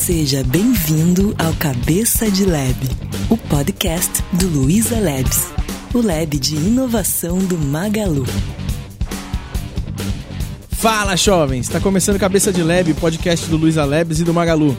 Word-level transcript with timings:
Seja 0.00 0.42
bem-vindo 0.42 1.36
ao 1.38 1.52
Cabeça 1.56 2.30
de 2.30 2.46
Lab, 2.46 2.74
o 3.28 3.36
podcast 3.36 4.10
do 4.32 4.48
Luiza 4.48 4.98
Labs, 4.98 5.52
o 5.92 6.00
lab 6.00 6.38
de 6.38 6.56
inovação 6.56 7.38
do 7.38 7.58
Magalu. 7.58 8.24
Fala, 10.70 11.14
jovens! 11.16 11.66
Está 11.66 11.78
começando 11.78 12.18
Cabeça 12.18 12.50
de 12.50 12.62
Lab, 12.62 12.94
podcast 12.94 13.46
do 13.50 13.58
Luiza 13.58 13.84
Labs 13.84 14.20
e 14.20 14.24
do 14.24 14.32
Magalu. 14.32 14.74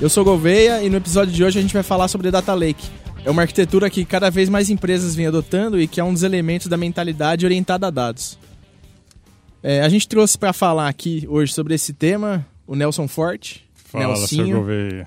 Eu 0.00 0.08
sou 0.08 0.24
Gouveia 0.24 0.82
e 0.82 0.88
no 0.88 0.96
episódio 0.96 1.34
de 1.34 1.44
hoje 1.44 1.58
a 1.58 1.62
gente 1.62 1.74
vai 1.74 1.82
falar 1.82 2.08
sobre 2.08 2.30
Data 2.30 2.54
Lake. 2.54 2.88
É 3.26 3.30
uma 3.30 3.42
arquitetura 3.42 3.90
que 3.90 4.06
cada 4.06 4.30
vez 4.30 4.48
mais 4.48 4.70
empresas 4.70 5.14
vêm 5.14 5.26
adotando 5.26 5.78
e 5.78 5.86
que 5.86 6.00
é 6.00 6.04
um 6.04 6.14
dos 6.14 6.22
elementos 6.22 6.66
da 6.68 6.78
mentalidade 6.78 7.44
orientada 7.44 7.88
a 7.88 7.90
dados. 7.90 8.38
É, 9.62 9.82
a 9.82 9.88
gente 9.90 10.08
trouxe 10.08 10.38
para 10.38 10.54
falar 10.54 10.88
aqui 10.88 11.26
hoje 11.28 11.52
sobre 11.52 11.74
esse 11.74 11.92
tema 11.92 12.44
o 12.66 12.74
Nelson 12.74 13.06
Forte. 13.06 13.70
Fala, 13.92 14.06
Nelsinho. 14.06 14.56
Gouveia. 14.56 15.06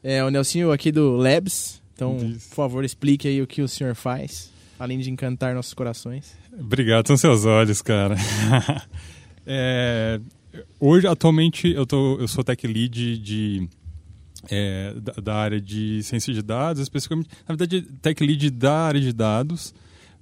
É, 0.00 0.22
o 0.22 0.30
Nelsinho 0.30 0.70
aqui 0.70 0.92
do 0.92 1.16
Labs. 1.16 1.82
Então, 1.92 2.16
Isso. 2.16 2.48
por 2.50 2.54
favor, 2.54 2.84
explique 2.84 3.26
aí 3.26 3.42
o 3.42 3.46
que 3.48 3.62
o 3.62 3.68
senhor 3.68 3.96
faz, 3.96 4.52
além 4.78 4.98
de 4.98 5.10
encantar 5.10 5.54
nossos 5.54 5.74
corações. 5.74 6.36
Obrigado, 6.58 7.06
são 7.08 7.16
seus 7.16 7.44
olhos, 7.44 7.82
cara. 7.82 8.14
É, 9.46 10.18
hoje, 10.80 11.06
atualmente, 11.06 11.68
eu, 11.70 11.84
tô, 11.84 12.18
eu 12.18 12.26
sou 12.26 12.42
tech 12.42 12.66
lead 12.66 13.18
de, 13.18 13.68
é, 14.48 14.94
da, 14.94 15.12
da 15.22 15.34
área 15.34 15.60
de 15.60 16.02
ciência 16.02 16.32
de 16.32 16.40
dados, 16.40 16.80
especificamente, 16.80 17.28
na 17.46 17.54
verdade, 17.54 17.82
tech 18.00 18.24
lead 18.24 18.48
da 18.48 18.86
área 18.86 19.00
de 19.02 19.12
dados, 19.12 19.74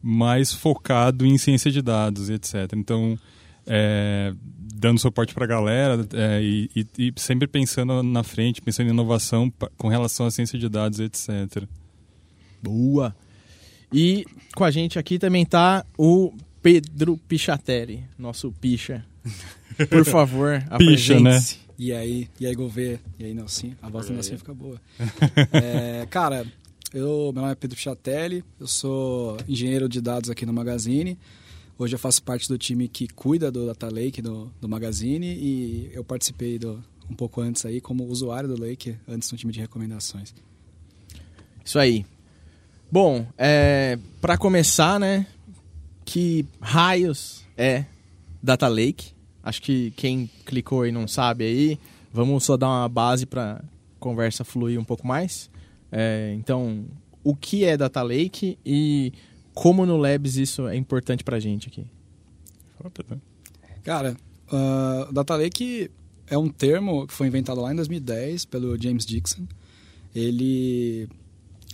mas 0.02 0.52
focado 0.52 1.24
em 1.24 1.38
ciência 1.38 1.70
de 1.70 1.80
dados 1.80 2.28
e 2.28 2.32
etc. 2.32 2.72
Então, 2.74 3.16
é, 3.64 4.34
dando 4.82 4.98
suporte 4.98 5.32
para 5.32 5.44
a 5.44 5.48
galera 5.48 6.06
é, 6.12 6.42
e, 6.42 6.68
e- 6.76 6.86
e 7.08 7.12
sempre 7.16 7.46
pensando 7.46 8.02
na 8.02 8.22
frente, 8.22 8.60
pensando 8.60 8.88
em 8.88 8.90
inovação 8.90 9.50
com 9.78 9.88
relação 9.88 10.26
à 10.26 10.30
ciência 10.30 10.58
de 10.58 10.68
dados 10.68 10.98
etc. 11.00 11.64
Boa! 12.62 13.14
E 13.92 14.24
com 14.54 14.64
a 14.64 14.70
gente 14.70 14.98
aqui 14.98 15.18
também 15.18 15.44
tá 15.46 15.84
o 15.96 16.32
Pedro 16.62 17.16
Pichatelli, 17.28 18.04
nosso 18.18 18.50
picha. 18.52 19.04
Por 19.88 20.04
favor, 20.04 20.62
Picha, 20.78 21.18
né? 21.20 21.42
E 21.78 21.92
aí, 21.92 22.28
e 22.38 22.46
aí, 22.46 22.54
Gouveia? 22.54 23.00
E 23.18 23.24
aí, 23.24 23.34
Nelson? 23.34 23.72
A 23.82 23.88
voz 23.88 24.06
do 24.06 24.12
Nelson 24.12 24.36
fica 24.38 24.54
boa. 24.54 24.80
É, 25.52 26.06
cara, 26.10 26.46
eu, 26.94 27.30
meu 27.32 27.42
nome 27.42 27.52
é 27.52 27.54
Pedro 27.54 27.78
Chatelli, 27.78 28.44
eu 28.60 28.66
sou 28.66 29.36
engenheiro 29.48 29.88
de 29.88 30.00
dados 30.00 30.30
aqui 30.30 30.44
no 30.46 30.52
Magazine. 30.52 31.18
Hoje 31.78 31.94
eu 31.94 31.98
faço 31.98 32.22
parte 32.22 32.48
do 32.48 32.58
time 32.58 32.86
que 32.86 33.08
cuida 33.08 33.50
do 33.50 33.66
Data 33.66 33.88
Lake 33.88 34.20
do, 34.20 34.52
do 34.60 34.68
Magazine 34.68 35.26
e 35.26 35.90
eu 35.92 36.04
participei 36.04 36.58
do, 36.58 36.82
um 37.10 37.14
pouco 37.14 37.40
antes 37.40 37.64
aí 37.64 37.80
como 37.80 38.04
usuário 38.04 38.48
do 38.48 38.60
Lake, 38.60 38.96
antes 39.08 39.30
no 39.32 39.38
time 39.38 39.52
de 39.52 39.60
recomendações. 39.60 40.34
Isso 41.64 41.78
aí. 41.78 42.04
Bom, 42.90 43.26
é, 43.38 43.98
para 44.20 44.36
começar, 44.36 45.00
né? 45.00 45.26
Que 46.04 46.44
raios 46.60 47.44
é 47.56 47.86
Data 48.42 48.68
Lake? 48.68 49.12
Acho 49.42 49.62
que 49.62 49.92
quem 49.92 50.30
clicou 50.44 50.86
e 50.86 50.92
não 50.92 51.08
sabe 51.08 51.44
aí, 51.44 51.78
vamos 52.12 52.44
só 52.44 52.56
dar 52.56 52.68
uma 52.68 52.88
base 52.88 53.26
para 53.26 53.64
conversa 53.98 54.44
fluir 54.44 54.78
um 54.78 54.84
pouco 54.84 55.06
mais. 55.06 55.50
É, 55.90 56.32
então, 56.36 56.84
o 57.24 57.34
que 57.34 57.64
é 57.64 57.76
Data 57.76 58.02
Lake 58.02 58.58
e 58.64 59.12
como 59.54 59.84
no 59.86 59.96
Labs 59.96 60.36
isso 60.36 60.66
é 60.68 60.76
importante 60.76 61.22
pra 61.22 61.38
gente 61.38 61.68
aqui? 61.68 61.86
Cara, 63.82 64.16
o 65.08 65.12
Data 65.12 65.36
Lake 65.36 65.90
é 66.26 66.38
um 66.38 66.48
termo 66.48 67.06
que 67.06 67.12
foi 67.12 67.26
inventado 67.26 67.60
lá 67.60 67.72
em 67.72 67.76
2010 67.76 68.44
pelo 68.46 68.80
James 68.80 69.04
Dixon. 69.04 69.46
Ele, 70.14 71.08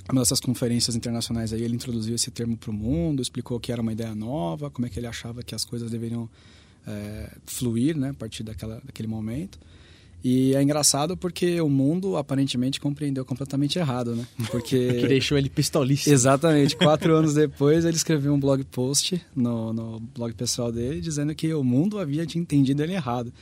numa 0.08 0.20
dessas 0.20 0.40
conferências 0.40 0.96
internacionais 0.96 1.52
aí, 1.52 1.62
ele 1.62 1.74
introduziu 1.74 2.14
esse 2.14 2.30
termo 2.30 2.56
para 2.56 2.70
o 2.70 2.74
mundo, 2.74 3.22
explicou 3.22 3.58
que 3.58 3.72
era 3.72 3.82
uma 3.82 3.92
ideia 3.92 4.14
nova, 4.14 4.70
como 4.70 4.86
é 4.86 4.90
que 4.90 4.98
ele 4.98 5.06
achava 5.06 5.42
que 5.42 5.54
as 5.54 5.64
coisas 5.64 5.90
deveriam 5.90 6.28
eh, 6.86 7.36
fluir, 7.46 7.96
né, 7.96 8.10
a 8.10 8.14
partir 8.14 8.42
daquela, 8.42 8.80
daquele 8.84 9.08
momento. 9.08 9.58
E 10.22 10.54
é 10.54 10.62
engraçado 10.62 11.16
porque 11.16 11.60
o 11.60 11.68
mundo 11.68 12.16
aparentemente 12.16 12.80
compreendeu 12.80 13.24
completamente 13.24 13.78
errado, 13.78 14.16
né? 14.16 14.26
Porque 14.50 14.92
Que 15.00 15.08
deixou 15.08 15.38
ele 15.38 15.48
pistolista. 15.48 16.10
Exatamente. 16.10 16.74
Quatro 16.76 17.14
anos 17.14 17.34
depois, 17.34 17.84
ele 17.84 17.96
escreveu 17.96 18.34
um 18.34 18.40
blog 18.40 18.64
post 18.64 19.20
no, 19.34 19.72
no 19.72 20.00
blog 20.00 20.34
pessoal 20.34 20.72
dele 20.72 21.00
dizendo 21.00 21.34
que 21.34 21.54
o 21.54 21.62
mundo 21.62 21.98
havia 21.98 22.26
te 22.26 22.38
entendido 22.38 22.82
ele 22.82 22.94
errado. 22.94 23.32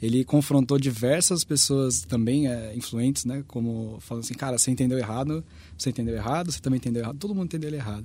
Ele 0.00 0.24
confrontou 0.24 0.78
diversas 0.78 1.44
pessoas 1.44 2.02
também 2.02 2.48
é, 2.48 2.74
influentes, 2.74 3.24
né? 3.24 3.44
Como 3.46 3.98
falando 4.00 4.24
assim, 4.24 4.34
cara, 4.34 4.58
você 4.58 4.70
entendeu 4.70 4.98
errado, 4.98 5.44
você 5.78 5.90
entendeu 5.90 6.14
errado, 6.14 6.50
você 6.50 6.60
também 6.60 6.78
entendeu 6.78 7.02
errado, 7.02 7.18
todo 7.18 7.34
mundo 7.34 7.44
entendeu 7.44 7.68
ele 7.68 7.76
errado. 7.76 8.04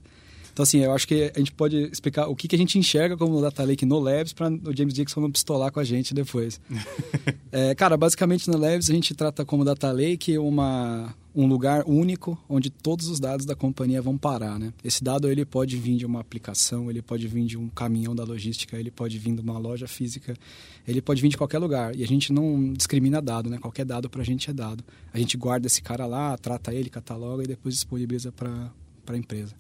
Então, 0.58 0.64
assim, 0.64 0.80
eu 0.80 0.92
acho 0.92 1.08
que 1.08 1.32
a 1.36 1.38
gente 1.38 1.52
pode 1.52 1.78
explicar 1.84 2.26
o 2.26 2.36
que, 2.36 2.48
que 2.48 2.56
a 2.56 2.58
gente 2.58 2.80
enxerga 2.80 3.16
como 3.16 3.40
Data 3.40 3.64
Lake 3.64 3.86
no 3.86 4.00
Labs 4.00 4.34
para 4.34 4.50
o 4.50 4.76
James 4.76 4.92
Dixon 4.92 5.22
não 5.22 5.32
pistolar 5.32 5.72
com 5.72 5.80
a 5.80 5.84
gente 5.84 6.16
depois. 6.16 6.60
É, 7.50 7.74
cara, 7.74 7.96
basicamente 7.96 8.50
no 8.50 8.58
Labs 8.58 8.90
a 8.90 8.94
gente 8.94 9.16
trata 9.16 9.46
como 9.46 9.64
Data 9.64 9.90
Lake 9.90 10.38
uma, 10.38 11.16
um 11.34 11.48
lugar 11.48 11.84
único 11.88 12.38
onde 12.48 12.70
todos 12.70 13.08
os 13.08 13.22
dados 13.22 13.46
da 13.46 13.56
companhia 13.56 14.02
vão 14.02 14.18
parar, 14.18 14.60
né? 14.60 14.74
Esse 14.84 15.02
dado 15.02 15.30
ele 15.30 15.46
pode 15.46 15.78
vir 15.78 15.96
de 15.96 16.06
uma 16.06 16.20
aplicação, 16.20 16.90
ele 16.90 17.02
pode 17.02 17.26
vir 17.26 17.46
de 17.46 17.58
um 17.58 17.70
caminhão 17.70 18.14
da 18.14 18.26
logística, 18.26 18.78
ele 18.78 18.92
pode 18.92 19.18
vir 19.18 19.34
de 19.34 19.42
uma 19.42 19.58
loja 19.58 19.88
física, 19.88 20.36
ele 20.86 21.02
pode 21.02 21.22
vir 21.22 21.30
de 21.30 21.38
qualquer 21.38 21.60
lugar. 21.60 21.96
E 21.96 22.04
a 22.04 22.08
gente 22.08 22.34
não 22.34 22.74
discrimina 22.74 23.22
dado, 23.22 23.50
né? 23.50 23.58
Qualquer 23.60 23.86
dado 23.86 24.10
pra 24.10 24.24
gente 24.24 24.50
é 24.50 24.54
dado. 24.54 24.84
A 25.14 25.18
gente 25.18 25.38
guarda 25.38 25.68
esse 25.68 25.82
cara 25.82 26.06
lá, 26.06 26.38
trata 26.38 26.74
ele, 26.74 26.90
cataloga 26.90 27.44
e 27.44 27.48
depois 27.48 27.74
disponibiliza 27.76 28.32
para 28.32 28.70
a 29.08 29.18
empresa. 29.18 29.56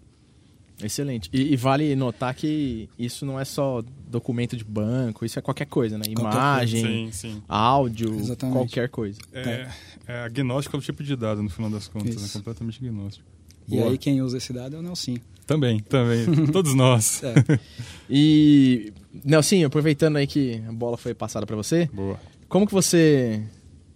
Excelente. 0.82 1.30
E, 1.34 1.54
e 1.54 1.56
vale 1.56 1.96
notar 1.96 2.34
que 2.36 2.88
isso 3.00 3.26
não 3.26 3.40
é 3.40 3.46
só 3.46 3.84
documento 4.10 4.56
de 4.56 4.64
banco, 4.64 5.26
isso 5.26 5.40
é 5.40 5.42
qualquer 5.42 5.66
coisa, 5.66 5.98
né? 5.98 6.06
Qualquer 6.14 6.22
Imagem, 6.38 6.86
Sim, 6.86 7.10
sim. 7.12 7.44
áudio, 7.48 8.14
Exatamente. 8.16 8.56
qualquer 8.56 8.90
coisa. 8.90 9.20
É, 9.34 9.68
é 10.08 10.20
agnóstico 10.20 10.76
ao 10.76 10.82
tipo 10.82 11.04
de 11.04 11.16
dado, 11.16 11.42
no 11.42 11.50
final 11.50 11.70
das 11.70 11.88
contas, 11.88 12.22
né? 12.22 12.30
completamente 12.32 12.84
agnóstico. 12.86 13.26
E 13.68 13.78
Boa. 13.78 13.90
aí 13.92 13.98
quem 13.98 14.22
usa 14.22 14.38
esse 14.38 14.54
dado 14.54 14.76
é 14.76 14.80
o 14.80 14.82
Nelsinho. 14.82 15.20
Também, 15.46 15.80
também. 15.80 16.26
Todos 16.52 16.74
nós. 16.74 17.22
É. 17.24 17.60
E, 18.10 18.94
Nelsinho, 19.26 19.68
aproveitando 19.68 20.16
aí 20.16 20.26
que 20.26 20.64
a 20.66 20.72
bola 20.72 20.96
foi 20.96 21.14
passada 21.14 21.46
pra 21.46 21.58
você, 21.58 21.90
Boa. 21.92 22.18
como 22.48 22.66
que 22.66 22.72
você... 22.72 23.44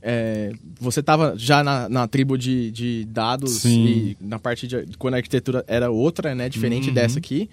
é, 0.01 0.51
você 0.79 1.01
tava 1.03 1.33
já 1.37 1.63
na, 1.63 1.87
na 1.87 2.07
tribo 2.07 2.37
de, 2.37 2.71
de 2.71 3.05
dados 3.05 3.51
Sim. 3.61 3.85
e 3.85 4.17
na 4.19 4.39
parte 4.39 4.67
de 4.67 4.85
quando 4.97 5.13
a 5.13 5.17
arquitetura 5.17 5.63
era 5.67 5.91
outra, 5.91 6.33
né? 6.33 6.49
Diferente 6.49 6.87
Uhum. 6.89 6.93
dessa 6.93 7.19
aqui. 7.19 7.49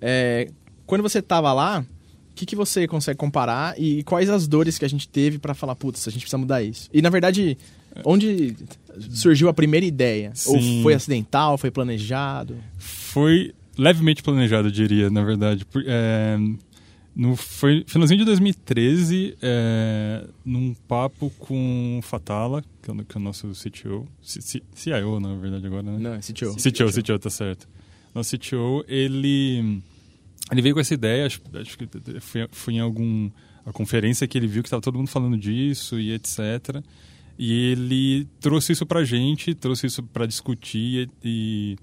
É, 0.00 0.48
quando 0.86 1.02
você 1.02 1.22
tava 1.22 1.52
lá, 1.52 1.80
o 1.80 2.34
que, 2.34 2.44
que 2.44 2.56
você 2.56 2.86
consegue 2.88 3.16
comparar 3.16 3.78
e 3.80 4.02
quais 4.02 4.28
as 4.28 4.46
dores 4.48 4.76
que 4.76 4.84
a 4.84 4.88
gente 4.88 5.08
teve 5.08 5.38
pra 5.38 5.54
falar, 5.54 5.76
putz, 5.76 6.06
a 6.08 6.10
gente 6.10 6.22
precisa 6.22 6.38
mudar 6.38 6.62
isso? 6.62 6.88
E, 6.92 7.00
na 7.00 7.08
verdade, 7.10 7.56
onde 8.04 8.54
surgiu 9.10 9.48
a 9.48 9.54
primeira 9.54 9.86
ideia? 9.86 10.32
Ou 10.46 10.60
Sim. 10.60 10.82
foi 10.82 10.94
acidental, 10.94 11.56
foi 11.56 11.70
planejado? 11.70 12.56
Foi 12.76 13.54
levemente 13.78 14.22
planejado, 14.22 14.68
eu 14.68 14.72
diria, 14.72 15.10
na 15.10 15.22
verdade. 15.22 15.64
É, 15.86 16.36
no 17.14 17.36
foi 17.36 17.84
finalzinho 17.86 18.18
de 18.20 18.24
2013, 18.24 19.36
é, 19.40 20.26
num 20.44 20.74
papo 20.88 21.30
com 21.38 22.00
Fatala, 22.02 22.62
que 22.82 22.90
é 22.90 22.92
o, 22.92 23.04
que 23.04 23.16
é 23.16 23.20
o 23.20 23.22
nosso 23.22 23.48
CTO, 23.52 24.06
C- 24.22 24.40
C- 24.40 24.62
CIO, 24.74 25.20
na 25.20 25.34
verdade, 25.36 25.66
agora, 25.66 25.82
né? 25.82 25.98
Não, 25.98 26.18
CTO. 26.20 26.56
CTO, 26.56 26.90
CTO, 26.92 27.18
tá 27.18 27.30
certo. 27.30 27.68
Nosso 28.14 28.36
CTO, 28.36 28.84
ele, 28.88 29.80
ele 30.50 30.62
veio 30.62 30.74
com 30.74 30.80
essa 30.80 30.94
ideia, 30.94 31.26
acho, 31.26 31.40
acho 31.54 31.78
que 31.78 31.88
foi, 32.20 32.48
foi 32.50 32.74
em 32.74 32.80
alguma 32.80 33.30
conferência 33.72 34.26
que 34.26 34.36
ele 34.36 34.46
viu 34.46 34.62
que 34.62 34.66
estava 34.68 34.82
todo 34.82 34.98
mundo 34.98 35.08
falando 35.08 35.36
disso 35.36 35.98
e 35.98 36.12
etc. 36.12 36.82
E 37.38 37.52
ele 37.72 38.28
trouxe 38.40 38.72
isso 38.72 38.84
pra 38.86 39.02
gente, 39.04 39.54
trouxe 39.54 39.86
isso 39.86 40.02
pra 40.02 40.26
discutir 40.26 41.10
e, 41.24 41.28
e, 41.28 41.76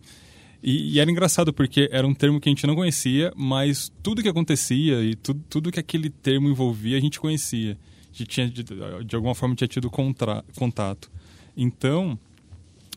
e 0.63 1.00
era 1.00 1.10
engraçado 1.10 1.52
porque 1.52 1.90
era 1.92 2.06
um 2.06 2.13
termo 2.13 2.40
que 2.40 2.48
a 2.48 2.52
gente 2.52 2.68
não 2.68 2.75
conhecia, 2.75 3.34
mas 3.36 3.92
tudo 4.04 4.22
que 4.22 4.30
acontecia 4.30 5.02
e 5.04 5.16
tudo, 5.16 5.44
tudo 5.50 5.72
que 5.72 5.80
aquele 5.80 6.10
termo 6.10 6.48
envolvia 6.48 6.98
a 6.98 7.02
gente 7.02 7.19
conhecia. 7.19 7.78
A 8.13 8.18
gente 8.18 8.25
tinha, 8.25 8.48
de, 8.50 8.63
de 8.63 9.16
alguma 9.16 9.34
forma 9.34 9.56
tinha 9.56 9.68
tido 9.68 9.90
contra, 9.90 10.44
contato. 10.56 11.10
Então, 11.58 12.19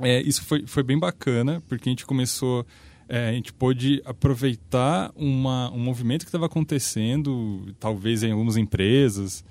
é, 0.00 0.20
isso 0.20 0.42
foi, 0.44 0.66
foi 0.66 0.82
bem 0.82 0.98
bacana, 0.98 1.62
porque 1.68 1.88
a 1.88 1.92
gente 1.92 2.04
começou, 2.04 2.66
é, 3.08 3.28
a 3.30 3.32
gente 3.32 3.52
pôde 3.52 4.02
aproveitar 4.04 5.10
uma, 5.16 5.70
um 5.70 5.78
movimento 5.78 6.24
que 6.24 6.28
estava 6.28 6.46
acontecendo, 6.46 7.74
talvez 7.80 8.22
em 8.22 8.32
algumas 8.32 8.56
empresas, 8.56 9.44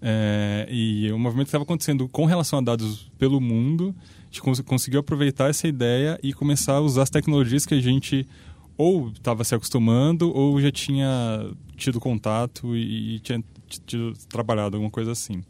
é, 0.00 0.66
e 0.70 1.10
um 1.12 1.18
movimento 1.18 1.46
estava 1.46 1.64
acontecendo 1.64 2.08
com 2.08 2.24
relação 2.24 2.58
a 2.58 2.62
dados 2.62 3.10
pelo 3.18 3.40
mundo, 3.40 3.94
a 3.98 4.24
gente 4.26 4.42
cons 4.42 4.60
conseguiu 4.60 5.00
aproveitar 5.00 5.48
essa 5.48 5.66
ideia 5.66 6.18
e 6.22 6.32
começar 6.32 6.74
a 6.74 6.80
usar 6.80 7.02
as 7.02 7.10
tecnologias 7.10 7.64
que 7.64 7.74
a 7.74 7.80
gente 7.80 8.26
ou 8.76 9.08
estava 9.08 9.42
se 9.42 9.54
acostumando 9.54 10.30
ou 10.36 10.60
já 10.60 10.70
tinha 10.70 11.50
tido 11.76 11.98
contato 11.98 12.76
e, 12.76 13.16
e 13.16 13.20
tinha 13.20 13.42
tido, 13.86 14.12
trabalhado 14.28 14.76
alguma 14.76 14.90
coisa 14.90 15.12
assim. 15.12 15.42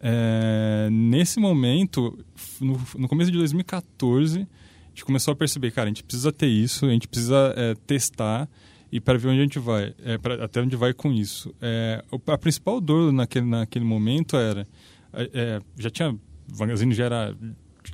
É, 0.00 0.88
nesse 0.90 1.40
momento, 1.40 2.18
no, 2.60 2.80
no, 2.96 3.08
começo 3.08 3.30
de 3.30 3.38
2014, 3.38 4.40
a 4.40 4.88
gente 4.90 5.04
começou 5.04 5.32
a 5.32 5.36
perceber, 5.36 5.70
cara, 5.72 5.86
a 5.86 5.90
gente 5.90 6.04
precisa 6.04 6.32
ter 6.32 6.46
isso, 6.46 6.86
a 6.86 6.90
gente 6.90 7.08
precisa 7.08 7.52
é, 7.56 7.74
testar 7.86 8.48
e 8.90 9.00
para 9.00 9.18
ver 9.18 9.28
onde 9.28 9.40
a 9.40 9.42
gente 9.42 9.58
vai, 9.58 9.94
é, 10.04 10.18
pra, 10.18 10.44
até 10.44 10.60
onde 10.60 10.76
vai 10.76 10.92
com 10.92 11.12
isso. 11.12 11.54
É, 11.60 12.02
a 12.26 12.38
principal 12.38 12.80
dor 12.80 13.12
naquele, 13.12 13.46
naquele 13.46 13.84
momento 13.84 14.36
era, 14.36 14.66
é, 15.12 15.30
é, 15.32 15.60
já 15.76 15.90
tinha, 15.90 16.10
o 16.10 16.58
magazine 16.58 16.94
já 16.94 17.04
era 17.04 17.36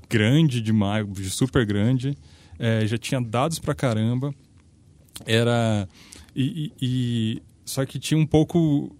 grande 0.09 0.61
demais, 0.61 1.07
super 1.33 1.67
grande, 1.67 2.17
é, 2.59 2.87
já 2.87 2.97
tinha 2.97 3.21
dados 3.21 3.59
pra 3.59 3.75
caramba, 3.75 4.35
era 5.27 5.89
e, 6.35 6.43
e, 6.43 6.73
e 6.81 7.43
só 7.65 7.85
que 7.85 7.99
tinha 7.99 8.19
um 8.19 8.27
pouco 8.27 8.95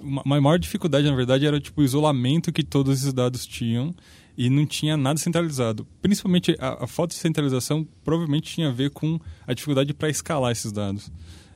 uma 0.00 0.40
maior 0.40 0.58
dificuldade, 0.58 1.08
na 1.08 1.16
verdade, 1.16 1.46
era 1.46 1.60
tipo 1.60 1.80
o 1.80 1.84
isolamento 1.84 2.52
que 2.52 2.62
todos 2.62 2.98
esses 2.98 3.12
dados 3.12 3.46
tinham 3.46 3.94
e 4.36 4.50
não 4.50 4.66
tinha 4.66 4.96
nada 4.96 5.18
centralizado. 5.18 5.86
Principalmente 6.02 6.56
a, 6.58 6.84
a 6.84 6.86
falta 6.86 7.14
de 7.14 7.20
centralização 7.20 7.86
provavelmente 8.04 8.52
tinha 8.52 8.68
a 8.68 8.72
ver 8.72 8.90
com 8.90 9.20
a 9.46 9.54
dificuldade 9.54 9.94
para 9.94 10.08
escalar 10.08 10.52
esses 10.52 10.72
dados. 10.72 11.10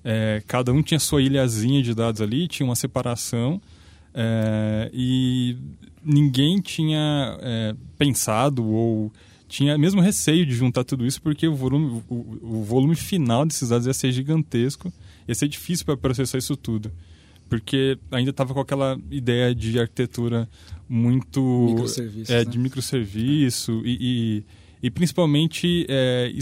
É, 0.04 0.42
cada 0.46 0.72
um 0.72 0.82
tinha 0.82 1.00
sua 1.00 1.20
ilhazinha 1.20 1.82
de 1.82 1.94
dados 1.94 2.20
ali, 2.20 2.46
tinha 2.46 2.66
uma 2.66 2.76
separação 2.76 3.60
é, 4.14 4.90
e 4.92 5.56
ninguém 6.04 6.60
tinha 6.60 7.36
é, 7.40 7.75
pensado 7.98 8.64
ou 8.64 9.12
tinha 9.48 9.76
mesmo 9.76 10.00
receio 10.00 10.46
de 10.46 10.54
juntar 10.54 10.84
tudo 10.84 11.06
isso 11.06 11.20
porque 11.20 11.48
o 11.48 11.54
volume, 11.54 12.02
o, 12.08 12.58
o 12.58 12.62
volume 12.62 12.94
final 12.94 13.44
desses 13.44 13.70
dados 13.70 13.86
ia 13.86 13.94
ser 13.94 14.12
gigantesco, 14.12 14.92
ia 15.26 15.34
ser 15.34 15.48
difícil 15.48 15.84
para 15.84 15.96
processar 15.96 16.38
isso 16.38 16.56
tudo 16.56 16.92
porque 17.48 17.98
ainda 18.10 18.30
estava 18.30 18.52
com 18.52 18.60
aquela 18.60 18.98
ideia 19.10 19.54
de 19.54 19.80
arquitetura 19.80 20.48
muito 20.88 21.76
é, 22.29 22.38
né? 22.38 22.44
de 22.44 22.58
microserviço 22.58 23.82
e, 23.85 23.99
e, 24.82 24.87
e 24.87 24.90
principalmente 24.90 25.85
é, 25.88 26.32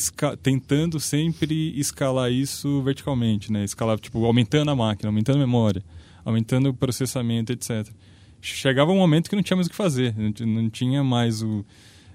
tentando 0.43 1.01
sempre 1.01 1.79
escalar 1.79 2.31
isso 2.31 2.83
verticalmente, 2.83 3.51
né? 3.51 3.65
Escalar 3.65 3.99
tipo 3.99 4.25
aumentando 4.25 4.71
a 4.71 4.77
máquina, 4.77 5.09
aumentando 5.09 5.37
a 5.37 5.41
memória, 5.41 5.83
aumentando 6.25 6.69
o 6.69 6.75
processamento, 6.75 7.53
etc. 7.53 7.89
Chegava 8.41 8.93
um 8.93 8.97
momento 8.97 9.29
que 9.29 9.35
não 9.35 9.43
tinha 9.43 9.57
mais 9.57 9.67
o 9.67 9.71
que 9.71 9.77
fazer, 9.77 10.15
não 10.17 10.71
tinha 10.71 11.03
mais 11.03 11.43
o 11.43 11.65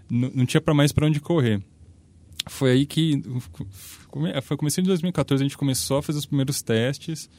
não, 0.10 0.32
não 0.34 0.46
tinha 0.46 0.62
para 0.62 0.74
mais 0.74 0.92
para 0.92 1.06
onde 1.06 1.20
correr. 1.20 1.62
Foi 2.48 2.72
aí 2.72 2.86
que 2.86 3.22
foi 4.42 4.58
começando 4.58 4.86
em 4.86 4.88
2014 4.88 5.44
a 5.44 5.46
gente 5.46 5.58
começou 5.58 5.98
a 5.98 6.04
fazer 6.04 6.20
os 6.20 6.26
primeiros 6.26 6.62
testes 6.62 7.30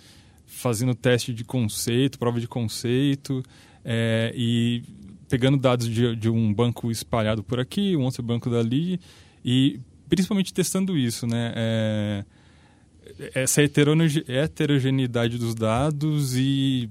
fazendo 0.47 0.95
teste 0.95 1.33
de 1.33 1.45
conceito, 1.45 2.19
prova 2.19 2.39
de 2.39 2.47
conceito, 2.47 3.43
é, 3.85 4.33
e 4.35 4.83
pegando 5.29 5.57
dados 5.57 5.89
de, 5.89 6.15
de, 6.15 6.29
um 6.29 6.53
banco 6.53 6.91
espalhado 6.91 7.43
por 7.43 7.59
aqui, 7.59 7.97
um 7.97 8.03
outro 8.03 8.23
banco 8.23 8.51
dali, 8.51 9.01
e 9.45 9.81
principalmente 10.09 10.53
testando 10.53 10.97
isso, 10.97 11.27
né? 11.27 11.53
É, 11.57 12.25
essa 13.35 13.63
heterogeneidade 13.63 15.39
dos 15.39 15.55
dados 15.55 16.37
e 16.37 16.89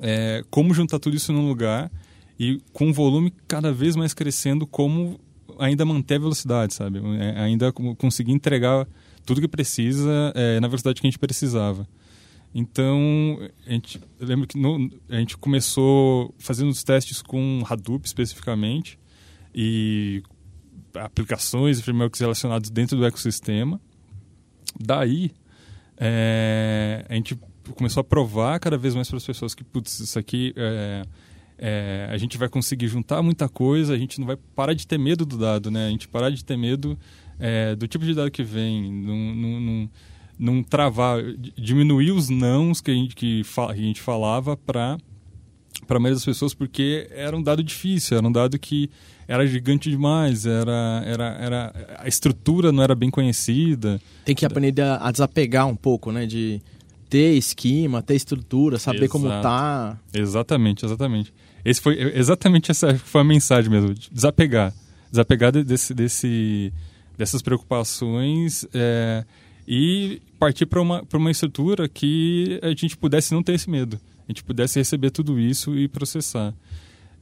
é, 0.00 0.42
como 0.50 0.72
juntar 0.72 0.98
tudo 0.98 1.16
isso 1.16 1.32
num 1.32 1.46
lugar 1.46 1.90
e 2.38 2.60
com 2.72 2.88
o 2.88 2.92
volume 2.92 3.32
cada 3.46 3.72
vez 3.72 3.94
mais 3.96 4.14
crescendo, 4.14 4.66
como 4.66 5.20
ainda 5.58 5.84
manter 5.84 6.14
a 6.14 6.20
velocidade, 6.20 6.72
sabe? 6.72 7.00
É, 7.18 7.40
ainda 7.40 7.72
conseguir 7.72 8.32
entregar 8.32 8.88
tudo 9.26 9.40
que 9.40 9.48
precisa 9.48 10.32
é, 10.34 10.58
na 10.58 10.66
velocidade 10.66 11.00
que 11.00 11.06
a 11.06 11.10
gente 11.10 11.18
precisava. 11.18 11.86
Então, 12.54 13.38
a 13.66 13.70
gente, 13.70 14.00
eu 14.18 14.26
lembro 14.26 14.46
que 14.46 14.58
no, 14.58 14.90
a 15.08 15.16
gente 15.16 15.36
começou 15.36 16.34
fazendo 16.38 16.68
os 16.68 16.82
testes 16.82 17.22
com 17.22 17.62
Hadoop 17.68 18.04
especificamente 18.04 18.98
e 19.54 20.22
aplicações 20.94 21.78
e 21.78 21.82
frameworks 21.82 22.20
relacionados 22.20 22.70
dentro 22.70 22.96
do 22.96 23.06
ecossistema. 23.06 23.80
Daí, 24.78 25.30
é, 25.96 27.04
a 27.08 27.14
gente 27.14 27.38
começou 27.76 28.00
a 28.00 28.04
provar 28.04 28.58
cada 28.58 28.76
vez 28.76 28.96
mais 28.96 29.08
para 29.08 29.18
as 29.18 29.26
pessoas 29.26 29.54
que, 29.54 29.62
putz, 29.62 30.00
isso 30.00 30.18
aqui 30.18 30.52
é, 30.56 31.02
é, 31.56 32.08
a 32.10 32.16
gente 32.16 32.36
vai 32.36 32.48
conseguir 32.48 32.88
juntar 32.88 33.22
muita 33.22 33.48
coisa, 33.48 33.94
a 33.94 33.98
gente 33.98 34.18
não 34.18 34.26
vai 34.26 34.36
parar 34.36 34.74
de 34.74 34.88
ter 34.88 34.98
medo 34.98 35.24
do 35.24 35.38
dado, 35.38 35.70
né? 35.70 35.86
A 35.86 35.90
gente 35.90 36.08
parar 36.08 36.30
de 36.30 36.44
ter 36.44 36.56
medo 36.56 36.98
do 37.78 37.88
tipo 37.88 38.04
de 38.04 38.12
dado 38.12 38.30
que 38.30 38.42
vem, 38.42 38.92
não, 38.92 39.34
não, 39.34 39.60
não 39.60 39.90
não 40.40 40.62
travar, 40.62 41.22
diminuir 41.54 42.12
os 42.12 42.30
nãos 42.30 42.80
que 42.80 42.90
a 42.90 42.94
gente, 42.94 43.14
que, 43.14 43.42
a 43.68 43.74
gente 43.76 44.00
falava 44.00 44.56
para 44.56 44.98
para 45.86 45.96
a 45.96 46.00
maioria 46.00 46.16
das 46.16 46.24
pessoas 46.24 46.54
porque 46.54 47.08
era 47.10 47.36
um 47.36 47.42
dado 47.42 47.62
difícil, 47.62 48.16
era 48.16 48.26
um 48.26 48.30
dado 48.30 48.58
que 48.58 48.90
era 49.26 49.46
gigante 49.46 49.90
demais, 49.90 50.46
era, 50.46 51.02
era, 51.04 51.24
era 51.40 51.96
a 51.98 52.08
estrutura 52.08 52.72
não 52.72 52.82
era 52.82 52.94
bem 52.94 53.10
conhecida. 53.10 54.00
Tem 54.24 54.34
que 54.34 54.44
aprender 54.44 54.82
a 54.82 55.10
desapegar 55.10 55.66
um 55.66 55.76
pouco, 55.76 56.10
né, 56.10 56.26
de 56.26 56.60
ter 57.08 57.34
esquema, 57.34 58.02
ter 58.02 58.14
estrutura, 58.14 58.78
saber 58.78 58.98
Exato. 58.98 59.12
como 59.12 59.28
tá. 59.28 59.98
Exatamente, 60.12 60.84
exatamente. 60.84 61.32
Esse 61.64 61.80
foi 61.80 62.00
exatamente 62.16 62.70
essa 62.70 62.96
foi 62.96 63.20
a 63.20 63.24
mensagem 63.24 63.70
mesmo, 63.70 63.92
desapegar, 64.10 64.72
desapegar 65.10 65.52
desse, 65.52 65.92
desse 65.92 66.72
dessas 67.18 67.42
preocupações. 67.42 68.66
É, 68.72 69.24
e 69.68 70.22
partir 70.40 70.64
para 70.64 70.80
uma, 70.80 71.06
uma 71.12 71.30
estrutura 71.30 71.86
que 71.86 72.58
a 72.62 72.70
gente 72.70 72.96
pudesse 72.96 73.34
não 73.34 73.42
ter 73.42 73.52
esse 73.52 73.68
medo. 73.68 74.00
A 74.26 74.32
gente 74.32 74.42
pudesse 74.42 74.78
receber 74.78 75.10
tudo 75.10 75.38
isso 75.38 75.76
e 75.76 75.86
processar. 75.86 76.54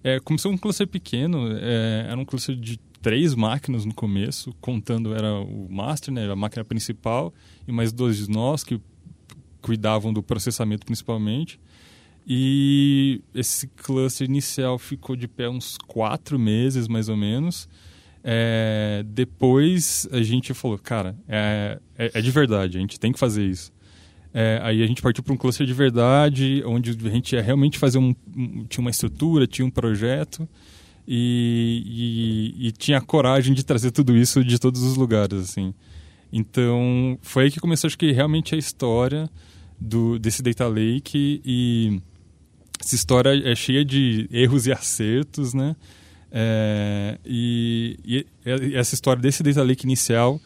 É, 0.04 0.20
começou 0.20 0.52
um 0.52 0.56
cluster 0.56 0.86
pequeno, 0.86 1.48
é, 1.58 2.06
era 2.08 2.16
um 2.16 2.24
cluster 2.24 2.54
de 2.54 2.78
três 3.02 3.34
máquinas 3.34 3.84
no 3.84 3.92
começo, 3.92 4.54
contando 4.60 5.12
era 5.12 5.34
o 5.34 5.66
master, 5.68 6.14
né, 6.14 6.30
a 6.30 6.36
máquina 6.36 6.64
principal, 6.64 7.34
e 7.66 7.72
mais 7.72 7.92
dois 7.92 8.18
de 8.18 8.30
nós 8.30 8.62
que 8.62 8.80
cuidavam 9.60 10.12
do 10.12 10.22
processamento 10.22 10.86
principalmente. 10.86 11.58
E 12.24 13.20
esse 13.34 13.66
cluster 13.66 14.28
inicial 14.28 14.78
ficou 14.78 15.16
de 15.16 15.26
pé 15.26 15.48
uns 15.48 15.76
quatro 15.76 16.38
meses, 16.38 16.86
mais 16.86 17.08
ou 17.08 17.16
menos. 17.16 17.68
É, 18.22 19.04
depois 19.06 20.08
a 20.10 20.22
gente 20.22 20.52
falou, 20.54 20.78
cara, 20.78 21.16
é, 21.28 21.78
é, 21.96 22.10
é, 22.14 22.20
de 22.20 22.30
verdade, 22.30 22.76
a 22.76 22.80
gente 22.80 22.98
tem 22.98 23.12
que 23.12 23.18
fazer 23.18 23.44
isso. 23.44 23.72
É, 24.34 24.60
aí 24.62 24.82
a 24.82 24.86
gente 24.86 25.00
partiu 25.00 25.22
para 25.22 25.32
um 25.32 25.36
cluster 25.36 25.66
de 25.66 25.72
verdade, 25.72 26.62
onde 26.66 26.90
a 26.90 27.10
gente 27.10 27.34
ia 27.34 27.42
realmente 27.42 27.78
fazer 27.78 27.98
um, 27.98 28.14
tinha 28.68 28.80
uma 28.80 28.90
estrutura, 28.90 29.46
tinha 29.46 29.64
um 29.64 29.70
projeto 29.70 30.48
e, 31.06 32.54
e, 32.58 32.68
e, 32.68 32.72
tinha 32.72 33.00
coragem 33.00 33.54
de 33.54 33.64
trazer 33.64 33.90
tudo 33.90 34.14
isso 34.14 34.44
de 34.44 34.58
todos 34.58 34.82
os 34.82 34.96
lugares, 34.96 35.40
assim. 35.40 35.72
Então 36.30 37.18
foi 37.22 37.44
aí 37.44 37.50
que 37.50 37.58
começou, 37.58 37.88
acho 37.88 37.96
que 37.96 38.12
realmente 38.12 38.54
a 38.54 38.58
história 38.58 39.30
do 39.80 40.18
desse 40.18 40.42
data 40.42 40.66
lake 40.66 41.40
e 41.44 42.00
essa 42.80 42.94
história 42.94 43.30
é 43.50 43.54
cheia 43.54 43.84
de 43.84 44.28
erros 44.30 44.66
e 44.66 44.72
acertos, 44.72 45.54
né? 45.54 45.74
É, 46.30 47.18
e, 47.24 47.96
e, 48.04 48.26
essa 48.74 48.94
história 48.94 49.20
desse 49.20 49.42
data 49.42 49.62
lake 49.62 49.84
inicial 49.84 50.40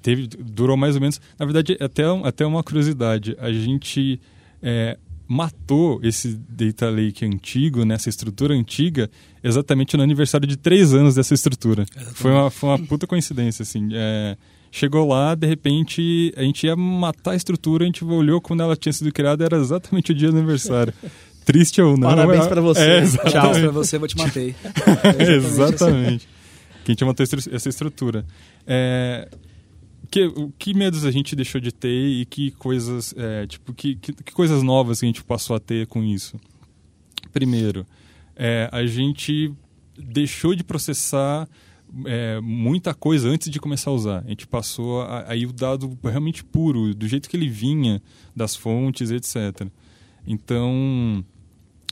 teve, 0.00 0.26
durou 0.26 0.76
mais 0.76 0.94
ou 0.94 1.00
menos. 1.00 1.20
Na 1.38 1.44
verdade, 1.44 1.76
até, 1.80 2.04
até 2.24 2.46
uma 2.46 2.62
curiosidade: 2.62 3.36
a 3.38 3.52
gente 3.52 4.20
é, 4.62 4.98
matou 5.26 6.00
esse 6.02 6.38
data 6.48 6.88
lake 6.88 7.24
antigo, 7.24 7.84
nessa 7.84 8.08
estrutura 8.08 8.54
antiga, 8.54 9.10
exatamente 9.42 9.96
no 9.96 10.02
aniversário 10.02 10.46
de 10.46 10.56
três 10.56 10.94
anos 10.94 11.14
dessa 11.14 11.34
estrutura. 11.34 11.86
Foi 12.14 12.30
uma, 12.30 12.50
foi 12.50 12.68
uma 12.70 12.78
puta 12.78 13.06
coincidência, 13.06 13.62
assim. 13.62 13.88
É, 13.92 14.36
chegou 14.70 15.06
lá, 15.08 15.34
de 15.34 15.46
repente, 15.46 16.32
a 16.36 16.42
gente 16.42 16.66
ia 16.66 16.76
matar 16.76 17.32
a 17.32 17.36
estrutura, 17.36 17.84
a 17.84 17.86
gente 17.86 18.04
olhou 18.04 18.40
quando 18.40 18.62
ela 18.62 18.76
tinha 18.76 18.92
sido 18.92 19.12
criada, 19.12 19.44
era 19.44 19.56
exatamente 19.56 20.12
o 20.12 20.14
dia 20.14 20.30
do 20.30 20.36
aniversário. 20.36 20.92
Triste 21.44 21.80
ou 21.82 21.96
não. 21.96 22.08
Parabéns 22.08 22.46
para 22.46 22.60
você. 22.60 22.80
É, 22.80 23.06
Tchau 23.30 23.50
para 23.52 23.70
você, 23.70 23.98
vou 23.98 24.08
te 24.08 24.16
matei. 24.16 24.54
É 25.18 25.32
exatamente. 25.32 26.28
Quem 26.84 26.94
te 26.94 27.04
matou 27.04 27.24
essa 27.24 27.68
estrutura. 27.68 28.24
É, 28.66 29.28
que, 30.10 30.30
que 30.58 30.74
medos 30.74 31.04
a 31.04 31.10
gente 31.10 31.34
deixou 31.34 31.60
de 31.60 31.72
ter 31.72 31.88
e 31.88 32.26
que 32.26 32.50
coisas, 32.52 33.14
é, 33.16 33.46
tipo, 33.46 33.72
que, 33.72 33.96
que, 33.96 34.12
que, 34.12 34.32
coisas 34.32 34.62
novas 34.62 35.00
que 35.00 35.06
a 35.06 35.08
gente 35.08 35.24
passou 35.24 35.56
a 35.56 35.60
ter 35.60 35.86
com 35.86 36.02
isso? 36.02 36.38
Primeiro, 37.32 37.86
é, 38.36 38.68
a 38.70 38.84
gente 38.84 39.52
deixou 39.96 40.54
de 40.54 40.62
processar 40.62 41.48
é, 42.04 42.40
muita 42.40 42.94
coisa 42.94 43.28
antes 43.28 43.50
de 43.50 43.58
começar 43.58 43.90
a 43.90 43.94
usar. 43.94 44.22
A 44.24 44.28
gente 44.28 44.46
passou 44.46 45.02
aí 45.26 45.46
o 45.46 45.52
dado 45.52 45.98
realmente 46.02 46.44
puro, 46.44 46.94
do 46.94 47.08
jeito 47.08 47.28
que 47.28 47.36
ele 47.36 47.48
vinha 47.48 48.02
das 48.34 48.54
fontes, 48.54 49.10
etc. 49.10 49.66
Então, 50.26 51.24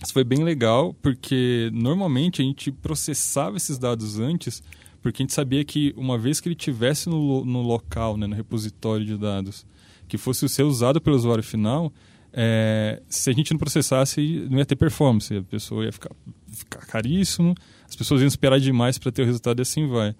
isso 0.02 0.12
foi 0.12 0.25
bem 0.25 0.42
legal, 0.42 0.95
porque 1.02 1.71
normalmente 1.73 2.40
a 2.40 2.45
gente 2.45 2.73
processava 2.73 3.57
esses 3.57 3.78
dados 3.78 4.19
antes, 4.19 4.62
porque 5.02 5.23
a 5.23 5.25
gente 5.25 5.35
sabia 5.35 5.64
que 5.64 5.95
uma 5.97 6.16
vez 6.16 6.40
que 6.40 6.49
ele 6.49 6.54
tivesse 6.54 7.09
no, 7.09 7.45
no 7.45 7.62
local, 7.62 8.16
né, 8.16 8.26
no 8.26 8.35
repositório 8.35 9.04
de 9.04 9.16
dados, 9.16 9.66
que 10.09 10.16
fosse 10.16 10.49
ser 10.49 10.62
usado 10.62 11.00
pelo 11.00 11.16
usuário 11.16 11.45
final, 11.45 11.92
é, 12.33 13.02
se 13.09 13.28
a 13.28 13.33
gente 13.33 13.52
não 13.52 13.59
processasse, 13.59 14.47
não 14.50 14.59
ia 14.59 14.64
ter 14.64 14.76
performance, 14.76 15.37
a 15.37 15.42
pessoa 15.42 15.85
ia 15.85 15.92
ficar 15.92 16.11
ficar 16.52 16.85
caríssimo, 16.87 17.54
as 17.88 17.97
pessoas 17.97 18.21
iam 18.21 18.28
esperar 18.28 18.59
demais 18.59 18.99
para 18.99 19.12
ter 19.12 19.23
o 19.23 19.26
resultado 19.26 19.61
e 19.61 19.62
assim 19.62 19.87
vai. 19.87 20.14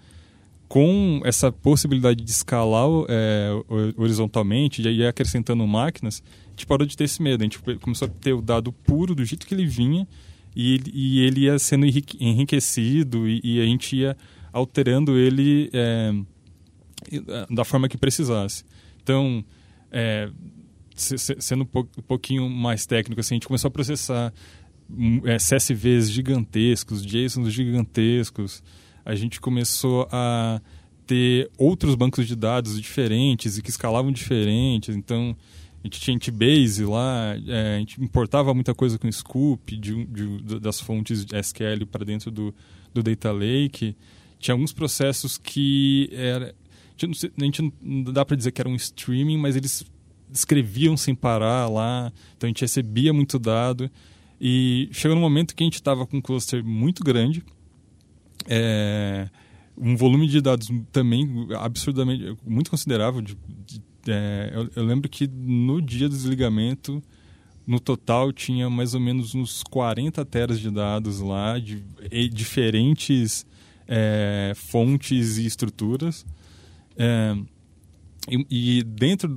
Com 0.69 1.21
essa 1.25 1.51
possibilidade 1.51 2.23
de 2.23 2.31
escalar 2.31 2.89
é, 3.09 3.51
horizontalmente 3.97 4.83
e 4.83 4.89
aí 4.89 5.07
acrescentando 5.07 5.67
máquinas, 5.67 6.23
gente 6.61 6.67
parou 6.67 6.87
de 6.87 6.97
ter 6.97 7.05
esse 7.05 7.23
medo. 7.23 7.43
A 7.43 7.45
gente 7.45 7.59
começou 7.79 8.07
a 8.07 8.11
ter 8.11 8.33
o 8.33 8.43
dado 8.43 8.73
puro 8.73 9.15
do 9.15 9.25
jeito 9.25 9.47
que 9.47 9.55
ele 9.55 9.67
vinha 9.67 10.07
e, 10.55 10.81
e 10.93 11.21
ele 11.21 11.43
ia 11.43 11.59
sendo 11.59 11.87
enriquecido 11.87 13.29
e, 13.29 13.41
e, 13.43 13.61
a 13.61 13.65
gente 13.65 13.97
ia 13.97 14.17
alterando 14.53 15.17
ele 15.17 15.71
é, 15.73 16.13
da 17.51 17.65
forma 17.65 17.89
que 17.89 17.97
precisasse. 17.97 18.65
Então, 19.03 19.45
é, 19.91 20.31
sendo 20.95 21.63
um 21.63 22.03
pouquinho 22.03 22.49
mais 22.49 22.85
técnico, 22.85 23.21
assim, 23.21 23.35
a 23.35 23.37
gente 23.37 23.47
começou 23.47 23.69
a 23.69 23.71
processar 23.71 24.33
hum, 24.91 25.23
é, 25.25 25.37
CSVs 25.37 26.11
gigantescos, 26.11 27.05
JSONs 27.05 27.53
gigantescos. 27.53 28.63
A 29.05 29.15
gente 29.15 29.41
começou 29.41 30.07
a 30.13 30.61
ter 31.07 31.51
outros 31.57 31.95
bancos 31.95 32.27
de 32.27 32.37
dados 32.37 32.81
diferentes 32.81 33.57
e 33.57 33.63
que 33.63 33.71
escalavam 33.71 34.13
diferentes. 34.13 34.95
Então, 34.95 35.35
a 35.83 35.87
gente 35.87 36.01
tinha 36.01 36.15
Antibase 36.15 36.85
lá, 36.85 37.35
é, 37.47 37.77
a 37.77 37.79
gente 37.79 38.03
importava 38.03 38.53
muita 38.53 38.75
coisa 38.75 38.99
com 38.99 39.11
Scoop 39.11 39.77
de, 39.77 40.05
de, 40.05 40.61
das 40.61 40.79
fontes 40.79 41.25
SQL 41.33 41.87
para 41.91 42.05
dentro 42.05 42.31
do, 42.31 42.55
do 42.93 43.03
Data 43.03 43.33
Lake. 43.33 43.97
Tinha 44.39 44.55
alguns 44.55 44.73
processos 44.73 45.39
que 45.39 46.11
era, 46.13 46.55
a 47.03 47.45
gente 47.45 47.73
não 47.81 48.13
dá 48.13 48.25
para 48.25 48.37
dizer 48.37 48.53
que 48.53 48.61
era 48.61 48.69
um 48.69 48.75
streaming, 48.75 49.39
mas 49.39 49.57
eles 49.57 49.85
escreviam 50.33 50.97
sem 50.97 51.15
parar 51.15 51.69
lá, 51.69 52.13
então 52.37 52.47
a 52.47 52.51
gente 52.51 52.61
recebia 52.61 53.13
muito 53.13 53.39
dado. 53.39 53.91
E 54.41 54.89
chegou 54.93 55.15
num 55.15 55.21
momento 55.21 55.55
que 55.55 55.63
a 55.63 55.67
gente 55.67 55.75
estava 55.75 56.07
com 56.07 56.19
um 56.19 56.21
cluster 56.21 56.65
muito 56.65 57.03
grande, 57.03 57.43
é, 58.47 59.29
um 59.77 59.97
volume 59.97 60.27
de 60.27 60.41
dados 60.41 60.69
também 60.93 61.49
absurdamente, 61.59 62.37
muito 62.47 62.71
considerável. 62.71 63.21
De, 63.21 63.37
de, 63.67 63.83
é, 64.07 64.51
eu, 64.55 64.69
eu, 64.77 64.85
lembro 64.85 65.09
que 65.09 65.27
no 65.27 65.81
dia 65.81 66.09
do 66.09 66.15
desligamento, 66.15 67.03
no 67.67 67.79
total, 67.79 68.33
tinha 68.33 68.69
mais 68.71 68.95
ou 68.95 69.01
menos 69.01 69.35
uns 69.35 69.63
40 69.63 70.25
teras 70.25 70.59
de 70.59 70.71
dados 70.71 71.21
lá, 71.21 71.59
de, 71.59 71.81
de 72.11 72.29
diferentes 72.29 73.47
é, 73.87 74.53
fontes 74.55 75.39
e 75.39 75.47
estruturas. 75.47 76.25
É, 76.97 77.37
e, 78.29 78.79
e, 78.79 78.83
dentro, 78.83 79.35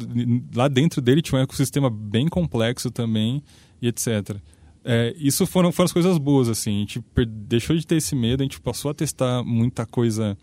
lá 0.53 0.67
dentro 0.67 1.01
dele 1.01 1.21
tinha 1.21 1.39
um 1.39 1.43
ecossistema 1.43 1.89
bem 1.89 2.27
complexo 2.27 2.91
também, 2.91 3.41
e 3.81 3.87
etc. 3.87 4.37
É, 4.85 5.15
isso 5.17 5.45
foram, 5.45 5.71
foram 5.71 5.85
as 5.85 5.93
coisas 5.93 6.17
boas, 6.17 6.49
assim. 6.49 6.77
A 6.77 6.79
gente 6.79 7.03
deixou 7.27 7.75
de 7.75 7.87
ter 7.87 7.95
esse 7.95 8.15
medo, 8.15 8.41
a 8.41 8.43
gente 8.43 8.59
passou 8.59 8.91
a 8.91 8.93
testar 8.93 9.43
muita 9.43 9.85
coisa 9.85 10.37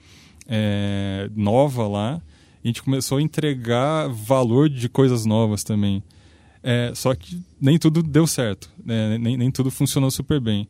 é, 0.47 1.31
nova 1.35 1.87
lá. 1.87 2.23
A 2.63 2.67
gente 2.67 2.83
começou 2.83 3.19
a 3.19 3.23
entregar 3.23 4.09
valor 4.09 4.69
de 4.69 4.89
coisas 4.89 5.25
novas 5.25 5.65
também. 5.65 6.03
É, 6.63 6.93
só 6.95 7.15
que 7.15 7.43
nem 7.61 7.79
tudo 7.79 8.03
deu 8.03 8.27
certo, 8.27 8.71
né? 8.85 9.17
nem, 9.17 9.37
nem 9.37 9.51
tudo 9.51 9.71
funcionou 9.71 10.11
super 10.11 10.41
bem. 10.41 10.69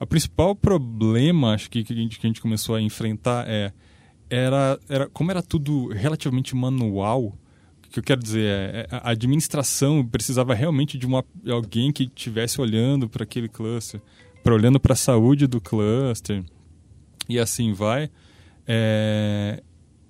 O 0.00 0.06
principal 0.06 0.54
problema, 0.54 1.54
acho 1.54 1.70
que, 1.70 1.84
que, 1.84 1.92
a 1.92 1.96
gente, 1.96 2.18
que 2.18 2.26
a 2.26 2.28
gente 2.28 2.40
começou 2.40 2.74
a 2.74 2.80
enfrentar 2.80 3.44
é 3.48 3.72
era, 4.30 4.78
era 4.88 5.08
como 5.08 5.30
era 5.30 5.42
tudo 5.42 5.88
relativamente 5.88 6.54
manual, 6.54 7.38
o 7.86 7.90
que 7.90 7.98
eu 7.98 8.02
quero 8.02 8.22
dizer 8.22 8.44
é, 8.44 8.80
é 8.80 8.86
a 8.90 9.10
administração 9.10 10.06
precisava 10.06 10.54
realmente 10.54 10.98
de 10.98 11.06
uma, 11.06 11.24
alguém 11.50 11.90
que 11.90 12.04
estivesse 12.04 12.60
olhando 12.60 13.08
para 13.08 13.24
aquele 13.24 13.48
cluster, 13.48 14.00
para 14.42 14.54
olhando 14.54 14.78
para 14.78 14.92
a 14.92 14.96
saúde 14.96 15.46
do 15.46 15.60
cluster 15.60 16.44
e 17.28 17.38
assim 17.38 17.72
vai. 17.72 18.10
É, 18.66 19.62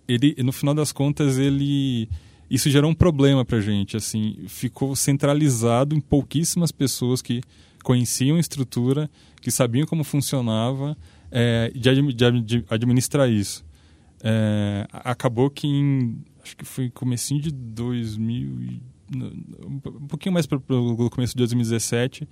ele, 0.09 0.35
no 0.43 0.53
final 0.53 0.75
das 0.75 0.91
contas, 0.91 1.38
ele 1.38 2.09
isso 2.50 2.71
gerou 2.71 2.91
um 2.91 2.95
problema 2.95 3.45
para 3.45 3.61
gente. 3.61 3.97
Assim, 3.97 4.38
ficou 4.49 4.97
centralizado 4.97 5.95
em 5.95 6.00
pouquíssimas 6.00 6.73
pessoas 6.73 7.21
que 7.21 7.43
conheciam 7.85 8.37
a 8.37 8.41
estrutura, 8.41 9.11
que 9.41 9.50
sabiam 9.50 9.87
como 9.87 10.03
funcionava, 10.03 10.97
é, 11.31 11.71
de, 11.75 12.12
de, 12.15 12.41
de 12.43 12.65
administrar 12.71 13.31
isso. 13.31 13.65
É, 14.23 14.87
acabou 14.93 15.50
que 15.50 15.67
em, 15.67 16.19
acho 16.43 16.57
que 16.57 16.65
foi 16.65 16.91
comecinho 16.91 17.41
de 17.41 17.53
2000 17.53 18.81
um 19.65 20.07
pouquinho 20.07 20.35
mais 20.35 20.45
para 20.45 20.59
o 20.59 21.09
começo 21.09 21.33
de 21.33 21.38
2017 21.38 22.29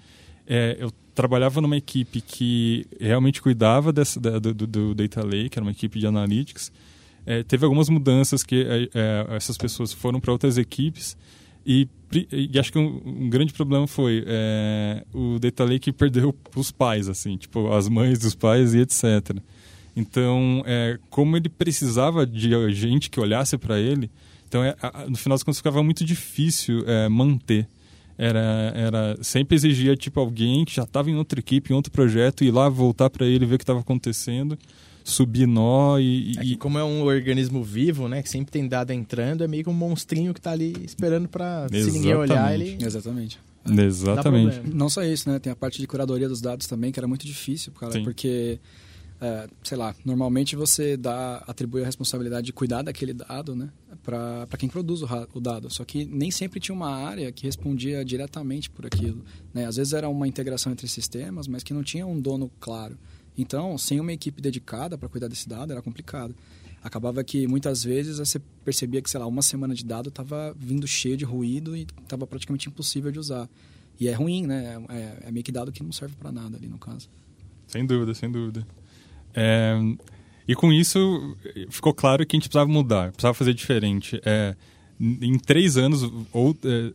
é, 0.47 0.77
eu 0.79 0.93
trabalhava 1.15 1.61
numa 1.61 1.77
equipe 1.77 2.21
que 2.21 2.87
realmente 3.01 3.43
cuidava 3.43 3.93
dessa, 3.93 4.21
da, 4.21 4.39
do, 4.39 4.55
do, 4.55 4.95
Data 4.95 5.25
Lake, 5.25 5.51
era 5.55 5.63
uma 5.63 5.73
equipe 5.73 5.99
de 5.99 6.07
analytics. 6.07 6.71
É, 7.27 7.43
teve 7.43 7.65
algumas 7.65 7.89
mudanças 7.89 8.43
que 8.45 8.65
é, 8.65 8.89
é 8.95 9.37
essas 9.37 9.59
pessoas 9.59 9.93
foram 9.93 10.21
para 10.21 10.31
outras 10.31 10.57
equipes 10.57 11.17
e, 11.67 11.89
e, 12.33 12.57
acho 12.61 12.71
que 12.71 12.79
um, 12.79 13.03
um 13.05 13.29
grande 13.29 13.53
problema 13.53 13.89
foi 13.89 14.23
é, 14.25 15.05
o 15.13 15.37
Data 15.41 15.65
Lake 15.65 15.91
perdeu 15.91 16.33
os 16.55 16.71
pais, 16.71 17.09
assim, 17.09 17.37
tipo 17.37 17.73
as 17.73 17.89
mães 17.89 18.21
dos 18.21 18.37
pais 18.37 18.73
e 18.73 18.79
etc. 18.79 19.37
Então, 19.97 20.63
é, 20.65 20.97
como 21.11 21.37
ele 21.37 21.49
precisava 21.49 22.25
de 22.25 22.73
gente 22.73 23.11
que 23.11 23.19
olhasse 23.19 23.59
para 23.59 23.81
ele, 23.81 24.09
então 24.47 24.63
é, 24.63 24.77
no 25.09 25.17
final 25.17 25.37
das 25.37 25.43
contas 25.43 25.57
ficava 25.57 25.83
muito 25.83 26.05
difícil 26.05 26.85
é, 26.87 27.09
manter. 27.09 27.67
Era, 28.19 28.73
era 28.75 29.19
sempre 29.21 29.57
exigia 29.57 29.95
tipo 29.97 30.21
alguém 30.21 30.65
que 30.65 30.75
já 30.75 30.85
estava 30.85 31.11
em 31.11 31.17
outra 31.17 31.41
equipe, 31.41 31.73
em 31.73 31.77
outro 31.77 31.91
projeto, 31.91 32.45
ir 32.45 32.51
lá 32.51 32.69
voltar 32.69 33.11
para 33.11 33.27
ele 33.27 33.45
ver 33.45 33.57
o 33.57 33.59
que 33.59 33.65
estava 33.65 33.81
acontecendo, 33.81 34.57
subir 35.07 35.47
nó 35.47 35.99
e, 36.01 36.35
é 36.37 36.45
e... 36.45 36.57
como 36.57 36.79
é 36.79 36.85
um 36.85 37.03
organismo 37.05 37.63
vivo, 37.63 38.09
né, 38.09 38.23
que 38.23 38.29
sempre 38.29 38.51
tem 38.51 38.67
dado 38.67 38.91
entrando, 38.91 39.45
é 39.45 39.47
meio 39.47 39.63
que 39.63 39.71
um 39.71 39.75
monstrinho 39.75 40.35
que 40.35 40.41
está 40.41 40.51
ali 40.51 40.75
esperando 40.85 41.29
para 41.29 41.69
se 41.69 41.93
ninguém 41.93 42.15
olhar 42.15 42.53
ele. 42.53 42.77
Exatamente. 42.85 43.39
Exatamente. 43.65 44.63
Não 44.73 44.89
só 44.89 45.03
isso, 45.03 45.29
né? 45.29 45.39
Tem 45.39 45.53
a 45.53 45.57
parte 45.57 45.81
de 45.81 45.87
curadoria 45.87 46.29
dos 46.29 46.41
dados 46.41 46.67
também, 46.67 46.93
que 46.93 47.01
era 47.01 47.07
muito 47.07 47.27
difícil, 47.27 47.73
cara, 47.73 47.93
Sim. 47.93 48.05
porque 48.05 48.61
é, 49.21 49.49
sei 49.63 49.79
lá, 49.79 49.95
normalmente 50.05 50.57
você 50.57 50.97
dá, 50.97 51.43
atribui 51.47 51.83
a 51.83 51.87
responsabilidade 51.87 52.47
de 52.47 52.53
cuidar 52.53 52.83
daquele 52.83 53.15
dado, 53.15 53.57
né, 53.57 53.71
para 54.03 54.47
quem 54.59 54.69
produz 54.69 55.03
o, 55.03 55.09
o, 55.35 55.41
dado. 55.41 55.73
Só 55.73 55.85
que 55.85 56.05
nem 56.05 56.31
sempre 56.31 56.61
tinha 56.61 56.75
uma 56.75 56.91
área 56.91 57.31
que 57.33 57.47
respondia 57.47 58.05
diretamente 58.05 58.69
por 58.71 58.87
aquilo, 58.87 59.25
né? 59.55 59.67
Às 59.67 59.77
vezes 59.77 59.93
era 59.93 60.09
uma 60.09 60.29
integração 60.29 60.73
entre 60.73 60.87
sistemas, 60.89 61.49
mas 61.49 61.63
que 61.63 61.73
não 61.73 61.83
tinha 61.83 62.07
um 62.07 62.21
dono 62.21 62.51
claro. 62.61 62.97
Então, 63.37 63.77
sem 63.77 64.01
uma 64.01 64.13
equipe 64.13 64.41
dedicada 64.41 64.97
para 64.97 65.09
cuidar 65.09 65.29
desse 65.29 65.49
dado, 65.49 65.73
era 65.73 65.83
complicado. 65.83 66.35
Acabava 66.83 67.23
que 67.25 67.47
muitas 67.47 67.83
vezes 67.83 68.19
você 68.19 68.41
percebia 68.65 69.03
que, 69.03 69.11
sei 69.11 69.19
lá, 69.19 69.27
uma 69.27 69.43
semana 69.43 69.75
de 69.75 69.85
dado 69.85 70.09
estava 70.09 70.55
vindo 70.59 70.87
cheio 70.87 71.17
de 71.17 71.25
ruído 71.25 71.77
e 71.77 71.87
estava 72.03 72.27
praticamente 72.27 72.69
impossível 72.69 73.11
de 73.11 73.19
usar. 73.19 73.49
E 73.99 74.09
é 74.09 74.13
ruim, 74.13 74.47
né? 74.47 74.77
É, 74.89 75.29
é 75.29 75.33
meio 75.33 75.43
que 75.43 75.51
dado 75.51 75.73
que 75.73 75.83
não 75.83 75.91
serve 75.91 76.15
para 76.15 76.31
nada 76.31 76.57
ali 76.57 76.69
no 76.69 76.79
caso. 76.79 77.09
Sem 77.67 77.85
dúvida, 77.85 78.15
sem 78.15 78.31
dúvida. 78.31 78.67
É, 79.35 79.75
e 80.47 80.55
com 80.55 80.73
isso 80.73 81.37
ficou 81.71 81.93
claro 81.93 82.25
que 82.25 82.37
a 82.37 82.39
gente 82.39 82.49
precisava 82.49 82.71
mudar, 82.71 83.11
precisava 83.11 83.35
fazer 83.35 83.53
diferente. 83.53 84.21
É, 84.25 84.55
em 85.01 85.39
três 85.39 85.77
anos, 85.77 86.03
ou 86.33 86.57
é, 86.65 86.93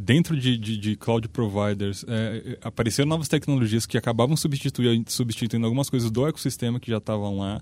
dentro 0.00 0.38
de, 0.38 0.56
de, 0.56 0.76
de, 0.76 0.96
cloud 0.96 1.28
providers, 1.28 2.04
é, 2.06 2.56
apareceram 2.62 3.08
novas 3.08 3.26
tecnologias 3.26 3.84
que 3.84 3.98
acabavam 3.98 4.36
substituindo, 4.36 5.10
substituindo 5.10 5.66
algumas 5.66 5.90
coisas 5.90 6.08
do 6.08 6.26
ecossistema 6.28 6.78
que 6.78 6.88
já 6.88 6.98
estavam 6.98 7.38
lá. 7.38 7.60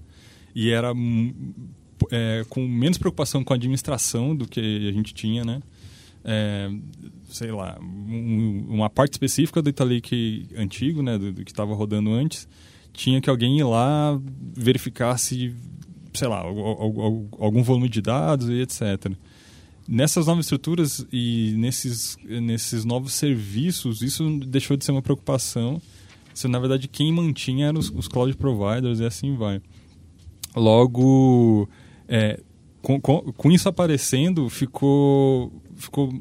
E 0.55 0.71
era 0.71 0.93
é, 2.11 2.45
com 2.51 2.67
menos 2.67 2.99
preocupação 2.99 3.43
com 3.43 3.55
a 3.55 3.57
administração 3.57 4.37
do 4.37 4.47
que 4.47 4.87
a 4.87 4.93
gente 4.93 5.15
tinha, 5.15 5.45
né? 5.45 5.63
É, 6.23 6.71
sei 7.31 7.51
lá, 7.51 7.79
um, 7.81 8.67
uma 8.69 8.91
parte 8.91 9.15
específica 9.15 9.63
do 9.63 9.73
Lake 9.85 10.47
antigo, 10.57 11.03
né, 11.03 11.17
do, 11.17 11.33
do 11.33 11.45
que 11.45 11.51
estava 11.51 11.75
rodando 11.75 12.11
antes, 12.11 12.49
tinha 12.93 13.21
que 13.21 13.31
alguém 13.31 13.59
ir 13.59 13.65
lá 13.65 14.21
verificar 14.55 15.17
se, 15.19 15.55
sei 16.13 16.29
lá, 16.29 16.41
algum 16.41 17.63
volume 17.63 17.89
de 17.89 18.03
dados 18.03 18.49
e 18.49 18.61
etc. 18.61 19.13
Nessas 19.89 20.27
novas 20.27 20.47
estruturas 20.47 21.07
e 21.13 21.55
nesses, 21.57 22.17
nesses 22.25 22.85
novos 22.85 23.13
serviços, 23.13 24.03
isso 24.03 24.41
deixou 24.41 24.77
de 24.77 24.85
ser 24.85 24.91
uma 24.91 25.03
preocupação. 25.03 25.81
Isso, 26.35 26.49
na 26.49 26.59
verdade, 26.59 26.89
quem 26.89 27.13
mantinha 27.13 27.69
eram 27.69 27.79
os, 27.79 27.89
os 27.91 28.09
cloud 28.09 28.37
providers 28.37 28.99
e 28.99 29.05
assim 29.05 29.37
vai. 29.37 29.61
Logo, 30.57 31.69
é, 32.09 32.41
com, 32.83 33.01
com, 33.01 33.33
com, 33.33 33.53
isso 33.53 33.69
aparecendo, 33.69 34.49
ficou, 34.49 35.53
ficou, 35.77 36.13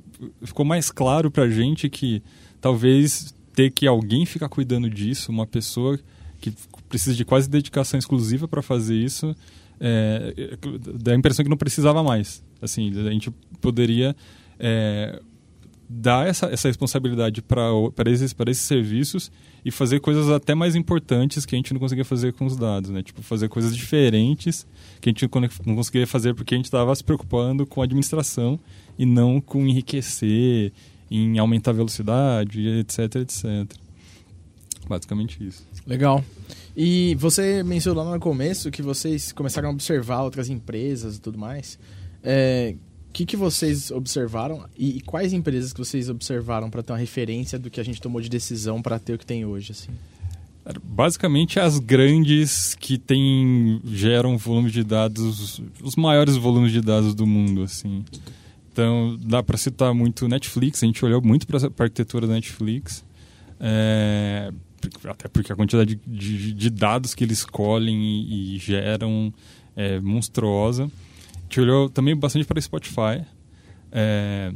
ficou 0.43 0.65
mais 0.65 0.91
claro 0.91 1.31
para 1.31 1.43
a 1.43 1.50
gente 1.50 1.89
que 1.89 2.22
talvez 2.62 3.34
ter 3.53 3.72
que 3.72 3.88
alguém 3.88 4.25
ficar 4.25 4.50
cuidando 4.50 4.89
disso, 4.89 5.31
uma 5.31 5.48
pessoa 5.48 6.00
que 6.39 6.53
precisa 6.88 7.15
de 7.15 7.25
quase 7.25 7.50
dedicação 7.50 7.98
exclusiva 7.98 8.48
para 8.48 8.62
fazer 8.62 8.95
isso, 8.95 9.36
é, 9.79 10.57
dá 11.01 11.13
a 11.13 11.15
impressão 11.15 11.43
que 11.43 11.50
não 11.50 11.57
precisava 11.57 12.03
mais. 12.03 12.43
Assim, 12.62 12.91
a 13.07 13.12
gente 13.12 13.31
poderia 13.62 14.15
é, 14.59 15.21
dar 15.88 16.27
essa, 16.27 16.47
essa 16.47 16.67
responsabilidade 16.67 17.41
para 17.41 17.63
esses, 18.07 18.35
esses 18.47 18.63
serviços 18.63 19.31
e 19.63 19.71
fazer 19.71 20.00
coisas 20.00 20.29
até 20.29 20.53
mais 20.53 20.75
importantes 20.75 21.45
que 21.45 21.55
a 21.55 21.57
gente 21.57 21.74
não 21.74 21.79
conseguia 21.79 22.05
fazer 22.05 22.33
com 22.33 22.45
os 22.45 22.55
dados, 22.55 22.89
né? 22.89 23.01
Tipo, 23.01 23.21
fazer 23.21 23.50
coisas 23.50 23.75
diferentes 23.75 24.65
que 25.01 25.09
a 25.09 25.12
gente 25.12 25.29
não 25.65 25.75
conseguia 25.75 26.05
fazer 26.07 26.33
porque 26.33 26.53
a 26.53 26.57
gente 26.57 26.65
estava 26.65 26.95
se 26.95 27.03
preocupando 27.03 27.65
com 27.65 27.81
a 27.81 27.85
administração 27.85 28.59
e 28.97 29.05
não 29.05 29.41
com 29.41 29.65
enriquecer, 29.65 30.71
em 31.09 31.38
aumentar 31.38 31.71
a 31.71 31.75
velocidade, 31.75 32.67
etc, 32.67 33.15
etc. 33.15 33.77
Basicamente 34.88 35.43
isso. 35.43 35.63
Legal. 35.85 36.24
E 36.75 37.15
você 37.15 37.63
mencionou 37.63 38.03
lá 38.03 38.13
no 38.13 38.19
começo 38.19 38.69
que 38.69 38.81
vocês 38.81 39.31
começaram 39.31 39.69
a 39.69 39.71
observar 39.71 40.21
outras 40.21 40.50
empresas 40.50 41.17
e 41.17 41.21
tudo 41.21 41.38
mais. 41.38 41.79
É, 42.25 42.75
o 43.10 43.13
que, 43.13 43.25
que 43.25 43.38
vocês 43.38 43.91
observaram 43.91 44.65
e, 44.77 44.98
e 44.98 45.01
quais 45.01 45.32
empresas 45.32 45.72
que 45.72 45.79
vocês 45.79 46.10
observaram 46.10 46.70
para 46.70 46.84
ter 46.84 46.91
uma 46.91 47.00
referência 47.00 47.58
do 47.58 47.70
que 47.70 47.79
a 47.79 47.84
gente 47.84 48.01
tomou 48.01 48.20
de 48.20 48.27
decisão 48.29 48.82
para 48.82 49.00
ter 49.00 49.13
o 49.13 49.17
que 49.17 49.25
tem 49.25 49.46
hoje? 49.46 49.72
Assim? 49.72 49.91
Basicamente 50.84 51.60
as 51.60 51.77
grandes 51.77 52.74
que 52.74 52.98
tem, 52.98 53.79
geram 53.86 54.36
volume 54.38 54.72
de 54.72 54.84
dados, 54.84 55.62
os 55.82 55.96
maiores 55.96 56.36
volumes 56.36 56.72
de 56.72 56.82
dados 56.82 57.13
do 57.13 57.25
mundo, 57.25 57.62
assim. 57.62 58.03
Então 58.72 59.17
dá 59.22 59.44
para 59.44 59.58
citar 59.58 59.94
muito 59.94 60.27
Netflix, 60.27 60.84
a 60.84 60.88
gente 60.88 61.05
olhou 61.05 61.22
muito 61.22 61.46
para 61.46 61.60
a 61.60 61.84
arquitetura 61.84 62.25
da 62.25 62.34
Netflix. 62.34 63.05
É, 63.60 64.51
até 65.08 65.27
porque 65.27 65.53
a 65.53 65.55
quantidade 65.55 65.96
de, 66.05 66.38
de, 66.38 66.53
de 66.53 66.70
dados 66.70 67.13
que 67.13 67.24
eles 67.24 67.46
colhem 67.46 67.96
e, 67.96 68.55
e, 68.55 68.58
geram 68.58 69.34
é 69.75 70.00
monstruosa. 70.00 70.89
Gente 71.46 71.62
olhou 71.62 71.90
também 71.90 72.16
bastante 72.16 72.46
para 72.46 72.60
Spotify. 72.60 73.25
É, 73.92 74.54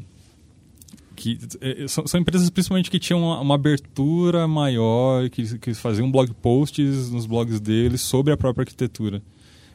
que 1.15 1.37
é, 1.61 1.87
são, 1.87 2.07
são, 2.07 2.19
empresas 2.19 2.49
principalmente 2.49 2.89
que 2.89 2.99
tinham 2.99 3.21
uma, 3.21 3.39
uma 3.41 3.55
abertura 3.55 4.47
maior, 4.47 5.29
que, 5.29 5.57
que 5.59 5.73
faziam 5.73 6.11
blog 6.11 6.33
posts 6.41 7.09
nos 7.09 7.25
blogs 7.25 7.59
deles 7.59 8.01
sobre 8.01 8.33
a 8.33 8.37
própria 8.37 8.63
arquitetura 8.63 9.21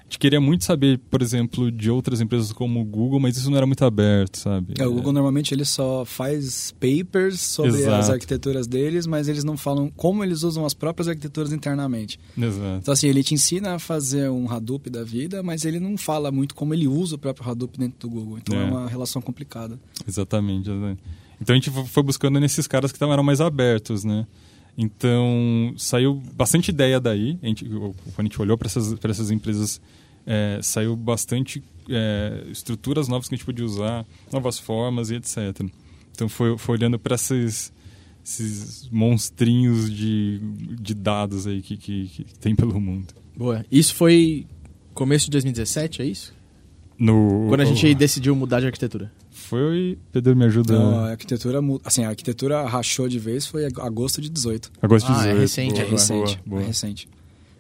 gente 0.04 0.18
queria 0.18 0.40
muito 0.40 0.64
saber, 0.64 0.98
por 1.10 1.22
exemplo, 1.22 1.70
de 1.70 1.90
outras 1.90 2.20
empresas 2.20 2.52
como 2.52 2.80
o 2.80 2.84
Google, 2.84 3.18
mas 3.18 3.36
isso 3.36 3.50
não 3.50 3.56
era 3.56 3.66
muito 3.66 3.84
aberto, 3.84 4.36
sabe? 4.38 4.74
É, 4.78 4.86
o 4.86 4.92
Google 4.92 5.12
normalmente 5.12 5.52
ele 5.54 5.64
só 5.64 6.04
faz 6.04 6.72
papers 6.72 7.40
sobre 7.40 7.72
Exato. 7.72 7.96
as 7.96 8.10
arquiteturas 8.10 8.66
deles, 8.66 9.06
mas 9.06 9.28
eles 9.28 9.44
não 9.44 9.56
falam 9.56 9.90
como 9.96 10.22
eles 10.22 10.42
usam 10.42 10.64
as 10.64 10.74
próprias 10.74 11.08
arquiteturas 11.08 11.52
internamente. 11.52 12.18
Exato. 12.36 12.78
Então 12.82 12.92
assim, 12.92 13.08
ele 13.08 13.22
te 13.22 13.34
ensina 13.34 13.74
a 13.74 13.78
fazer 13.78 14.30
um 14.30 14.50
Hadoop 14.50 14.88
da 14.90 15.02
vida, 15.02 15.42
mas 15.42 15.64
ele 15.64 15.80
não 15.80 15.96
fala 15.96 16.30
muito 16.30 16.54
como 16.54 16.74
ele 16.74 16.86
usa 16.86 17.16
o 17.16 17.18
próprio 17.18 17.50
Hadoop 17.50 17.78
dentro 17.78 18.08
do 18.08 18.10
Google. 18.10 18.38
Então 18.38 18.58
é, 18.58 18.62
é 18.62 18.64
uma 18.64 18.88
relação 18.88 19.20
complicada. 19.20 19.78
Exatamente, 20.06 20.70
exatamente. 20.70 21.02
Então 21.40 21.54
a 21.54 21.58
gente 21.58 21.70
foi 21.88 22.02
buscando 22.02 22.38
nesses 22.38 22.66
caras 22.66 22.92
que 22.92 23.02
eram 23.02 23.22
mais 23.22 23.40
abertos, 23.40 24.04
né? 24.04 24.26
Então, 24.76 25.72
saiu 25.76 26.20
bastante 26.34 26.68
ideia 26.68 26.98
daí. 27.00 27.38
A 27.42 27.46
gente, 27.46 27.64
quando 27.64 27.94
a 28.18 28.22
gente 28.22 28.42
olhou 28.42 28.58
para 28.58 28.66
essas, 28.66 28.94
essas 29.04 29.30
empresas 29.30 29.80
é, 30.26 30.58
saiu 30.62 30.96
bastante 30.96 31.62
é, 31.88 32.44
estruturas 32.50 33.08
novas 33.08 33.28
que 33.28 33.34
a 33.34 33.36
gente 33.36 33.46
podia 33.46 33.64
usar, 33.64 34.06
novas 34.32 34.58
formas 34.58 35.10
e 35.10 35.16
etc. 35.16 35.60
Então 36.12 36.28
foi, 36.28 36.56
foi 36.56 36.76
olhando 36.76 36.98
para 36.98 37.14
esses, 37.14 37.72
esses 38.24 38.88
monstrinhos 38.90 39.92
de, 39.92 40.40
de 40.80 40.94
dados 40.94 41.46
aí 41.46 41.60
que, 41.60 41.76
que, 41.76 42.08
que, 42.08 42.24
tem 42.38 42.54
pelo 42.54 42.80
mundo. 42.80 43.14
Boa. 43.36 43.64
Isso 43.70 43.94
foi 43.94 44.46
começo 44.92 45.26
de 45.26 45.32
2017, 45.32 46.02
é 46.02 46.04
isso? 46.06 46.34
No, 46.98 47.46
Quando 47.48 47.60
a 47.60 47.64
gente 47.64 47.92
decidiu 47.94 48.34
mudar 48.36 48.60
de 48.60 48.66
arquitetura. 48.66 49.12
Foi. 49.48 49.98
Pedro, 50.10 50.34
me 50.34 50.44
ajuda. 50.44 50.78
Não, 50.78 51.00
a 51.00 51.10
arquitetura, 51.10 51.60
assim, 51.84 52.04
a 52.04 52.08
arquitetura 52.08 52.64
rachou 52.66 53.08
de 53.08 53.18
vez 53.18 53.46
foi 53.46 53.66
agosto 53.66 54.20
de 54.20 54.28
18. 54.28 54.72
Agosto 54.80 55.06
de 55.06 55.12
ah, 55.12 55.16
18. 55.16 55.36
É 55.36 55.40
recente, 55.40 55.74
boa, 55.74 55.82
é 55.82 55.90
recente. 55.90 56.36
Boa, 56.36 56.40
boa. 56.46 56.62
É 56.62 56.66
recente. 56.66 57.08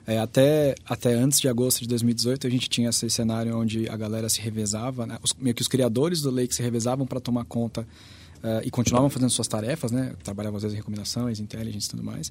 É, 0.06 0.18
até, 0.18 0.74
até 0.84 1.14
antes 1.14 1.40
de 1.40 1.48
agosto 1.48 1.80
de 1.80 1.88
2018, 1.88 2.46
a 2.46 2.50
gente 2.50 2.68
tinha 2.68 2.90
esse 2.90 3.08
cenário 3.08 3.56
onde 3.56 3.88
a 3.88 3.96
galera 3.96 4.28
se 4.28 4.40
revezava, 4.40 5.06
né? 5.06 5.18
os, 5.22 5.34
meio 5.34 5.54
que 5.54 5.62
os 5.62 5.68
criadores 5.68 6.20
do 6.20 6.30
Lake 6.30 6.54
se 6.54 6.62
revezavam 6.62 7.06
para 7.06 7.20
tomar 7.20 7.44
conta 7.44 7.82
uh, 7.82 8.60
e 8.64 8.70
continuavam 8.70 9.08
fazendo 9.08 9.30
suas 9.30 9.48
tarefas, 9.48 9.90
né? 9.90 10.12
Trabalhavam 10.22 10.56
às 10.58 10.62
vezes 10.62 10.74
em 10.74 10.78
recomendações, 10.78 11.40
intelligence 11.40 11.86
e 11.86 11.90
tudo 11.90 12.02
mais. 12.02 12.30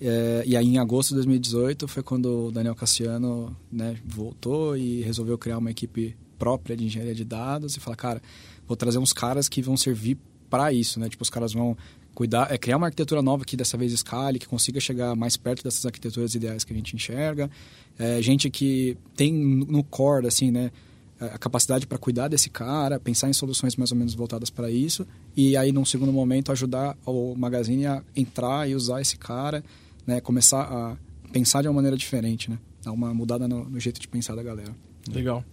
É, 0.00 0.42
e 0.46 0.56
aí, 0.56 0.66
em 0.66 0.78
agosto 0.78 1.10
de 1.10 1.16
2018, 1.16 1.86
foi 1.86 2.02
quando 2.02 2.48
o 2.48 2.50
Daniel 2.50 2.74
Cassiano 2.74 3.54
né, 3.70 3.96
voltou 4.04 4.76
e 4.76 5.02
resolveu 5.02 5.38
criar 5.38 5.58
uma 5.58 5.70
equipe 5.70 6.16
própria 6.38 6.76
de 6.76 6.84
engenharia 6.84 7.14
de 7.14 7.24
dados 7.24 7.76
e 7.76 7.80
falar, 7.80 7.94
cara, 7.94 8.22
vou 8.66 8.76
trazer 8.76 8.98
uns 8.98 9.12
caras 9.12 9.48
que 9.48 9.62
vão 9.62 9.76
servir 9.76 10.18
para 10.48 10.72
isso, 10.72 11.00
né? 11.00 11.08
Tipo, 11.08 11.22
os 11.22 11.30
caras 11.30 11.52
vão 11.52 11.76
cuidar, 12.14 12.52
é 12.52 12.58
criar 12.58 12.76
uma 12.76 12.86
arquitetura 12.86 13.22
nova 13.22 13.44
que 13.44 13.56
dessa 13.56 13.76
vez 13.76 13.92
escale, 13.92 14.38
que 14.38 14.46
consiga 14.46 14.78
chegar 14.80 15.16
mais 15.16 15.36
perto 15.36 15.64
dessas 15.64 15.84
arquiteturas 15.86 16.34
ideais 16.34 16.64
que 16.64 16.72
a 16.72 16.76
gente 16.76 16.94
enxerga. 16.94 17.50
É, 17.98 18.20
gente 18.20 18.50
que 18.50 18.96
tem 19.16 19.32
no 19.32 19.82
core, 19.82 20.26
assim, 20.26 20.50
né, 20.50 20.70
a 21.18 21.38
capacidade 21.38 21.86
para 21.86 21.98
cuidar 21.98 22.28
desse 22.28 22.50
cara, 22.50 22.98
pensar 22.98 23.28
em 23.28 23.32
soluções 23.32 23.76
mais 23.76 23.92
ou 23.92 23.96
menos 23.96 24.14
voltadas 24.14 24.50
para 24.50 24.70
isso, 24.70 25.06
e 25.36 25.56
aí, 25.56 25.72
num 25.72 25.84
segundo 25.84 26.12
momento, 26.12 26.50
ajudar 26.52 26.96
o 27.06 27.34
Magazine 27.36 27.86
a 27.86 28.02
entrar 28.16 28.68
e 28.68 28.74
usar 28.74 29.00
esse 29.00 29.16
cara, 29.16 29.64
né, 30.06 30.20
começar 30.20 30.62
a 30.62 30.96
pensar 31.32 31.62
de 31.62 31.68
uma 31.68 31.74
maneira 31.74 31.96
diferente, 31.96 32.50
né, 32.50 32.58
dar 32.82 32.92
uma 32.92 33.14
mudada 33.14 33.46
no, 33.46 33.64
no 33.64 33.80
jeito 33.80 34.00
de 34.00 34.08
pensar 34.08 34.34
da 34.34 34.42
galera. 34.42 34.74
Legal. 35.10 35.44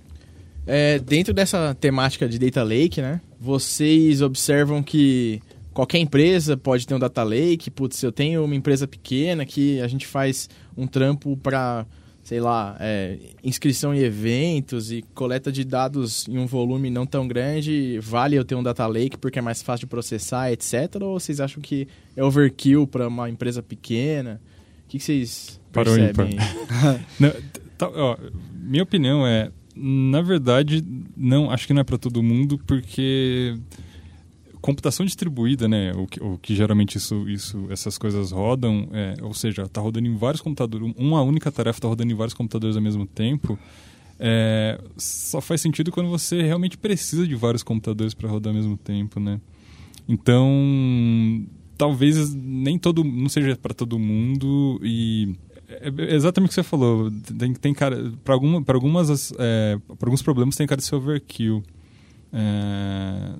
É, 0.71 0.99
dentro 0.99 1.34
dessa 1.34 1.73
temática 1.73 2.29
de 2.29 2.38
Data 2.38 2.62
Lake, 2.62 3.01
né, 3.01 3.19
vocês 3.39 4.21
observam 4.21 4.84
que 4.84 5.41
qualquer 5.73 5.97
empresa 5.97 6.55
pode 6.55 6.86
ter 6.86 6.93
um 6.93 6.99
data 6.99 7.23
lake. 7.23 7.71
Putz, 7.71 8.03
eu 8.03 8.12
tenho 8.12 8.45
uma 8.45 8.53
empresa 8.53 8.88
pequena 8.88 9.47
que 9.47 9.82
a 9.82 9.88
gente 9.88 10.05
faz 10.05 10.47
um 10.77 10.86
trampo 10.86 11.36
para, 11.38 11.88
sei 12.21 12.39
lá, 12.39 12.77
é, 12.79 13.17
inscrição 13.43 13.95
em 13.95 13.97
eventos 13.97 14.91
e 14.91 15.01
coleta 15.15 15.51
de 15.51 15.63
dados 15.63 16.27
em 16.27 16.38
um 16.38 16.45
volume 16.45 16.91
não 16.91 17.03
tão 17.03 17.27
grande. 17.27 17.97
Vale 17.99 18.36
eu 18.36 18.45
ter 18.45 18.53
um 18.53 18.62
data 18.62 18.86
lake 18.86 19.17
porque 19.17 19.39
é 19.39 19.41
mais 19.41 19.63
fácil 19.63 19.88
de 19.88 19.89
processar, 19.89 20.51
etc. 20.51 20.97
Ou 21.01 21.19
vocês 21.19 21.39
acham 21.39 21.63
que 21.63 21.88
é 22.15 22.23
overkill 22.23 22.86
para 22.86 23.08
uma 23.08 23.27
empresa 23.27 23.63
pequena? 23.63 24.39
O 24.86 24.89
que, 24.89 24.99
vocês 24.99 25.60
percebem? 25.71 26.38
não, 27.19 27.34
tá, 27.75 27.89
ó, 27.89 28.15
minha 28.53 28.84
opinião 28.84 29.25
é, 29.25 29.51
na 29.80 30.22
verdade, 30.22 30.84
não, 31.15 31.50
acho 31.50 31.65
que 31.65 31.74
não 31.74 31.82
é 31.82 31.84
para 31.84 31.98
todo 31.98 32.22
mundo 32.22 32.60
porque 32.68 33.58
computação 34.62 35.06
distribuída, 35.06 35.68
né, 35.68 35.94
o 35.94 36.06
que, 36.06 36.22
o 36.22 36.38
que 36.38 36.54
geralmente 36.54 36.98
isso, 36.98 37.30
isso, 37.30 37.65
essas 37.70 37.98
coisas 37.98 38.32
rodam, 38.32 38.89
é, 38.92 39.15
ou 39.22 39.34
seja, 39.34 39.63
está 39.63 39.80
rodando 39.80 40.08
em 40.08 40.15
vários 40.15 40.42
computadores, 40.42 40.94
uma 40.98 41.22
única 41.22 41.52
tarefa 41.52 41.78
está 41.78 41.88
rodando 41.88 42.12
em 42.12 42.15
vários 42.15 42.34
computadores 42.34 42.76
ao 42.76 42.82
mesmo 42.82 43.06
tempo, 43.06 43.58
é, 44.20 44.80
só 44.98 45.39
faz 45.39 45.62
sentido 45.62 45.92
quando 45.92 46.10
você 46.10 46.42
realmente 46.42 46.78
precisa 46.78 47.26
de 47.26 47.36
vários 47.36 47.63
computadores 47.63 48.13
para 48.13 48.30
rodar 48.30 48.52
ao 48.52 48.58
mesmo 48.58 48.76
tempo, 48.76 49.18
né? 49.18 49.39
Então, 50.10 51.48
talvez 51.78 52.36
nem 52.36 52.78
todo, 52.78 53.04
não 53.04 53.30
seja 53.30 53.56
para 53.56 53.74
todo 53.74 53.98
mundo 53.98 54.80
e 54.84 55.36
é, 55.69 56.12
é 56.12 56.15
exatamente 56.15 56.49
o 56.49 56.49
que 56.49 56.55
você 56.55 56.63
falou. 56.63 57.12
Tem, 57.38 57.53
tem 57.53 57.73
cara 57.73 58.12
para 58.23 58.34
alguma, 58.34 58.63
algumas, 58.67 59.32
é, 59.38 59.79
alguns 59.88 60.21
problemas 60.21 60.55
tem 60.55 60.65
cara 60.65 60.82
de 60.82 60.88
ser 60.88 60.95
overkill. 60.95 61.63
É, 62.32 63.34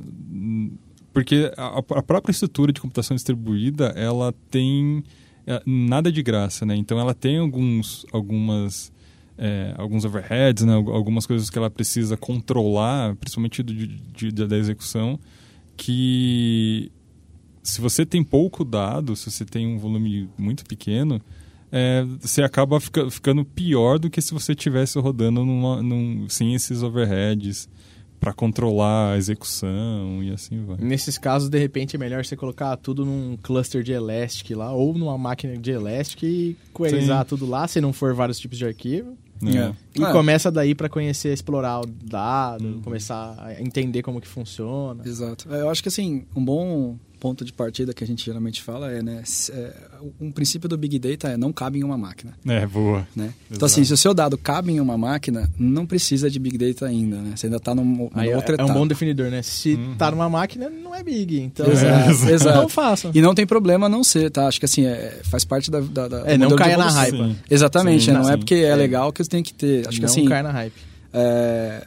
porque 1.14 1.52
a, 1.58 1.78
a, 1.78 2.04
própria 2.04 2.32
estrutura 2.32 2.72
de 2.72 2.82
computação 2.82 3.16
distribuída 3.16 3.88
ela 3.96 4.34
tem 4.50 5.04
é, 5.46 5.62
nada 5.64 6.12
de 6.12 6.24
graça 6.24 6.66
né 6.66 6.76
então 6.76 7.00
ela 7.00 7.14
tem 7.14 7.38
alguns 7.38 8.04
algumas 8.12 8.92
é, 9.38 9.76
alguns 9.78 10.06
overheads 10.06 10.66
né? 10.66 10.74
algumas 10.74 11.28
coisas 11.28 11.52
que 11.52 11.58
ela 11.60 11.70
precisa 11.70 12.18
controlar 12.18 13.16
principalmente 13.18 13.62
de, 13.62 13.88
de, 13.88 14.32
de, 14.32 14.48
da 14.48 14.58
execução 14.58 15.20
que 15.78 16.92
se 17.62 17.80
você 17.80 18.08
tem 18.08 18.24
pouco 18.24 18.66
dado 18.66 19.16
se 19.16 19.30
você 19.30 19.46
tem 19.46 19.68
um 19.68 19.78
volume 19.78 20.28
muito 20.36 20.66
pequeno 20.66 21.22
é, 21.72 22.04
você 22.20 22.42
acaba 22.42 22.80
fica, 22.80 23.10
ficando 23.10 23.46
pior 23.46 24.00
do 24.00 24.10
que 24.10 24.22
se 24.22 24.34
você 24.34 24.54
estivesse 24.54 24.98
rodando 25.00 25.46
numa, 25.46 25.82
num, 25.82 26.28
sem 26.28 26.54
esses 26.56 26.82
overheads 26.82 27.70
para 28.20 28.34
controlar 28.34 29.14
a 29.14 29.18
execução 29.18 30.22
e 30.22 30.32
assim 30.32 30.64
vai. 30.66 30.78
Nesses 30.78 31.18
casos, 31.18 31.50
de 31.50 31.58
repente, 31.58 31.96
é 31.96 32.00
melhor 32.00 32.26
você 32.26 32.36
colocar 32.36 32.76
tudo 32.76 33.06
num 33.06 33.38
cluster 33.42 33.82
de 33.82 33.94
Elastic 33.94 34.52
lá, 34.52 34.74
ou 34.74 34.94
numa 34.98 35.18
máquina 35.18 35.58
de 35.58 35.72
Elastic 35.72 36.24
e 36.24 36.58
querizar 36.76 37.24
tudo 37.26 37.46
lá, 37.46 37.68
se 37.68 37.80
não 37.80 37.94
for 37.94 38.14
vários 38.14 38.38
tipos 38.38 38.58
de 38.58 38.66
arquivo. 38.66 39.18
É. 39.42 39.74
E 39.98 40.04
ah, 40.04 40.12
começa 40.12 40.52
daí 40.52 40.76
para 40.76 40.90
conhecer, 40.90 41.32
explorar 41.32 41.80
o 41.80 41.86
dado, 41.86 42.66
uhum. 42.66 42.82
começar 42.82 43.38
a 43.40 43.62
entender 43.62 44.02
como 44.02 44.20
que 44.20 44.28
funciona. 44.28 45.02
Exato. 45.06 45.48
É, 45.54 45.62
eu 45.62 45.70
acho 45.70 45.82
que 45.82 45.88
assim, 45.88 46.26
um 46.36 46.44
bom 46.44 46.98
ponto 47.20 47.44
de 47.44 47.52
partida 47.52 47.94
que 47.94 48.04
a 48.04 48.08
gente 48.08 48.26
geralmente 48.26 48.64
fala 48.64 48.92
é, 48.92 49.02
né, 49.02 49.24
é, 49.52 49.74
um 50.20 50.32
princípio 50.32 50.70
do 50.70 50.78
Big 50.78 50.98
Data 50.98 51.30
é 51.30 51.38
não 51.38 51.52
cabe 51.52 51.80
em 51.80 51.84
uma 51.84 51.98
máquina. 51.98 52.34
É, 52.48 52.66
boa. 52.66 53.08
Né? 53.16 53.34
Então, 53.52 53.66
assim, 53.66 53.84
se 53.84 53.94
o 53.94 53.98
seu 53.98 54.14
dado 54.14 54.38
cabe 54.38 54.72
em 54.72 54.80
uma 54.80 54.98
máquina, 54.98 55.50
não 55.58 55.86
precisa 55.86 56.30
de 56.30 56.40
Big 56.40 56.58
Data 56.58 56.86
ainda, 56.86 57.18
né? 57.18 57.34
Você 57.36 57.48
ainda 57.48 57.58
está 57.58 57.76
numa 57.76 58.10
Aí 58.14 58.34
outra 58.34 58.54
é, 58.54 58.56
etapa. 58.56 58.70
é 58.70 58.74
um 58.74 58.78
bom 58.78 58.88
definidor, 58.88 59.30
né? 59.30 59.42
Se 59.42 59.74
uhum. 59.74 59.96
tá 59.96 60.10
numa 60.10 60.30
máquina, 60.30 60.70
não 60.70 60.96
é 60.96 61.04
Big. 61.04 61.40
Então, 61.40 61.70
exato, 61.70 62.30
é, 62.30 62.32
exato. 62.32 62.58
não 62.58 62.70
faça. 62.70 63.12
E 63.14 63.22
não 63.22 63.36
tem 63.36 63.46
problema 63.46 63.90
não 63.90 64.04
ser, 64.04 64.30
tá? 64.30 64.48
Acho 64.48 64.60
que, 64.60 64.66
assim, 64.66 64.86
é, 64.86 65.20
faz 65.24 65.44
parte 65.44 65.70
da... 65.70 65.82
da, 65.82 66.08
da 66.08 66.24
é, 66.26 66.38
não 66.38 66.56
caia 66.56 66.78
na 66.78 66.90
hype. 66.90 67.36
Exatamente, 67.50 68.06
sim, 68.06 68.12
não 68.12 68.30
é 68.30 68.38
porque 68.38 68.56
é, 68.56 68.76
legal 68.76 69.12
que 69.12 69.24
você 69.24 69.30
tem 69.30 69.44
que 69.44 69.54
ter. 69.54 69.88
Acho 69.88 70.02
não 70.02 70.08
que, 70.08 70.20
assim... 70.20 70.26
caia 70.26 70.44
na 70.44 70.52
hype. 70.52 70.74
É, 71.14 71.86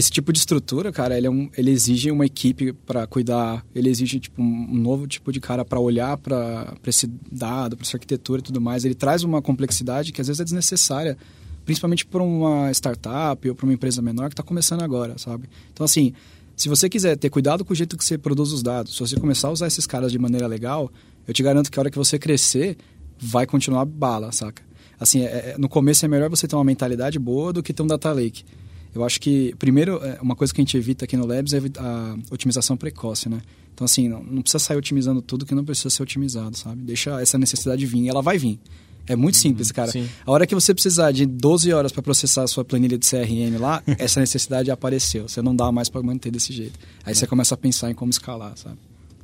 esse 0.00 0.10
tipo 0.10 0.32
de 0.32 0.38
estrutura, 0.38 0.90
cara, 0.90 1.16
ele, 1.16 1.26
é 1.26 1.30
um, 1.30 1.50
ele 1.56 1.70
exige 1.70 2.10
uma 2.10 2.24
equipe 2.24 2.72
para 2.72 3.06
cuidar, 3.06 3.64
ele 3.74 3.90
exige 3.90 4.18
tipo, 4.18 4.40
um 4.40 4.74
novo 4.74 5.06
tipo 5.06 5.30
de 5.30 5.38
cara 5.40 5.62
para 5.62 5.78
olhar 5.78 6.16
para 6.16 6.74
esse 6.86 7.06
dado, 7.30 7.76
para 7.76 7.86
essa 7.86 7.96
arquitetura 7.96 8.40
e 8.40 8.42
tudo 8.42 8.60
mais. 8.60 8.84
Ele 8.84 8.94
traz 8.94 9.22
uma 9.22 9.42
complexidade 9.42 10.10
que 10.10 10.20
às 10.20 10.26
vezes 10.26 10.40
é 10.40 10.44
desnecessária, 10.44 11.18
principalmente 11.66 12.06
para 12.06 12.22
uma 12.22 12.70
startup 12.72 13.46
ou 13.46 13.54
para 13.54 13.66
uma 13.66 13.74
empresa 13.74 14.00
menor 14.00 14.28
que 14.28 14.32
está 14.32 14.42
começando 14.42 14.82
agora, 14.82 15.18
sabe? 15.18 15.48
Então, 15.72 15.84
assim, 15.84 16.14
se 16.56 16.68
você 16.68 16.88
quiser 16.88 17.16
ter 17.16 17.28
cuidado 17.28 17.62
com 17.62 17.74
o 17.74 17.76
jeito 17.76 17.96
que 17.96 18.04
você 18.04 18.16
produz 18.16 18.52
os 18.52 18.62
dados, 18.62 18.94
se 18.94 19.00
você 19.00 19.20
começar 19.20 19.48
a 19.48 19.52
usar 19.52 19.66
esses 19.66 19.86
caras 19.86 20.10
de 20.10 20.18
maneira 20.18 20.46
legal, 20.46 20.90
eu 21.28 21.34
te 21.34 21.42
garanto 21.42 21.70
que 21.70 21.78
a 21.78 21.82
hora 21.82 21.90
que 21.90 21.98
você 21.98 22.18
crescer, 22.18 22.78
vai 23.18 23.46
continuar 23.46 23.84
bala, 23.84 24.32
saca? 24.32 24.62
Assim, 24.98 25.24
é, 25.24 25.52
é 25.52 25.54
no 25.58 25.68
começo 25.68 26.04
é 26.06 26.08
melhor 26.08 26.30
você 26.30 26.48
ter 26.48 26.56
uma 26.56 26.64
mentalidade 26.64 27.18
boa 27.18 27.52
do 27.52 27.62
que 27.62 27.72
ter 27.74 27.82
um 27.82 27.86
data 27.86 28.10
lake. 28.12 28.44
Eu 28.94 29.04
acho 29.04 29.20
que, 29.20 29.54
primeiro, 29.58 30.04
é, 30.04 30.18
uma 30.20 30.34
coisa 30.34 30.52
que 30.52 30.60
a 30.60 30.64
gente 30.64 30.76
evita 30.76 31.04
aqui 31.04 31.16
no 31.16 31.26
Labs 31.26 31.52
é 31.52 31.60
a 31.78 32.16
otimização 32.30 32.76
precoce, 32.76 33.28
né? 33.28 33.40
Então, 33.72 33.84
assim, 33.84 34.08
não, 34.08 34.22
não 34.22 34.42
precisa 34.42 34.58
sair 34.58 34.76
otimizando 34.76 35.22
tudo 35.22 35.46
que 35.46 35.54
não 35.54 35.64
precisa 35.64 35.88
ser 35.90 36.02
otimizado, 36.02 36.56
sabe? 36.56 36.82
Deixa 36.82 37.20
essa 37.20 37.38
necessidade 37.38 37.84
vir, 37.86 38.08
ela 38.08 38.20
vai 38.20 38.36
vir. 38.36 38.58
É 39.06 39.16
muito 39.16 39.36
uhum, 39.36 39.40
simples, 39.40 39.72
cara. 39.72 39.90
Sim. 39.90 40.08
A 40.24 40.30
hora 40.30 40.46
que 40.46 40.54
você 40.54 40.74
precisar 40.74 41.10
de 41.12 41.24
12 41.26 41.72
horas 41.72 41.90
para 41.90 42.02
processar 42.02 42.44
a 42.44 42.46
sua 42.46 42.64
planilha 42.64 42.98
de 42.98 43.08
CRM 43.08 43.58
lá, 43.58 43.82
essa 43.98 44.20
necessidade 44.20 44.70
apareceu. 44.70 45.28
Você 45.28 45.40
não 45.40 45.54
dá 45.54 45.72
mais 45.72 45.88
para 45.88 46.02
manter 46.02 46.30
desse 46.30 46.52
jeito. 46.52 46.78
Aí 47.04 47.12
é. 47.12 47.14
você 47.14 47.26
começa 47.26 47.54
a 47.54 47.56
pensar 47.56 47.90
em 47.90 47.94
como 47.94 48.10
escalar, 48.10 48.52
sabe? 48.56 48.76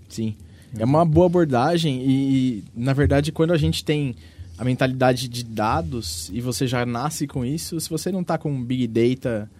Sim. 0.09 0.35
É 0.79 0.85
uma 0.85 1.05
boa 1.05 1.27
abordagem 1.27 2.03
e, 2.05 2.65
na 2.75 2.93
verdade, 2.93 3.33
quando 3.33 3.53
a 3.53 3.57
gente 3.57 3.85
tem 3.85 4.17
a 4.59 4.65
mentalidade 4.65 5.29
de 5.29 5.45
dados 5.45 6.31
e 6.33 6.41
você 6.41 6.67
já 6.67 6.87
nasce 6.87 7.27
com 7.27 7.45
isso, 7.45 7.79
se 7.81 7.91
você 7.91 8.11
não 8.11 8.23
está 8.23 8.39
com 8.39 8.65
Big 8.65 8.87
Data 8.87 9.51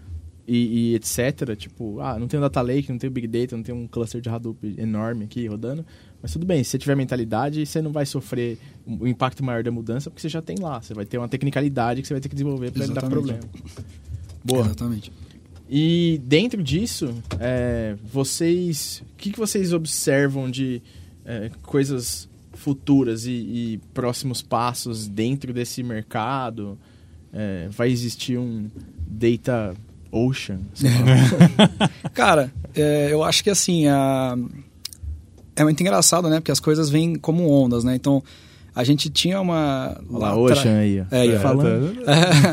e, 0.47 0.93
e, 0.93 0.95
etc. 0.95 1.57
Tipo, 1.57 2.01
ah, 2.01 2.19
não 2.19 2.29
tem 2.29 2.39
um 2.39 2.43
data 2.43 2.61
lake, 2.61 2.91
não 2.91 2.99
tem 2.99 3.11
um 3.11 3.13
big 3.13 3.27
data, 3.27 3.57
não 3.57 3.63
tem 3.63 3.75
um 3.75 3.87
cluster 3.87 4.21
de 4.21 4.29
Hadoop 4.29 4.75
enorme 4.79 5.25
aqui 5.25 5.47
rodando. 5.47 5.85
Mas 6.23 6.33
tudo 6.33 6.47
bem, 6.47 6.63
se 6.63 6.71
você 6.71 6.79
tiver 6.79 6.95
mentalidade, 6.95 7.67
você 7.67 7.83
não 7.83 7.93
vai 7.93 8.07
sofrer 8.07 8.59
o 8.87 9.07
impacto 9.07 9.45
maior 9.45 9.63
da 9.63 9.71
mudança, 9.71 10.09
porque 10.09 10.23
você 10.23 10.29
já 10.29 10.41
tem 10.41 10.57
lá. 10.59 10.81
Você 10.81 10.95
vai 10.95 11.05
ter 11.05 11.19
uma 11.19 11.29
tecnicalidade 11.29 12.01
que 12.01 12.09
você 12.09 12.15
vai 12.15 12.21
ter 12.21 12.29
que 12.29 12.35
desenvolver 12.35 12.71
para 12.71 13.07
o 13.07 13.11
problema. 13.11 13.41
Boa. 14.45 14.65
Exatamente. 14.65 15.13
E 15.69 16.21
dentro 16.25 16.63
disso, 16.63 17.13
é, 17.41 17.97
vocês. 18.05 19.03
O 19.13 19.17
que, 19.17 19.33
que 19.33 19.39
vocês 19.39 19.73
observam 19.73 20.49
de 20.49 20.81
é, 21.25 21.51
coisas 21.63 22.29
futuras 22.57 23.27
e, 23.27 23.31
e, 23.31 23.81
próximos 23.95 24.43
passos 24.43 25.07
dentro 25.07 25.53
desse 25.53 25.83
mercado? 25.83 26.79
É, 27.33 27.69
vai 27.71 27.91
existir 27.91 28.39
um 28.39 28.71
data 29.07 29.75
Ocean. 30.11 30.61
Cara, 32.15 32.53
é, 32.75 33.13
eu 33.13 33.23
acho 33.23 33.45
que 33.45 33.51
assim, 33.51 33.87
a... 33.87 34.37
é 35.55 35.65
muito 35.65 35.81
engraçado, 35.81 36.29
né? 36.29 36.41
Porque 36.41 36.53
as 36.53 36.61
coisas 36.61 36.89
vêm 36.89 37.17
como 37.17 37.51
ondas, 37.51 37.85
né? 37.85 37.95
Então, 37.95 38.23
a 38.77 38.85
gente 38.85 39.09
tinha 39.09 39.41
uma. 39.41 39.99
Olha 40.11 40.19
lá, 40.19 40.37
Ocean 40.37 40.77
aí. 40.81 40.99
É, 41.11 41.21
aí, 41.23 41.31
é, 41.31 41.39
falando. 41.39 41.97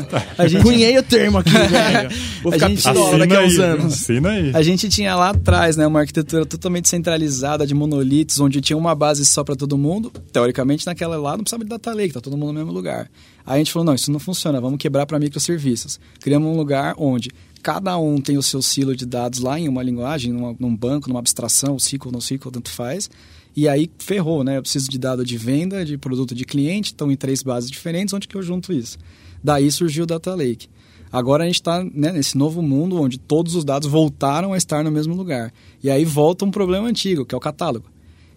Tá... 0.08 0.24
a 0.42 0.48
gente... 0.48 0.62
Cunhei 0.62 0.96
o 0.96 1.02
termo 1.02 1.36
aqui, 1.36 1.50
velho. 1.52 2.10
Vou 2.42 2.50
ficar 2.50 2.68
gente... 2.70 2.82
pistola 2.82 3.18
daqui 3.18 3.34
a 3.36 3.40
uns 3.42 3.58
anos. 3.58 3.92
Assina 3.92 4.30
aí. 4.30 4.50
A 4.54 4.62
gente 4.62 4.88
tinha 4.88 5.14
lá 5.14 5.28
atrás, 5.28 5.76
né, 5.76 5.86
uma 5.86 6.00
arquitetura 6.00 6.46
totalmente 6.46 6.88
centralizada 6.88 7.66
de 7.66 7.74
monolitos, 7.74 8.40
onde 8.40 8.62
tinha 8.62 8.74
uma 8.74 8.94
base 8.94 9.22
só 9.26 9.44
para 9.44 9.54
todo 9.54 9.76
mundo. 9.76 10.10
Teoricamente, 10.32 10.86
naquela 10.86 11.18
lá 11.18 11.32
não 11.32 11.44
precisava 11.44 11.62
de 11.62 11.68
data 11.68 11.92
lake, 11.92 12.14
tá 12.14 12.22
todo 12.22 12.38
mundo 12.38 12.54
no 12.54 12.58
mesmo 12.58 12.72
lugar. 12.72 13.10
Aí 13.44 13.56
a 13.56 13.58
gente 13.58 13.70
falou, 13.70 13.84
não, 13.84 13.94
isso 13.94 14.10
não 14.10 14.18
funciona, 14.18 14.58
vamos 14.62 14.78
quebrar 14.78 15.04
para 15.04 15.18
microserviços. 15.18 16.00
Criamos 16.20 16.50
um 16.50 16.56
lugar 16.56 16.94
onde 16.96 17.30
cada 17.62 17.98
um 17.98 18.18
tem 18.18 18.38
o 18.38 18.42
seu 18.42 18.62
silo 18.62 18.96
de 18.96 19.04
dados 19.04 19.40
lá 19.40 19.60
em 19.60 19.68
uma 19.68 19.82
linguagem, 19.82 20.32
numa, 20.32 20.56
num 20.58 20.74
banco, 20.74 21.06
numa 21.06 21.18
abstração, 21.18 21.76
SQL, 21.76 22.12
não 22.12 22.18
SQL, 22.18 22.50
tanto 22.50 22.70
faz. 22.70 23.10
E 23.56 23.68
aí 23.68 23.90
ferrou, 23.98 24.42
né? 24.42 24.58
Eu 24.58 24.62
preciso 24.62 24.90
de 24.90 24.98
dado 24.98 25.24
de 25.24 25.36
venda, 25.36 25.84
de 25.84 25.96
produto 25.96 26.34
de 26.34 26.44
cliente, 26.44 26.86
estão 26.86 27.10
em 27.10 27.16
três 27.16 27.42
bases 27.42 27.70
diferentes, 27.70 28.12
onde 28.12 28.26
que 28.26 28.36
eu 28.36 28.42
junto 28.42 28.72
isso? 28.72 28.98
Daí 29.42 29.70
surgiu 29.70 30.04
o 30.04 30.06
Data 30.06 30.34
Lake. 30.34 30.68
Agora 31.12 31.44
a 31.44 31.46
gente 31.46 31.56
está 31.56 31.84
né, 31.84 32.10
nesse 32.10 32.36
novo 32.36 32.60
mundo 32.60 33.00
onde 33.00 33.18
todos 33.18 33.54
os 33.54 33.64
dados 33.64 33.88
voltaram 33.88 34.52
a 34.52 34.56
estar 34.56 34.82
no 34.82 34.90
mesmo 34.90 35.14
lugar. 35.14 35.52
E 35.82 35.88
aí 35.88 36.04
volta 36.04 36.44
um 36.44 36.50
problema 36.50 36.88
antigo, 36.88 37.24
que 37.24 37.34
é 37.34 37.38
o 37.38 37.40
catálogo. 37.40 37.86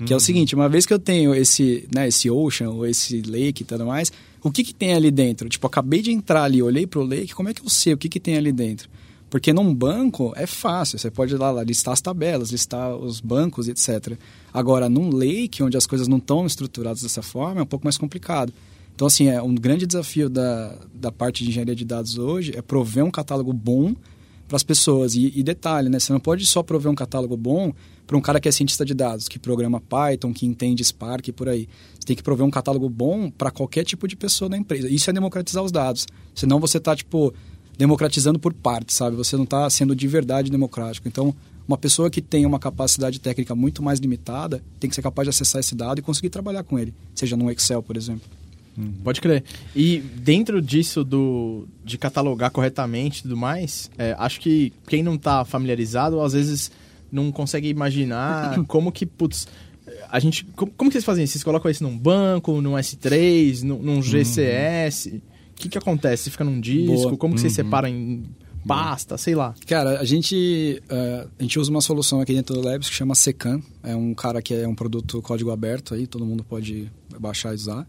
Que 0.05 0.13
é 0.13 0.15
o 0.15 0.17
uhum. 0.17 0.19
seguinte, 0.19 0.53
uma 0.53 0.69
vez 0.69 0.85
que 0.85 0.93
eu 0.93 0.99
tenho 0.99 1.33
esse, 1.33 1.87
né, 1.93 2.07
esse 2.07 2.29
ocean 2.29 2.69
ou 2.69 2.85
esse 2.85 3.23
lake 3.23 3.63
e 3.63 3.65
tudo 3.65 3.83
mais, 3.83 4.11
o 4.43 4.51
que, 4.51 4.63
que 4.63 4.73
tem 4.73 4.93
ali 4.93 5.09
dentro? 5.09 5.49
Tipo, 5.49 5.65
acabei 5.65 6.03
de 6.03 6.11
entrar 6.11 6.43
ali, 6.43 6.61
olhei 6.61 6.85
para 6.85 6.99
o 6.99 7.03
lake, 7.03 7.33
como 7.33 7.49
é 7.49 7.53
que 7.53 7.63
eu 7.63 7.69
sei 7.69 7.93
o 7.93 7.97
que, 7.97 8.07
que 8.07 8.19
tem 8.19 8.37
ali 8.37 8.51
dentro? 8.51 8.87
Porque 9.29 9.51
num 9.51 9.73
banco 9.73 10.33
é 10.35 10.47
fácil, 10.47 10.97
você 10.97 11.11
pode 11.11 11.33
ir 11.33 11.37
lá, 11.37 11.63
listar 11.63 11.93
as 11.93 12.01
tabelas, 12.01 12.49
listar 12.49 12.95
os 12.95 13.19
bancos, 13.19 13.67
etc. 13.67 14.17
Agora, 14.53 14.87
num 14.87 15.09
lake, 15.09 15.61
onde 15.61 15.75
as 15.75 15.85
coisas 15.85 16.07
não 16.07 16.17
estão 16.17 16.45
estruturadas 16.45 17.01
dessa 17.01 17.21
forma, 17.21 17.59
é 17.59 17.63
um 17.63 17.67
pouco 17.67 17.85
mais 17.85 17.97
complicado. 17.97 18.53
Então, 18.95 19.05
assim, 19.05 19.27
é 19.27 19.41
um 19.41 19.53
grande 19.53 19.85
desafio 19.85 20.29
da, 20.29 20.75
da 20.93 21.11
parte 21.11 21.43
de 21.43 21.49
engenharia 21.49 21.75
de 21.75 21.85
dados 21.85 22.17
hoje 22.17 22.53
é 22.55 22.61
prover 22.61 23.03
um 23.03 23.11
catálogo 23.11 23.53
bom 23.53 23.93
para 24.47 24.55
as 24.55 24.63
pessoas. 24.63 25.13
E, 25.13 25.31
e, 25.35 25.43
detalhe, 25.43 25.89
né? 25.89 25.99
Você 25.99 26.11
não 26.11 26.19
pode 26.19 26.45
só 26.45 26.63
prover 26.63 26.91
um 26.91 26.95
catálogo 26.95 27.35
bom 27.37 27.73
para 28.07 28.17
um 28.17 28.21
cara 28.21 28.39
que 28.39 28.47
é 28.47 28.51
cientista 28.51 28.85
de 28.85 28.93
dados, 28.93 29.27
que 29.27 29.37
programa 29.37 29.81
Python, 29.81 30.33
que 30.33 30.45
entende 30.45 30.83
Spark 30.83 31.27
e 31.27 31.31
por 31.31 31.49
aí. 31.49 31.67
Você 31.93 32.07
tem 32.07 32.15
que 32.15 32.23
prover 32.23 32.45
um 32.45 32.49
catálogo 32.49 32.89
bom 32.89 33.29
para 33.29 33.51
qualquer 33.51 33.83
tipo 33.83 34.07
de 34.07 34.15
pessoa 34.15 34.49
da 34.49 34.57
empresa. 34.57 34.89
Isso 34.89 35.09
é 35.09 35.13
democratizar 35.13 35.63
os 35.63 35.71
dados. 35.71 36.07
Senão 36.33 36.59
você 36.59 36.77
está, 36.77 36.95
tipo, 36.95 37.33
democratizando 37.77 38.39
por 38.39 38.53
partes, 38.53 38.95
sabe? 38.95 39.15
Você 39.15 39.35
não 39.35 39.43
está 39.43 39.69
sendo 39.69 39.95
de 39.95 40.07
verdade 40.07 40.49
democrático. 40.49 41.07
Então, 41.07 41.33
uma 41.67 41.77
pessoa 41.77 42.09
que 42.09 42.21
tem 42.21 42.45
uma 42.45 42.59
capacidade 42.59 43.19
técnica 43.19 43.53
muito 43.53 43.83
mais 43.83 43.99
limitada 43.99 44.63
tem 44.79 44.89
que 44.89 44.95
ser 44.95 45.01
capaz 45.01 45.25
de 45.25 45.29
acessar 45.29 45.59
esse 45.59 45.75
dado 45.75 45.99
e 45.99 46.01
conseguir 46.01 46.29
trabalhar 46.29 46.63
com 46.63 46.79
ele, 46.79 46.93
seja 47.13 47.35
no 47.35 47.51
Excel, 47.51 47.83
por 47.83 47.97
exemplo. 47.97 48.27
Uhum. 48.77 48.93
Pode 49.03 49.19
crer. 49.19 49.43
E 49.75 49.99
dentro 49.99 50.61
disso 50.61 51.03
do 51.03 51.67
de 51.83 51.97
catalogar 51.97 52.51
corretamente 52.51 53.19
e 53.19 53.21
tudo 53.23 53.35
mais, 53.35 53.89
é, 53.97 54.15
acho 54.19 54.39
que 54.39 54.71
quem 54.87 55.01
não 55.01 55.15
está 55.15 55.43
familiarizado, 55.43 56.21
às 56.21 56.33
vezes 56.33 56.71
não 57.11 57.31
consegue 57.31 57.67
imaginar 57.67 58.63
como 58.65 58.91
que, 58.91 59.05
putz, 59.05 59.47
a 60.09 60.19
gente. 60.19 60.45
Como, 60.55 60.71
como 60.71 60.89
que 60.89 60.93
vocês 60.93 61.05
fazem 61.05 61.23
isso? 61.23 61.33
Vocês 61.33 61.43
colocam 61.43 61.71
isso 61.71 61.83
num 61.83 61.97
banco, 61.97 62.61
num 62.61 62.73
S3, 62.73 63.63
num, 63.63 63.79
num 63.79 64.01
GCS? 64.01 65.07
Uhum. 65.07 65.21
O 65.57 65.59
que, 65.59 65.69
que 65.69 65.77
acontece? 65.77 66.25
Você 66.25 66.29
fica 66.29 66.43
num 66.43 66.61
disco? 66.61 66.93
Boa. 66.93 67.17
Como 67.17 67.33
que 67.33 67.41
uhum. 67.41 67.49
você 67.49 67.55
separa 67.55 67.89
em 67.89 68.23
pasta? 68.67 69.17
Sei 69.17 69.33
lá. 69.33 69.55
Cara, 69.65 69.99
a 69.99 70.05
gente, 70.05 70.83
uh, 70.83 71.27
a 71.39 71.41
gente 71.41 71.57
usa 71.57 71.71
uma 71.71 71.81
solução 71.81 72.21
aqui 72.21 72.31
dentro 72.31 72.53
do 72.53 72.61
Labs 72.61 72.87
que 72.87 72.93
chama 72.93 73.15
Secan. 73.15 73.59
É 73.81 73.95
um 73.95 74.13
cara 74.13 74.39
que 74.39 74.53
é 74.53 74.67
um 74.67 74.75
produto 74.75 75.19
código 75.23 75.49
aberto 75.49 75.95
aí, 75.95 76.05
todo 76.05 76.23
mundo 76.23 76.43
pode 76.43 76.91
baixar 77.19 77.53
e 77.53 77.55
usar. 77.55 77.87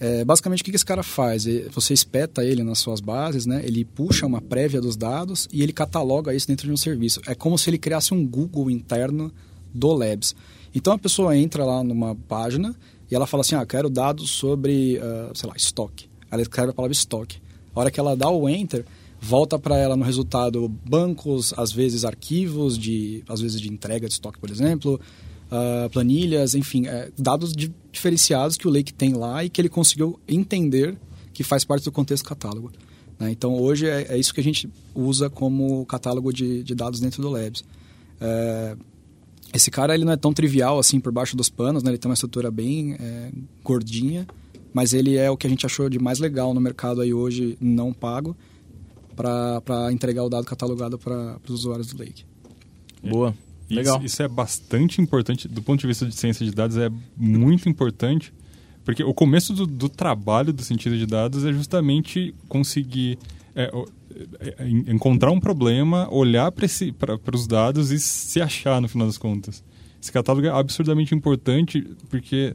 É, 0.00 0.24
basicamente, 0.24 0.62
o 0.62 0.64
que 0.64 0.74
esse 0.74 0.84
cara 0.84 1.02
faz? 1.02 1.44
Você 1.72 1.92
espeta 1.92 2.42
ele 2.42 2.62
nas 2.62 2.78
suas 2.78 3.00
bases, 3.00 3.44
né? 3.44 3.62
ele 3.62 3.84
puxa 3.84 4.24
uma 4.24 4.40
prévia 4.40 4.80
dos 4.80 4.96
dados 4.96 5.46
e 5.52 5.62
ele 5.62 5.72
cataloga 5.72 6.34
isso 6.34 6.48
dentro 6.48 6.66
de 6.66 6.72
um 6.72 6.76
serviço. 6.78 7.20
É 7.26 7.34
como 7.34 7.58
se 7.58 7.68
ele 7.68 7.78
criasse 7.78 8.14
um 8.14 8.26
Google 8.26 8.70
interno 8.70 9.30
do 9.74 9.92
Labs. 9.92 10.34
Então, 10.74 10.94
a 10.94 10.98
pessoa 10.98 11.36
entra 11.36 11.62
lá 11.62 11.84
numa 11.84 12.14
página 12.14 12.74
e 13.10 13.14
ela 13.14 13.26
fala 13.26 13.42
assim, 13.42 13.54
ah, 13.54 13.66
quero 13.66 13.90
dados 13.90 14.30
sobre, 14.30 14.98
uh, 14.98 15.36
sei 15.36 15.48
lá, 15.48 15.56
estoque 15.56 16.08
ela 16.30 16.42
escreve 16.42 16.70
a 16.70 16.74
palavra 16.74 16.92
estoque. 16.92 17.38
A 17.74 17.80
hora 17.80 17.90
que 17.90 18.00
ela 18.00 18.16
dá 18.16 18.30
o 18.30 18.48
enter, 18.48 18.84
volta 19.20 19.58
para 19.58 19.76
ela 19.76 19.96
no 19.96 20.04
resultado 20.04 20.68
bancos, 20.68 21.52
às 21.56 21.72
vezes 21.72 22.04
arquivos, 22.04 22.78
de, 22.78 23.22
às 23.28 23.40
vezes 23.40 23.60
de 23.60 23.68
entrega 23.68 24.06
de 24.06 24.14
estoque, 24.14 24.38
por 24.38 24.50
exemplo, 24.50 25.00
uh, 25.46 25.90
planilhas, 25.90 26.54
enfim, 26.54 26.86
é, 26.86 27.10
dados 27.18 27.52
de, 27.52 27.72
diferenciados 27.90 28.56
que 28.56 28.66
o 28.66 28.70
Lake 28.70 28.92
tem 28.92 29.14
lá 29.14 29.44
e 29.44 29.50
que 29.50 29.60
ele 29.60 29.68
conseguiu 29.68 30.18
entender 30.26 30.96
que 31.32 31.42
faz 31.42 31.64
parte 31.64 31.84
do 31.84 31.92
contexto 31.92 32.24
catálogo. 32.24 32.72
Né? 33.18 33.30
Então, 33.30 33.54
hoje 33.54 33.86
é, 33.86 34.14
é, 34.14 34.18
isso 34.18 34.32
que 34.32 34.40
a 34.40 34.44
gente 34.44 34.68
usa 34.94 35.28
como 35.28 35.84
catálogo 35.86 36.32
de, 36.32 36.62
de 36.62 36.74
dados 36.74 37.00
dentro 37.00 37.22
do 37.22 37.30
Labs. 37.30 37.64
É, 38.20 38.76
esse 39.52 39.70
cara 39.70 39.94
ele 39.94 40.04
não 40.04 40.12
é 40.12 40.16
tão 40.16 40.32
trivial 40.32 40.78
assim 40.78 41.00
por 41.00 41.12
baixo 41.12 41.36
dos 41.36 41.48
panos, 41.48 41.82
né? 41.82 41.90
ele 41.90 41.98
tem 41.98 42.10
uma 42.10 42.14
estrutura 42.14 42.50
bem 42.50 42.94
é, 42.94 43.30
gordinha, 43.62 44.26
mas 44.76 44.92
ele 44.92 45.16
é 45.16 45.30
o 45.30 45.38
que 45.38 45.46
a 45.46 45.48
gente 45.48 45.64
achou 45.64 45.88
de 45.88 45.98
mais 45.98 46.18
legal 46.18 46.52
no 46.52 46.60
mercado 46.60 47.00
aí 47.00 47.14
hoje, 47.14 47.56
não 47.58 47.94
pago, 47.94 48.36
para 49.16 49.90
entregar 49.90 50.22
o 50.22 50.28
dado 50.28 50.44
catalogado 50.44 50.98
para 50.98 51.38
os 51.48 51.60
usuários 51.60 51.86
do 51.86 51.98
Lake. 51.98 52.26
Boa. 53.02 53.34
Legal. 53.70 53.96
Isso, 53.96 54.04
isso 54.04 54.22
é 54.22 54.28
bastante 54.28 55.00
importante, 55.00 55.48
do 55.48 55.62
ponto 55.62 55.80
de 55.80 55.86
vista 55.86 56.04
de 56.04 56.14
ciência 56.14 56.44
de 56.44 56.52
dados, 56.52 56.76
é 56.76 56.90
muito 57.16 57.70
importante, 57.70 58.34
porque 58.84 59.02
o 59.02 59.14
começo 59.14 59.54
do, 59.54 59.66
do 59.66 59.88
trabalho 59.88 60.52
do 60.52 60.62
cientista 60.62 60.94
de 60.94 61.06
dados 61.06 61.46
é 61.46 61.54
justamente 61.54 62.34
conseguir 62.46 63.18
é, 63.54 63.72
é, 64.40 64.56
é, 64.58 64.68
encontrar 64.92 65.30
um 65.30 65.40
problema, 65.40 66.06
olhar 66.12 66.52
para 66.52 67.34
os 67.34 67.46
dados 67.46 67.90
e 67.90 67.98
se 67.98 68.42
achar 68.42 68.78
no 68.82 68.88
final 68.88 69.06
das 69.06 69.16
contas. 69.16 69.64
Esse 70.02 70.12
catálogo 70.12 70.46
é 70.46 70.50
absurdamente 70.50 71.14
importante 71.14 71.80
porque 72.10 72.54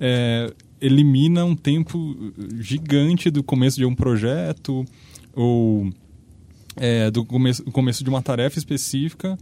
é, 0.00 0.52
elimina 0.82 1.44
um 1.44 1.54
tempo 1.54 2.16
gigante 2.58 3.30
do 3.30 3.42
começo 3.42 3.76
de 3.76 3.84
um 3.84 3.94
projeto 3.94 4.84
ou 5.32 5.90
é, 6.76 7.10
do 7.10 7.24
começo, 7.24 7.62
começo 7.64 8.02
de 8.02 8.10
uma 8.10 8.20
tarefa 8.20 8.58
específica 8.58 9.38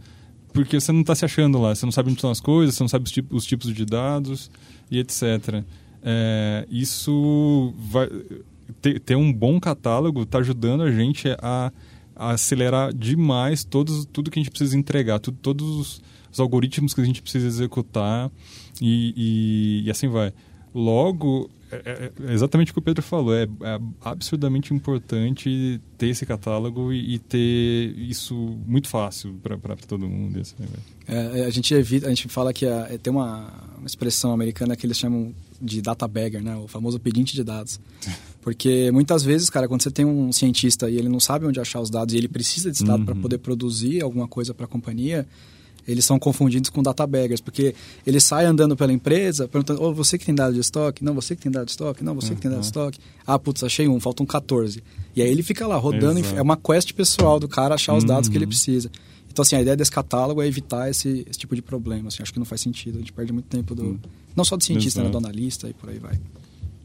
porque 0.53 0.79
você 0.79 0.91
não 0.91 1.01
está 1.01 1.15
se 1.15 1.25
achando 1.25 1.59
lá, 1.59 1.73
você 1.73 1.85
não 1.85 1.91
sabe 1.91 2.09
onde 2.09 2.17
estão 2.17 2.31
as 2.31 2.41
coisas, 2.41 2.75
você 2.75 2.83
não 2.83 2.87
sabe 2.87 3.05
os, 3.05 3.11
tipos, 3.11 3.37
os 3.37 3.45
tipos 3.45 3.73
de 3.73 3.85
dados 3.85 4.51
e 4.89 4.99
etc. 4.99 5.63
É, 6.03 6.67
isso 6.69 7.73
vai 7.77 8.09
ter, 8.81 8.99
ter, 8.99 9.15
um 9.15 9.31
bom 9.31 9.59
catálogo 9.59 10.23
está 10.23 10.39
ajudando 10.39 10.83
a 10.83 10.91
gente 10.91 11.29
a, 11.41 11.71
a, 12.15 12.31
acelerar 12.31 12.93
demais 12.93 13.63
todos, 13.63 14.05
tudo 14.05 14.29
que 14.29 14.39
a 14.39 14.41
gente 14.41 14.51
precisa 14.51 14.77
entregar, 14.77 15.19
tudo, 15.19 15.37
todos 15.41 15.67
os, 15.67 16.01
os, 16.31 16.39
algoritmos 16.39 16.93
que 16.93 17.01
a 17.01 17.05
gente 17.05 17.21
precisa 17.21 17.47
executar 17.47 18.31
e, 18.81 19.13
e, 19.15 19.87
e 19.87 19.91
assim 19.91 20.07
vai. 20.07 20.33
Logo, 20.73 21.49
é, 21.71 21.75
é, 21.85 22.11
é, 22.29 22.33
exatamente 22.33 22.71
o 22.71 22.73
que 22.73 22.79
o 22.79 22.81
Pedro 22.81 23.01
falou. 23.01 23.33
É, 23.33 23.43
é 23.43 23.79
absurdamente 24.03 24.73
importante 24.73 25.79
ter 25.97 26.07
esse 26.07 26.25
catálogo 26.25 26.91
e, 26.91 27.15
e 27.15 27.19
ter 27.19 27.95
isso 27.97 28.35
muito 28.65 28.89
fácil 28.89 29.33
para 29.41 29.75
todo 29.87 30.07
mundo. 30.07 30.39
Assim, 30.39 30.55
é, 31.07 31.45
a 31.45 31.49
gente 31.49 31.73
evita, 31.73 32.07
a 32.07 32.09
gente 32.09 32.27
fala 32.27 32.51
que 32.51 32.65
a, 32.65 32.89
tem 33.01 33.11
uma, 33.11 33.49
uma, 33.77 33.87
expressão 33.87 34.33
americana 34.33 34.75
que 34.75 34.85
eles 34.85 34.97
chamam 34.97 35.33
de 35.61 35.81
data 35.81 36.07
bagger, 36.07 36.43
né? 36.43 36.55
O 36.57 36.67
famoso 36.67 36.99
pedinte 36.99 37.33
de 37.33 37.43
dados. 37.43 37.79
Porque 38.41 38.89
muitas 38.91 39.23
vezes, 39.23 39.49
cara, 39.49 39.67
quando 39.67 39.83
você 39.83 39.91
tem 39.91 40.03
um 40.03 40.31
cientista 40.31 40.89
e 40.89 40.97
ele 40.97 41.07
não 41.07 41.19
sabe 41.19 41.45
onde 41.45 41.59
achar 41.59 41.79
os 41.79 41.91
dados 41.91 42.13
e 42.15 42.17
ele 42.17 42.27
precisa 42.27 42.69
desse 42.69 42.83
dado 42.83 43.01
uhum. 43.01 43.05
para 43.05 43.15
poder 43.15 43.37
produzir 43.37 44.01
alguma 44.01 44.27
coisa 44.27 44.51
para 44.51 44.65
a 44.65 44.67
companhia, 44.67 45.27
eles 45.87 46.05
são 46.05 46.19
confundidos 46.19 46.69
com 46.69 46.81
data 46.81 47.05
baggers, 47.05 47.41
porque 47.41 47.73
ele 48.05 48.19
sai 48.19 48.45
andando 48.45 48.75
pela 48.75 48.93
empresa 48.93 49.47
perguntando, 49.47 49.81
oh, 49.81 49.93
você 49.93 50.17
que 50.17 50.25
tem 50.25 50.35
dado 50.35 50.53
de 50.53 50.59
estoque? 50.59 51.03
Não, 51.03 51.13
você 51.13 51.35
que 51.35 51.41
tem 51.41 51.51
dado 51.51 51.65
de 51.65 51.71
estoque? 51.71 52.03
Não, 52.03 52.13
você 52.13 52.29
uhum. 52.29 52.35
que 52.35 52.41
tem 52.41 52.51
dado 52.51 52.61
de 52.61 52.65
uhum. 52.65 52.69
estoque? 52.69 52.99
Ah, 53.25 53.39
putz, 53.39 53.63
achei 53.63 53.87
um, 53.87 53.99
faltam 53.99 54.25
14. 54.25 54.83
E 55.15 55.21
aí 55.21 55.29
ele 55.29 55.43
fica 55.43 55.65
lá 55.65 55.77
rodando, 55.77 56.19
Exato. 56.19 56.37
é 56.37 56.41
uma 56.41 56.55
quest 56.55 56.93
pessoal 56.93 57.39
do 57.39 57.47
cara 57.47 57.75
achar 57.75 57.93
os 57.95 58.03
dados 58.03 58.29
que 58.29 58.37
ele 58.37 58.45
uhum. 58.45 58.49
precisa. 58.49 58.91
Então, 59.31 59.43
assim, 59.43 59.55
a 59.55 59.61
ideia 59.61 59.77
desse 59.77 59.91
catálogo 59.91 60.41
é 60.41 60.47
evitar 60.47 60.89
esse, 60.89 61.25
esse 61.29 61.39
tipo 61.39 61.55
de 61.55 61.61
problema. 61.61 62.09
Assim, 62.09 62.21
acho 62.21 62.33
que 62.33 62.39
não 62.39 62.45
faz 62.45 62.61
sentido. 62.61 62.97
A 62.97 62.99
gente 62.99 63.13
perde 63.13 63.31
muito 63.31 63.45
tempo 63.45 63.73
do. 63.73 63.83
Uhum. 63.83 63.99
Não 64.35 64.43
só 64.43 64.57
do 64.57 64.63
cientista, 64.63 65.01
né, 65.01 65.09
do 65.09 65.17
analista 65.17 65.69
e 65.69 65.73
por 65.73 65.89
aí 65.89 65.99
vai. 65.99 66.19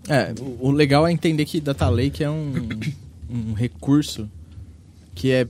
É, 0.09 0.33
o, 0.41 0.69
o 0.69 0.71
legal 0.71 1.07
é 1.07 1.13
entender 1.13 1.45
que 1.45 1.61
Data 1.61 1.89
Lake 1.89 2.23
é 2.23 2.31
um, 2.31 2.53
um 3.29 3.53
recurso 3.53 4.31
que 5.15 5.31
é 5.31 5.49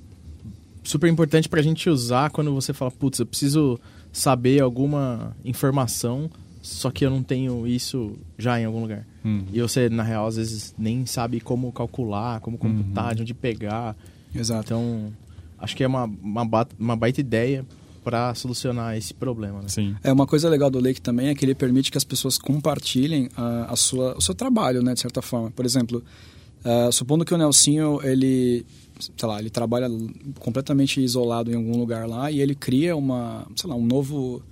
super 0.86 1.08
importante 1.10 1.48
para 1.48 1.60
a 1.60 1.62
gente 1.62 1.88
usar 1.90 2.30
quando 2.30 2.54
você 2.54 2.72
fala, 2.72 2.90
putz, 2.90 3.18
eu 3.18 3.26
preciso 3.26 3.78
saber 4.12 4.62
alguma 4.62 5.36
informação, 5.44 6.30
só 6.62 6.90
que 6.90 7.04
eu 7.04 7.10
não 7.10 7.22
tenho 7.22 7.66
isso 7.66 8.12
já 8.38 8.60
em 8.60 8.64
algum 8.64 8.80
lugar. 8.80 9.06
Uhum. 9.24 9.44
E 9.52 9.60
você, 9.60 9.88
na 9.88 10.02
real, 10.02 10.26
às 10.26 10.36
vezes 10.36 10.74
nem 10.78 11.04
sabe 11.06 11.40
como 11.40 11.70
calcular, 11.72 12.40
como 12.40 12.56
computar, 12.56 13.10
uhum. 13.10 13.14
de 13.14 13.22
onde 13.22 13.34
pegar. 13.34 13.96
Exato. 14.34 14.64
Então, 14.66 15.12
acho 15.58 15.76
que 15.76 15.84
é 15.84 15.86
uma, 15.86 16.04
uma, 16.04 16.66
uma 16.78 16.96
baita 16.96 17.20
ideia 17.20 17.64
para 18.06 18.32
solucionar 18.36 18.96
esse 18.96 19.12
problema. 19.12 19.62
Né? 19.62 19.68
Sim. 19.68 19.96
É 20.04 20.12
uma 20.12 20.28
coisa 20.28 20.48
legal 20.48 20.70
do 20.70 20.78
Lake 20.78 21.00
também 21.00 21.28
é 21.28 21.34
que 21.34 21.44
ele 21.44 21.56
permite 21.56 21.90
que 21.90 21.98
as 21.98 22.04
pessoas 22.04 22.38
compartilhem 22.38 23.28
a, 23.36 23.72
a 23.72 23.76
sua, 23.76 24.16
o 24.16 24.20
seu 24.20 24.32
trabalho, 24.32 24.80
né, 24.80 24.94
de 24.94 25.00
certa 25.00 25.20
forma. 25.20 25.50
Por 25.50 25.64
exemplo, 25.64 26.04
uh, 26.66 26.92
supondo 26.92 27.24
que 27.24 27.32
o 27.32 27.38
Nelsinho 27.38 28.00
ele 28.02 28.66
sei 28.98 29.28
lá, 29.28 29.38
ele 29.38 29.50
trabalha 29.50 29.88
completamente 30.38 31.00
isolado 31.00 31.50
em 31.50 31.54
algum 31.54 31.76
lugar 31.78 32.08
lá 32.08 32.30
e 32.30 32.40
ele 32.40 32.54
cria 32.54 32.96
uma, 32.96 33.46
sei 33.54 33.68
lá, 33.68 33.76
um 33.76 33.84
novo, 33.84 34.42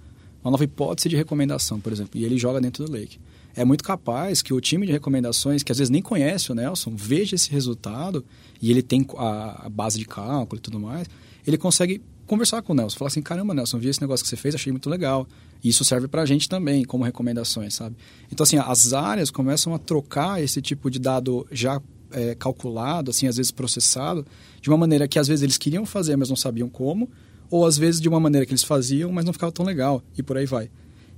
uma 0.42 0.50
nova 0.50 0.64
hipótese 0.64 1.08
de 1.08 1.16
recomendação, 1.16 1.80
por 1.80 1.92
exemplo, 1.92 2.20
e 2.20 2.24
ele 2.24 2.36
joga 2.36 2.60
dentro 2.60 2.84
do 2.84 2.92
Lake. 2.92 3.18
É 3.56 3.64
muito 3.64 3.84
capaz 3.84 4.42
que 4.42 4.52
o 4.52 4.60
time 4.60 4.84
de 4.86 4.92
recomendações, 4.92 5.62
que 5.62 5.70
às 5.70 5.78
vezes 5.78 5.90
nem 5.90 6.02
conhece 6.02 6.50
o 6.50 6.54
Nelson, 6.54 6.92
veja 6.94 7.36
esse 7.36 7.50
resultado 7.50 8.24
e 8.60 8.70
ele 8.70 8.82
tem 8.82 9.06
a, 9.16 9.66
a 9.66 9.68
base 9.68 9.98
de 9.98 10.04
cálculo 10.04 10.58
e 10.58 10.62
tudo 10.62 10.78
mais, 10.80 11.08
ele 11.46 11.56
consegue 11.56 12.02
conversar 12.26 12.62
com 12.62 12.72
o 12.72 12.76
Nelson, 12.76 12.98
falar 12.98 13.08
assim, 13.08 13.22
caramba, 13.22 13.54
Nelson, 13.54 13.78
vi 13.78 13.88
esse 13.88 14.00
negócio 14.00 14.24
que 14.24 14.28
você 14.28 14.36
fez, 14.36 14.54
achei 14.54 14.72
muito 14.72 14.90
legal. 14.90 15.26
E 15.62 15.68
isso 15.68 15.84
serve 15.84 16.08
para 16.08 16.22
a 16.22 16.26
gente 16.26 16.48
também, 16.48 16.84
como 16.84 17.04
recomendações, 17.04 17.74
sabe? 17.74 17.96
Então, 18.30 18.44
assim, 18.44 18.58
as 18.58 18.92
áreas 18.92 19.30
começam 19.30 19.74
a 19.74 19.78
trocar 19.78 20.42
esse 20.42 20.60
tipo 20.60 20.90
de 20.90 20.98
dado 20.98 21.46
já 21.50 21.80
é, 22.14 22.34
calculado, 22.34 23.10
assim, 23.10 23.26
às 23.26 23.36
vezes 23.36 23.50
processado, 23.50 24.24
de 24.60 24.68
uma 24.70 24.78
maneira 24.78 25.06
que 25.06 25.18
às 25.18 25.28
vezes 25.28 25.42
eles 25.42 25.58
queriam 25.58 25.84
fazer, 25.84 26.16
mas 26.16 26.28
não 26.28 26.36
sabiam 26.36 26.68
como, 26.68 27.10
ou 27.50 27.66
às 27.66 27.76
vezes 27.76 28.00
de 28.00 28.08
uma 28.08 28.18
maneira 28.18 28.46
que 28.46 28.52
eles 28.52 28.64
faziam, 28.64 29.12
mas 29.12 29.24
não 29.24 29.32
ficava 29.32 29.52
tão 29.52 29.64
legal, 29.64 30.02
e 30.16 30.22
por 30.22 30.36
aí 30.36 30.46
vai. 30.46 30.70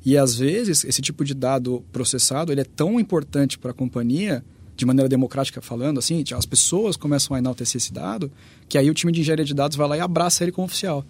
E 0.05 0.17
às 0.17 0.35
vezes 0.35 0.85
esse 0.85 1.03
tipo 1.03 1.25
de 1.25 1.35
dado 1.35 1.85
processado 1.93 2.53
ele 2.53 2.61
é 2.61 2.65
tão 2.65 2.99
importante 2.99 3.59
para 3.59 3.71
a 3.71 3.75
companhia, 3.75 4.45
de 4.77 4.85
maneira 4.85 5.09
democrática 5.09 5.63
falando, 5.63 5.99
assim, 5.99 6.23
as 6.37 6.45
pessoas 6.45 6.97
começam 6.97 7.35
a 7.35 7.39
enaltecer 7.39 7.79
esse 7.79 7.93
dado, 7.93 8.31
que 8.69 8.77
aí 8.77 8.91
o 8.91 8.95
time 8.95 9.11
de 9.11 9.21
engenharia 9.21 9.45
de 9.45 9.55
dados 9.55 9.77
vai 9.77 9.89
lá 9.89 9.97
e 9.97 10.01
abraça 10.01 10.45
ele 10.45 10.53
como 10.53 10.67
oficial. 10.67 11.05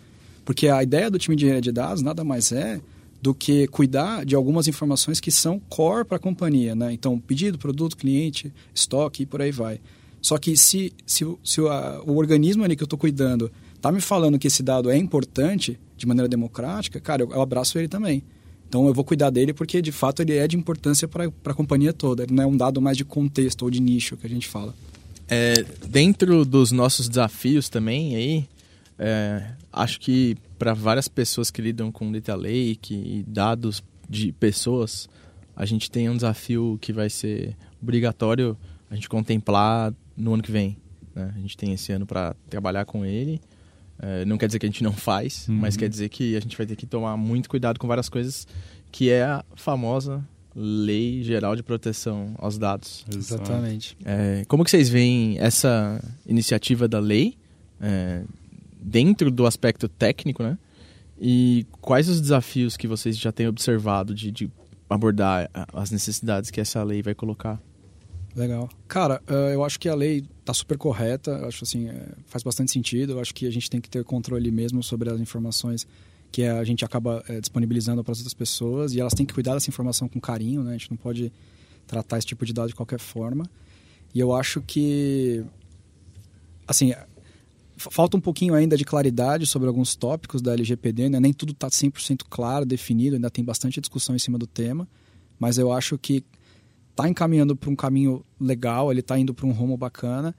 Porque 0.44 0.68
a 0.68 0.82
ideia 0.82 1.10
do 1.10 1.18
time 1.18 1.34
de 1.34 1.44
engenharia 1.44 1.60
de 1.60 1.72
dados 1.72 2.02
nada 2.02 2.22
mais 2.22 2.52
é 2.52 2.80
do 3.20 3.34
que 3.34 3.66
cuidar 3.68 4.24
de 4.24 4.34
algumas 4.34 4.68
informações 4.68 5.20
que 5.20 5.30
são 5.30 5.58
core 5.58 6.04
para 6.04 6.16
a 6.16 6.20
companhia, 6.20 6.74
né? 6.74 6.92
Então, 6.92 7.18
pedido, 7.18 7.58
produto, 7.58 7.96
cliente, 7.96 8.52
estoque 8.74 9.22
e 9.22 9.26
por 9.26 9.42
aí 9.42 9.50
vai. 9.50 9.80
Só 10.20 10.38
que 10.38 10.56
se, 10.56 10.92
se, 11.06 11.24
se 11.42 11.60
o, 11.60 11.68
a, 11.68 12.02
o 12.04 12.16
organismo 12.16 12.64
ali 12.64 12.76
que 12.76 12.82
eu 12.82 12.86
estou 12.86 12.98
cuidando 12.98 13.50
está 13.74 13.92
me 13.92 14.00
falando 14.00 14.38
que 14.38 14.48
esse 14.48 14.62
dado 14.62 14.90
é 14.90 14.96
importante 14.96 15.78
de 15.96 16.06
maneira 16.06 16.28
democrática, 16.28 17.00
cara, 17.00 17.22
eu, 17.22 17.30
eu, 17.30 17.40
abraço 17.40 17.78
ele 17.78 17.88
também. 17.88 18.22
Então, 18.68 18.86
eu 18.88 18.94
vou 18.94 19.04
cuidar 19.04 19.30
dele 19.30 19.52
porque, 19.52 19.80
de 19.80 19.92
fato, 19.92 20.22
ele 20.22 20.36
é 20.36 20.48
de 20.48 20.56
importância 20.56 21.06
para 21.06 21.30
a 21.44 21.54
companhia 21.54 21.92
toda. 21.92 22.24
Ele 22.24 22.34
não 22.34 22.42
é 22.42 22.46
um 22.46 22.56
dado 22.56 22.82
mais 22.82 22.96
de 22.96 23.04
contexto 23.04 23.62
ou 23.62 23.70
de 23.70 23.80
nicho 23.80 24.16
que 24.16 24.26
a 24.26 24.30
gente 24.30 24.48
fala. 24.48 24.74
É, 25.28 25.64
dentro 25.86 26.44
dos 26.44 26.72
nossos 26.72 27.08
desafios 27.08 27.68
também, 27.68 28.16
aí, 28.16 28.48
é, 28.98 29.50
acho 29.72 30.00
que 30.00 30.36
para 30.58 30.74
várias 30.74 31.08
pessoas 31.08 31.50
que 31.50 31.62
lidam 31.62 31.90
com 31.92 32.10
data 32.10 32.34
lake 32.34 32.94
e 32.94 33.24
dados 33.26 33.82
de 34.08 34.32
pessoas, 34.32 35.08
a 35.54 35.64
gente 35.64 35.90
tem 35.90 36.08
um 36.08 36.14
desafio 36.14 36.78
que 36.80 36.92
vai 36.92 37.10
ser 37.10 37.56
obrigatório 37.80 38.56
a 38.90 38.94
gente 38.94 39.08
contemplar 39.08 39.92
no 40.16 40.34
ano 40.34 40.42
que 40.42 40.52
vem. 40.52 40.76
Né? 41.14 41.32
A 41.34 41.40
gente 41.40 41.56
tem 41.56 41.72
esse 41.72 41.92
ano 41.92 42.06
para 42.06 42.34
trabalhar 42.48 42.84
com 42.84 43.04
ele. 43.04 43.40
É, 43.98 44.24
não 44.24 44.36
quer 44.36 44.46
dizer 44.46 44.58
que 44.58 44.66
a 44.66 44.68
gente 44.68 44.82
não 44.82 44.92
faz, 44.92 45.48
uhum. 45.48 45.56
mas 45.56 45.76
quer 45.76 45.88
dizer 45.88 46.08
que 46.10 46.36
a 46.36 46.40
gente 46.40 46.56
vai 46.56 46.66
ter 46.66 46.76
que 46.76 46.86
tomar 46.86 47.16
muito 47.16 47.48
cuidado 47.48 47.78
com 47.78 47.88
várias 47.88 48.08
coisas, 48.08 48.46
que 48.92 49.08
é 49.08 49.24
a 49.24 49.44
famosa 49.54 50.22
Lei 50.54 51.22
Geral 51.22 51.56
de 51.56 51.62
Proteção 51.62 52.34
aos 52.38 52.58
Dados. 52.58 53.04
Exatamente. 53.14 53.96
É, 54.04 54.44
como 54.48 54.64
que 54.64 54.70
vocês 54.70 54.88
veem 54.88 55.38
essa 55.38 56.02
iniciativa 56.26 56.86
da 56.86 56.98
lei? 56.98 57.36
É, 57.80 58.22
dentro 58.86 59.30
do 59.32 59.46
aspecto 59.46 59.88
técnico, 59.88 60.42
né? 60.44 60.56
E 61.20 61.66
quais 61.80 62.08
os 62.08 62.20
desafios 62.20 62.76
que 62.76 62.86
vocês 62.86 63.18
já 63.18 63.32
têm 63.32 63.48
observado 63.48 64.14
de, 64.14 64.30
de 64.30 64.50
abordar 64.88 65.50
as 65.72 65.90
necessidades 65.90 66.50
que 66.50 66.60
essa 66.60 66.82
lei 66.84 67.02
vai 67.02 67.14
colocar? 67.14 67.60
Legal. 68.34 68.68
Cara, 68.86 69.20
eh, 69.26 69.54
eu 69.54 69.64
acho 69.64 69.80
que 69.80 69.88
a 69.88 69.94
lei 69.94 70.24
está 70.40 70.52
super 70.52 70.76
correta, 70.76 71.30
eu 71.30 71.48
acho 71.48 71.64
assim, 71.64 71.88
eh, 71.88 72.08
faz 72.26 72.42
bastante 72.44 72.70
sentido, 72.70 73.14
eu 73.14 73.20
acho 73.20 73.34
que 73.34 73.46
a 73.46 73.50
gente 73.50 73.68
tem 73.68 73.80
que 73.80 73.88
ter 73.88 74.04
controle 74.04 74.50
mesmo 74.50 74.82
sobre 74.82 75.10
as 75.10 75.18
informações 75.18 75.86
que 76.30 76.44
a 76.44 76.62
gente 76.62 76.84
acaba 76.84 77.24
é, 77.28 77.40
disponibilizando 77.40 78.04
para 78.04 78.12
as 78.12 78.18
outras 78.18 78.34
pessoas 78.34 78.94
e 78.94 79.00
elas 79.00 79.14
têm 79.14 79.24
que 79.24 79.32
cuidar 79.32 79.54
dessa 79.54 79.70
informação 79.70 80.06
com 80.06 80.20
carinho, 80.20 80.62
né? 80.62 80.70
A 80.70 80.76
gente 80.76 80.90
não 80.90 80.98
pode 80.98 81.32
tratar 81.86 82.18
esse 82.18 82.26
tipo 82.26 82.44
de 82.44 82.52
dado 82.52 82.68
de 82.68 82.74
qualquer 82.74 83.00
forma. 83.00 83.48
E 84.14 84.20
eu 84.20 84.34
acho 84.34 84.60
que, 84.60 85.42
assim, 86.68 86.92
falta 87.76 88.16
um 88.16 88.20
pouquinho 88.20 88.54
ainda 88.54 88.76
de 88.76 88.84
claridade 88.84 89.46
sobre 89.46 89.68
alguns 89.68 89.94
tópicos 89.94 90.40
da 90.40 90.52
LGPD, 90.52 91.08
né? 91.08 91.20
nem 91.20 91.32
tudo 91.32 91.52
está 91.52 91.68
100% 91.68 92.22
claro, 92.28 92.64
definido, 92.64 93.16
ainda 93.16 93.30
tem 93.30 93.44
bastante 93.44 93.80
discussão 93.80 94.14
em 94.16 94.18
cima 94.18 94.38
do 94.38 94.46
tema, 94.46 94.88
mas 95.38 95.58
eu 95.58 95.72
acho 95.72 95.98
que 95.98 96.24
está 96.90 97.08
encaminhando 97.08 97.54
para 97.54 97.70
um 97.70 97.76
caminho 97.76 98.24
legal, 98.40 98.90
ele 98.90 99.00
está 99.00 99.18
indo 99.18 99.34
para 99.34 99.46
um 99.46 99.52
rumo 99.52 99.76
bacana, 99.76 100.34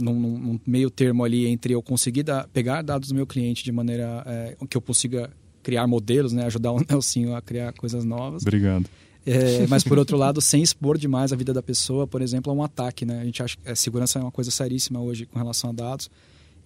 num, 0.00 0.14
num, 0.14 0.60
meio 0.66 0.90
termo 0.90 1.24
ali 1.24 1.46
entre 1.46 1.72
eu 1.72 1.82
conseguir 1.82 2.22
dar, 2.22 2.46
pegar 2.48 2.82
dados 2.82 3.08
do 3.08 3.14
meu 3.14 3.26
cliente 3.26 3.64
de 3.64 3.72
maneira 3.72 4.22
é, 4.26 4.56
que 4.68 4.76
eu 4.76 4.80
consiga 4.80 5.30
criar 5.62 5.86
modelos, 5.86 6.32
né? 6.32 6.44
ajudar 6.44 6.72
o 6.72 6.80
Nelsinho 6.88 7.34
a 7.34 7.40
criar 7.40 7.72
coisas 7.72 8.04
novas. 8.04 8.42
Obrigado. 8.42 8.86
É, 9.26 9.66
mas 9.66 9.84
por 9.84 9.98
outro 9.98 10.16
lado, 10.16 10.40
sem 10.40 10.62
expor 10.62 10.96
demais 10.96 11.32
a 11.32 11.36
vida 11.36 11.52
da 11.52 11.62
pessoa, 11.62 12.06
por 12.06 12.22
exemplo, 12.22 12.50
a 12.50 12.54
um 12.54 12.62
ataque, 12.62 13.04
né? 13.04 13.20
A 13.20 13.24
gente 13.24 13.42
acha 13.42 13.56
que 13.56 13.68
a 13.68 13.76
segurança 13.76 14.18
é 14.18 14.22
uma 14.22 14.30
coisa 14.30 14.50
seríssima 14.50 15.00
hoje 15.00 15.26
com 15.26 15.38
relação 15.38 15.70
a 15.70 15.72
dados. 15.72 16.10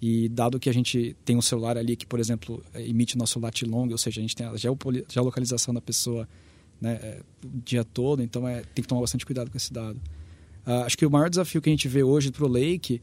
E 0.07 0.29
dado 0.29 0.61
que 0.61 0.69
a 0.69 0.75
gente 0.75 1.17
tem 1.25 1.35
um 1.35 1.41
celular 1.41 1.79
ali 1.79 1.97
que, 1.97 2.05
por 2.05 2.21
exemplo, 2.21 2.63
emite 2.75 3.17
nosso 3.17 3.41
lat 3.41 3.63
long, 3.63 3.89
ou 3.91 3.97
seja, 3.97 4.21
a 4.21 4.23
gente 4.23 4.37
tem 4.37 4.47
a 4.47 4.53
geolocalização 5.09 5.73
da 5.73 5.81
pessoa 5.81 6.29
né, 6.79 6.99
é, 7.03 7.21
o 7.43 7.49
dia 7.65 7.83
todo, 7.83 8.23
então 8.23 8.47
é, 8.47 8.61
tem 8.75 8.83
que 8.83 8.87
tomar 8.87 9.01
bastante 9.01 9.25
cuidado 9.25 9.51
com 9.51 9.57
esse 9.57 9.73
dado. 9.73 9.97
Uh, 10.67 10.85
acho 10.85 10.99
que 10.99 11.07
o 11.07 11.11
maior 11.11 11.31
desafio 11.31 11.63
que 11.63 11.71
a 11.71 11.73
gente 11.73 11.89
vê 11.89 12.03
hoje 12.03 12.31
para 12.31 12.45
o 12.45 12.49
Lake 12.49 13.01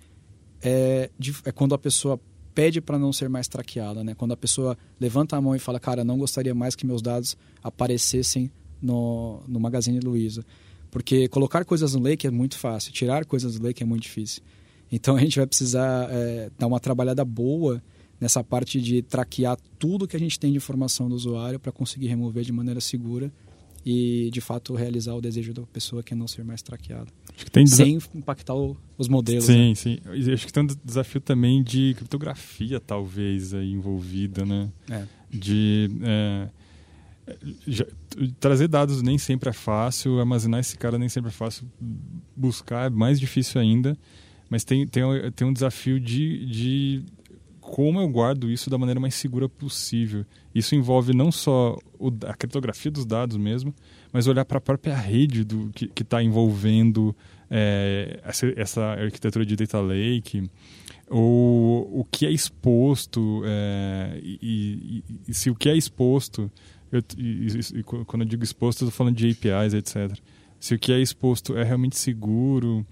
é, 0.62 1.10
de, 1.18 1.36
é 1.44 1.52
quando 1.52 1.74
a 1.74 1.78
pessoa 1.80 2.20
pede 2.54 2.80
para 2.80 3.00
não 3.00 3.12
ser 3.12 3.28
mais 3.30 3.48
traqueada, 3.48 4.04
né? 4.04 4.14
Quando 4.14 4.34
a 4.34 4.38
pessoa 4.38 4.78
levanta 5.00 5.36
a 5.36 5.42
mão 5.42 5.56
e 5.56 5.60
fala, 5.60 5.80
cara, 5.80 6.04
não 6.04 6.20
gostaria 6.20 6.54
mais 6.54 6.76
que 6.76 6.86
meus 6.86 7.02
dados 7.02 7.36
aparecessem 7.64 8.52
no, 8.80 9.42
no 9.48 9.60
Magazine 9.60 10.00
Luiza. 10.00 10.46
Porque 10.92 11.28
colocar 11.30 11.66
coisas 11.66 11.96
no 11.96 12.04
Lake 12.04 12.28
é 12.28 12.30
muito 12.30 12.60
fácil, 12.60 12.94
tirar 12.94 13.26
coisas 13.26 13.58
do 13.58 13.66
Lake 13.66 13.82
é 13.82 13.86
muito 13.88 14.04
difícil. 14.04 14.44
Então 14.92 15.16
a 15.16 15.20
gente 15.20 15.38
vai 15.38 15.48
precisar 15.48 16.08
é, 16.12 16.50
dar 16.58 16.68
uma 16.68 16.80
trabalhada 16.80 17.24
boa 17.24 17.82
nessa 18.20 18.44
parte 18.44 18.80
de 18.80 19.02
traquear 19.02 19.58
tudo 19.80 20.08
que 20.08 20.16
a 20.16 20.20
gente 20.20 20.40
tem 20.40 20.52
de 20.52 20.58
informação 20.58 21.10
do 21.10 21.16
usuário 21.16 21.60
para 21.60 21.72
conseguir 21.72 22.08
remover 22.08 22.44
de 22.44 22.52
maneira 22.52 22.80
segura 22.80 23.32
e 23.86 24.30
de 24.32 24.40
fato 24.40 24.76
realizar 24.76 25.16
o 25.16 25.22
desejo 25.22 25.54
da 25.54 25.64
pessoa 25.64 26.04
que 26.04 26.14
é 26.14 26.18
não 26.18 26.28
ser 26.28 26.44
mais 26.44 26.62
traqueada. 26.62 27.08
Sem 27.66 27.98
impactar 28.14 28.54
o, 28.54 28.78
os 28.98 29.08
modelos. 29.08 29.46
Sim, 29.46 29.70
né? 29.70 29.76
sim. 29.76 29.98
Acho 30.32 30.46
que 30.46 30.54
tem 30.54 30.64
um 30.64 30.68
desafio 30.86 31.20
também 31.20 31.64
de 31.64 31.96
criptografia, 31.96 32.80
talvez, 32.80 33.54
aí 33.54 33.72
envolvida, 33.72 34.46
né? 34.46 34.72
É. 34.90 35.04
De. 35.32 35.90
É, 36.04 36.50
já, 37.68 37.86
trazer 38.40 38.68
dados 38.68 39.02
nem 39.02 39.18
sempre 39.18 39.50
é 39.50 39.54
fácil, 39.54 40.20
armazenar 40.20 40.60
esse 40.60 40.78
cara 40.78 40.98
nem 40.98 41.10
sempre 41.10 41.30
é 41.30 41.34
fácil, 41.34 41.66
buscar 42.36 42.88
é 42.88 42.90
mais 42.90 43.20
difícil 43.20 43.60
ainda, 43.62 43.98
mas 44.52 44.66
tem, 44.66 44.86
tem, 44.86 45.04
tem 45.34 45.48
um 45.48 45.54
desafio 45.54 45.98
de, 45.98 46.46
de 46.46 47.06
como 47.62 48.02
eu 48.02 48.10
guardo 48.10 48.52
isso 48.52 48.70
da 48.70 48.78
maneira 48.78 49.00
mais 49.00 49.16
segura 49.16 49.48
possível. 49.48 50.26
Isso 50.54 50.76
envolve 50.76 51.16
não 51.16 51.32
só 51.32 51.78
o, 51.98 52.10
a 52.28 52.34
criptografia 52.34 52.92
dos 52.92 53.06
dados 53.06 53.38
mesmo, 53.38 53.74
mas 54.12 54.28
olhar 54.28 54.44
para 54.44 54.58
a 54.58 54.62
própria 54.62 54.94
rede 54.94 55.46
do, 55.46 55.70
que 55.70 56.04
está 56.04 56.22
envolvendo 56.22 57.16
é, 57.50 58.20
essa, 58.26 58.54
essa, 58.58 58.82
arquitetura 58.82 59.46
de 59.46 59.56
data 59.56 59.80
lake, 59.80 60.50
ou 61.10 62.02
o 62.02 62.06
que 62.12 62.26
é 62.26 62.32
exposto, 62.32 63.44
é, 63.46 64.20
e, 64.22 64.38
e, 64.42 65.04
e, 65.30 65.34
se 65.34 65.50
o 65.50 65.56
que 65.56 65.70
é 65.70 65.78
exposto, 65.78 66.52
eu, 66.92 67.02
e, 67.18 67.84
quando 67.84 68.24
eu 68.24 68.28
digo 68.28 68.44
exposto, 68.44 68.84
estou 68.84 68.92
falando 68.92 69.16
de 69.16 69.30
APIs, 69.30 69.74
etc. 69.74 70.14
Se 70.60 70.76
o 70.76 70.80
que 70.80 70.92
é 70.92 71.00
exposto 71.00 71.56
é 71.58 71.64
realmente 71.64 71.98
seguro, 71.98 72.86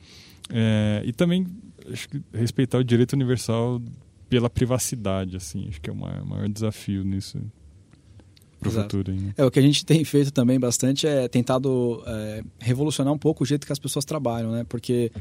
é, 0.50 1.02
e 1.06 1.14
também 1.14 1.46
acho 1.92 2.10
que 2.10 2.22
respeitar 2.34 2.78
o 2.78 2.84
direito 2.84 3.14
universal 3.14 3.82
pela 4.30 4.50
privacidade, 4.50 5.36
assim. 5.36 5.68
Acho 5.70 5.82
que 5.82 5.90
é 5.90 5.94
o 5.94 5.96
maior, 5.96 6.26
maior 6.26 6.50
desafio 6.50 7.04
nisso 7.04 7.40
para 8.60 8.70
o 8.70 8.72
futuro. 8.72 9.14
Né? 9.14 9.34
É, 9.38 9.46
o 9.46 9.52
que 9.52 9.60
a 9.60 9.62
gente 9.62 9.86
tem 9.86 10.04
feito 10.04 10.32
também 10.32 10.60
bastante 10.60 11.08
é 11.08 11.28
tentado 11.28 12.04
é, 12.06 12.44
revolucionar 12.60 13.14
um 13.14 13.18
pouco 13.18 13.44
o 13.44 13.48
jeito 13.48 13.66
que 13.66 13.74
as 13.74 13.80
pessoas 13.80 14.06
trabalham, 14.06 14.52
né? 14.52 14.66
Porque, 14.68 15.12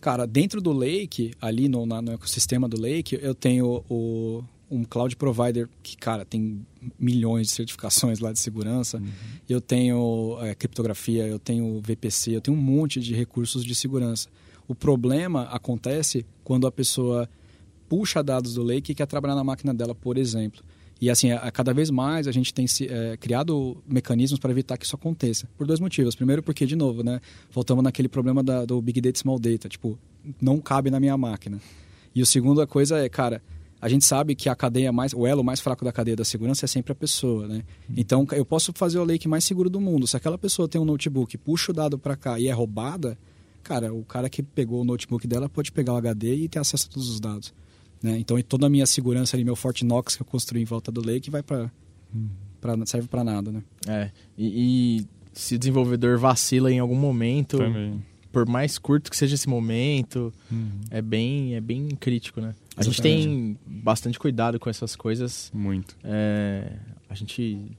cara, 0.00 0.26
dentro 0.26 0.60
do 0.60 0.72
Lake, 0.72 1.32
ali 1.40 1.68
no, 1.68 1.86
na, 1.86 2.02
no 2.02 2.12
ecossistema 2.12 2.68
do 2.68 2.80
Lake, 2.80 3.18
eu 3.22 3.34
tenho 3.34 3.84
o, 3.88 4.42
um 4.70 4.84
cloud 4.84 5.14
provider 5.16 5.68
que, 5.82 5.96
cara, 5.96 6.24
tem 6.24 6.66
milhões 6.98 7.48
de 7.48 7.52
certificações 7.54 8.18
lá 8.18 8.32
de 8.32 8.38
segurança. 8.38 8.98
Uhum. 8.98 9.08
Eu 9.48 9.60
tenho 9.60 10.38
é, 10.42 10.54
criptografia, 10.54 11.26
eu 11.26 11.38
tenho 11.38 11.80
VPC, 11.80 12.36
eu 12.36 12.40
tenho 12.40 12.56
um 12.56 12.60
monte 12.60 13.00
de 13.00 13.14
recursos 13.14 13.64
de 13.64 13.74
segurança. 13.74 14.28
O 14.68 14.74
problema 14.74 15.44
acontece 15.44 16.26
quando 16.44 16.66
a 16.66 16.70
pessoa 16.70 17.28
puxa 17.88 18.22
dados 18.22 18.54
do 18.54 18.62
Lake 18.62 18.92
e 18.92 18.94
quer 18.94 19.06
trabalhar 19.06 19.34
na 19.34 19.42
máquina 19.42 19.72
dela, 19.72 19.94
por 19.94 20.18
exemplo. 20.18 20.62
E 21.00 21.08
assim, 21.08 21.30
a, 21.30 21.50
cada 21.50 21.72
vez 21.72 21.90
mais 21.90 22.26
a 22.28 22.32
gente 22.32 22.52
tem 22.52 22.66
é, 22.82 23.16
criado 23.16 23.82
mecanismos 23.86 24.38
para 24.38 24.50
evitar 24.50 24.76
que 24.76 24.84
isso 24.84 24.96
aconteça. 24.96 25.48
Por 25.56 25.66
dois 25.66 25.80
motivos. 25.80 26.14
Primeiro, 26.14 26.42
porque, 26.42 26.66
de 26.66 26.76
novo, 26.76 27.02
né, 27.02 27.20
voltamos 27.50 27.82
naquele 27.82 28.08
problema 28.08 28.42
da, 28.42 28.64
do 28.64 28.80
Big 28.82 29.00
Data 29.00 29.18
Small 29.18 29.38
Data. 29.38 29.68
Tipo, 29.68 29.98
não 30.40 30.60
cabe 30.60 30.90
na 30.90 31.00
minha 31.00 31.16
máquina. 31.16 31.60
E 32.14 32.20
o 32.20 32.26
segundo 32.26 32.66
coisa 32.66 32.98
é, 32.98 33.08
cara, 33.08 33.40
a 33.80 33.88
gente 33.88 34.04
sabe 34.04 34.34
que 34.34 34.48
a 34.48 34.56
cadeia 34.56 34.90
mais, 34.90 35.14
o 35.14 35.26
elo 35.26 35.44
mais 35.44 35.60
fraco 35.60 35.84
da 35.84 35.92
cadeia 35.92 36.16
da 36.16 36.24
segurança 36.24 36.64
é 36.64 36.68
sempre 36.68 36.90
a 36.90 36.94
pessoa, 36.96 37.46
né? 37.46 37.62
Então, 37.96 38.26
eu 38.32 38.44
posso 38.44 38.72
fazer 38.74 38.98
o 38.98 39.04
lake 39.04 39.28
mais 39.28 39.44
seguro 39.44 39.70
do 39.70 39.80
mundo. 39.80 40.06
Se 40.06 40.16
aquela 40.16 40.36
pessoa 40.36 40.68
tem 40.68 40.80
um 40.80 40.84
notebook, 40.84 41.38
puxa 41.38 41.70
o 41.70 41.74
dado 41.74 41.96
para 41.96 42.16
cá 42.16 42.40
e 42.40 42.48
é 42.48 42.52
roubada, 42.52 43.16
cara, 43.68 43.92
o 43.92 44.02
cara 44.02 44.30
que 44.30 44.42
pegou 44.42 44.80
o 44.80 44.84
notebook 44.84 45.26
dela 45.26 45.46
pode 45.46 45.70
pegar 45.70 45.92
o 45.92 45.96
HD 45.96 46.34
e 46.34 46.48
ter 46.48 46.58
acesso 46.58 46.88
a 46.88 46.94
todos 46.94 47.10
os 47.10 47.20
dados. 47.20 47.52
Né? 48.02 48.16
Então, 48.18 48.40
toda 48.40 48.66
a 48.66 48.70
minha 48.70 48.86
segurança 48.86 49.36
ali, 49.36 49.44
meu 49.44 49.54
Fort 49.54 49.82
Knox 49.82 50.16
que 50.16 50.22
eu 50.22 50.26
construí 50.26 50.62
em 50.62 50.64
volta 50.64 50.90
do 50.90 51.04
lake, 51.04 51.30
vai 51.30 51.42
para 51.42 51.70
hum. 52.14 52.28
serve 52.86 53.08
para 53.08 53.22
nada, 53.22 53.52
né? 53.52 53.62
É. 53.86 54.10
E, 54.38 55.00
e, 55.00 55.06
se 55.34 55.56
o 55.56 55.58
desenvolvedor 55.58 56.18
vacila 56.18 56.72
em 56.72 56.78
algum 56.78 56.94
momento, 56.96 57.58
Também. 57.58 58.02
por 58.32 58.46
mais 58.46 58.78
curto 58.78 59.10
que 59.10 59.16
seja 59.16 59.34
esse 59.34 59.48
momento, 59.48 60.32
hum. 60.50 60.80
é 60.90 61.02
bem 61.02 61.54
é 61.54 61.60
bem 61.60 61.88
crítico, 61.90 62.40
né? 62.40 62.54
A 62.74 62.82
gente 62.82 63.02
tem 63.02 63.58
bastante 63.66 64.18
cuidado 64.18 64.58
com 64.58 64.70
essas 64.70 64.96
coisas. 64.96 65.50
Muito. 65.52 65.94
É, 66.02 66.72
a 67.10 67.14
gente 67.14 67.76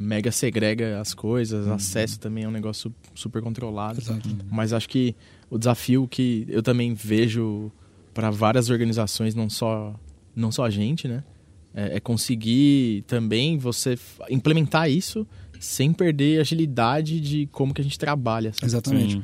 mega 0.00 0.32
segrega 0.32 0.98
as 0.98 1.12
coisas, 1.12 1.66
uhum. 1.66 1.74
acesso 1.74 2.18
também 2.18 2.44
é 2.44 2.48
um 2.48 2.50
negócio 2.50 2.92
super 3.14 3.42
controlado. 3.42 4.00
Exato. 4.00 4.28
Mas 4.50 4.72
acho 4.72 4.88
que 4.88 5.14
o 5.50 5.58
desafio 5.58 6.08
que 6.08 6.46
eu 6.48 6.62
também 6.62 6.94
vejo 6.94 7.70
para 8.14 8.30
várias 8.30 8.70
organizações, 8.70 9.34
não 9.34 9.50
só, 9.50 9.94
não 10.34 10.50
só 10.50 10.64
a 10.64 10.70
gente, 10.70 11.06
né? 11.06 11.22
É, 11.74 11.96
é 11.96 12.00
conseguir 12.00 13.04
também 13.06 13.58
você 13.58 13.96
implementar 14.30 14.90
isso 14.90 15.26
sem 15.60 15.92
perder 15.92 16.38
a 16.38 16.40
agilidade 16.40 17.20
de 17.20 17.46
como 17.52 17.74
que 17.74 17.82
a 17.82 17.84
gente 17.84 17.98
trabalha. 17.98 18.52
Sabe? 18.54 18.66
Exatamente. 18.66 19.22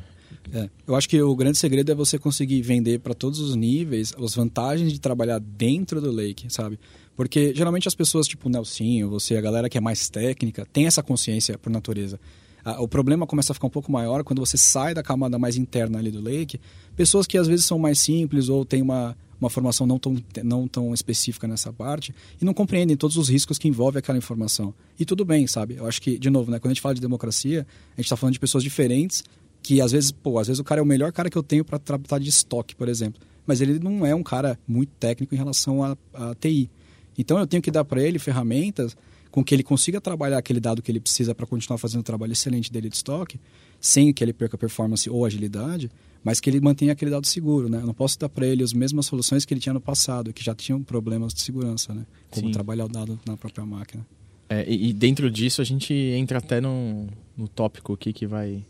É. 0.53 0.69
Eu 0.87 0.95
acho 0.95 1.09
que 1.09 1.21
o 1.21 1.35
grande 1.35 1.57
segredo 1.57 1.91
é 1.91 1.95
você 1.95 2.17
conseguir 2.17 2.61
vender 2.61 2.99
para 2.99 3.13
todos 3.13 3.39
os 3.39 3.55
níveis 3.55 4.13
as 4.17 4.35
vantagens 4.35 4.93
de 4.93 4.99
trabalhar 4.99 5.39
dentro 5.39 5.99
do 5.99 6.11
Lake, 6.11 6.45
sabe? 6.49 6.79
Porque 7.17 7.51
geralmente 7.53 7.87
as 7.87 7.95
pessoas, 7.95 8.27
tipo 8.27 8.47
o 8.47 8.51
Nelsinho, 8.51 9.09
você, 9.09 9.35
a 9.35 9.41
galera 9.41 9.67
que 9.67 9.77
é 9.77 9.81
mais 9.81 10.07
técnica, 10.07 10.67
tem 10.71 10.85
essa 10.85 11.01
consciência 11.01 11.57
por 11.57 11.71
natureza. 11.71 12.19
Ah, 12.63 12.79
o 12.79 12.87
problema 12.87 13.25
começa 13.25 13.51
a 13.51 13.55
ficar 13.55 13.65
um 13.65 13.71
pouco 13.71 13.91
maior 13.91 14.23
quando 14.23 14.39
você 14.39 14.55
sai 14.55 14.93
da 14.93 15.01
camada 15.01 15.39
mais 15.39 15.57
interna 15.57 15.97
ali 15.97 16.11
do 16.11 16.21
Lake. 16.21 16.59
Pessoas 16.95 17.25
que 17.25 17.35
às 17.35 17.47
vezes 17.47 17.65
são 17.65 17.79
mais 17.79 17.99
simples 17.99 18.49
ou 18.49 18.63
têm 18.63 18.83
uma, 18.83 19.17
uma 19.41 19.49
formação 19.49 19.87
não 19.87 19.97
tão, 19.97 20.15
não 20.43 20.67
tão 20.67 20.93
específica 20.93 21.47
nessa 21.47 21.73
parte 21.73 22.13
e 22.39 22.45
não 22.45 22.53
compreendem 22.53 22.95
todos 22.95 23.17
os 23.17 23.29
riscos 23.29 23.57
que 23.57 23.67
envolve 23.67 23.97
aquela 23.97 24.17
informação. 24.17 24.71
E 24.99 25.03
tudo 25.03 25.25
bem, 25.25 25.47
sabe? 25.47 25.77
Eu 25.77 25.87
acho 25.87 25.99
que, 25.99 26.19
de 26.19 26.29
novo, 26.29 26.51
né, 26.51 26.59
quando 26.59 26.69
a 26.69 26.73
gente 26.75 26.81
fala 26.81 26.93
de 26.93 27.01
democracia, 27.01 27.65
a 27.93 27.95
gente 27.95 28.05
está 28.05 28.15
falando 28.15 28.33
de 28.33 28.39
pessoas 28.39 28.63
diferentes 28.63 29.23
que 29.63 29.81
às 29.81 29.91
vezes, 29.91 30.11
pô, 30.11 30.37
às 30.37 30.45
vezes 30.45 30.59
o 30.59 30.63
cara 30.63 30.79
é 30.79 30.83
o 30.83 30.85
melhor 30.85 31.11
cara 31.11 31.31
que 31.31 31.37
eu 31.37 31.41
tenho 31.41 31.65
para 31.65 31.79
tratar 31.79 32.19
de 32.19 32.29
estoque, 32.29 32.75
por 32.75 32.87
exemplo. 32.87 33.19
Mas 33.43 33.59
ele 33.59 33.79
não 33.79 34.05
é 34.05 34.13
um 34.13 34.21
cara 34.21 34.59
muito 34.67 34.91
técnico 34.99 35.33
em 35.33 35.37
relação 35.37 35.83
a 35.83 35.97
TI. 36.39 36.69
Então 37.17 37.37
eu 37.39 37.47
tenho 37.47 37.61
que 37.61 37.71
dar 37.71 37.83
para 37.83 38.01
ele 38.01 38.19
ferramentas 38.19 38.95
com 39.31 39.43
que 39.43 39.53
ele 39.53 39.63
consiga 39.63 39.99
trabalhar 39.99 40.37
aquele 40.37 40.59
dado 40.59 40.81
que 40.81 40.91
ele 40.91 40.99
precisa 40.99 41.35
para 41.35 41.45
continuar 41.45 41.77
fazendo 41.77 42.01
o 42.01 42.03
trabalho 42.03 42.31
excelente 42.31 42.71
dele 42.71 42.89
de 42.89 42.95
estoque, 42.95 43.39
sem 43.79 44.11
que 44.13 44.23
ele 44.23 44.33
perca 44.33 44.57
performance 44.57 45.09
ou 45.09 45.25
agilidade, 45.25 45.91
mas 46.23 46.39
que 46.39 46.49
ele 46.49 46.59
mantenha 46.59 46.93
aquele 46.93 47.11
dado 47.11 47.27
seguro, 47.27 47.69
né? 47.69 47.79
Eu 47.79 47.85
não 47.85 47.93
posso 47.93 48.17
dar 48.17 48.29
para 48.29 48.45
ele 48.45 48.63
as 48.63 48.73
mesmas 48.73 49.05
soluções 49.05 49.45
que 49.45 49.53
ele 49.53 49.61
tinha 49.61 49.73
no 49.73 49.81
passado, 49.81 50.33
que 50.33 50.43
já 50.43 50.55
tinham 50.55 50.81
problemas 50.81 51.33
de 51.33 51.41
segurança, 51.41 51.93
né? 51.93 52.05
Como 52.31 52.47
Sim. 52.47 52.51
trabalhar 52.51 52.85
o 52.85 52.89
dado 52.89 53.19
na 53.25 53.37
própria 53.37 53.65
máquina. 53.65 54.05
É, 54.49 54.65
e, 54.67 54.93
dentro 54.93 55.29
disso 55.29 55.61
a 55.61 55.65
gente 55.65 55.93
entra 55.93 56.37
até 56.37 56.61
no, 56.61 57.07
no 57.35 57.47
tópico 57.47 57.93
aqui 57.93 58.13
que 58.13 58.25
vai 58.25 58.63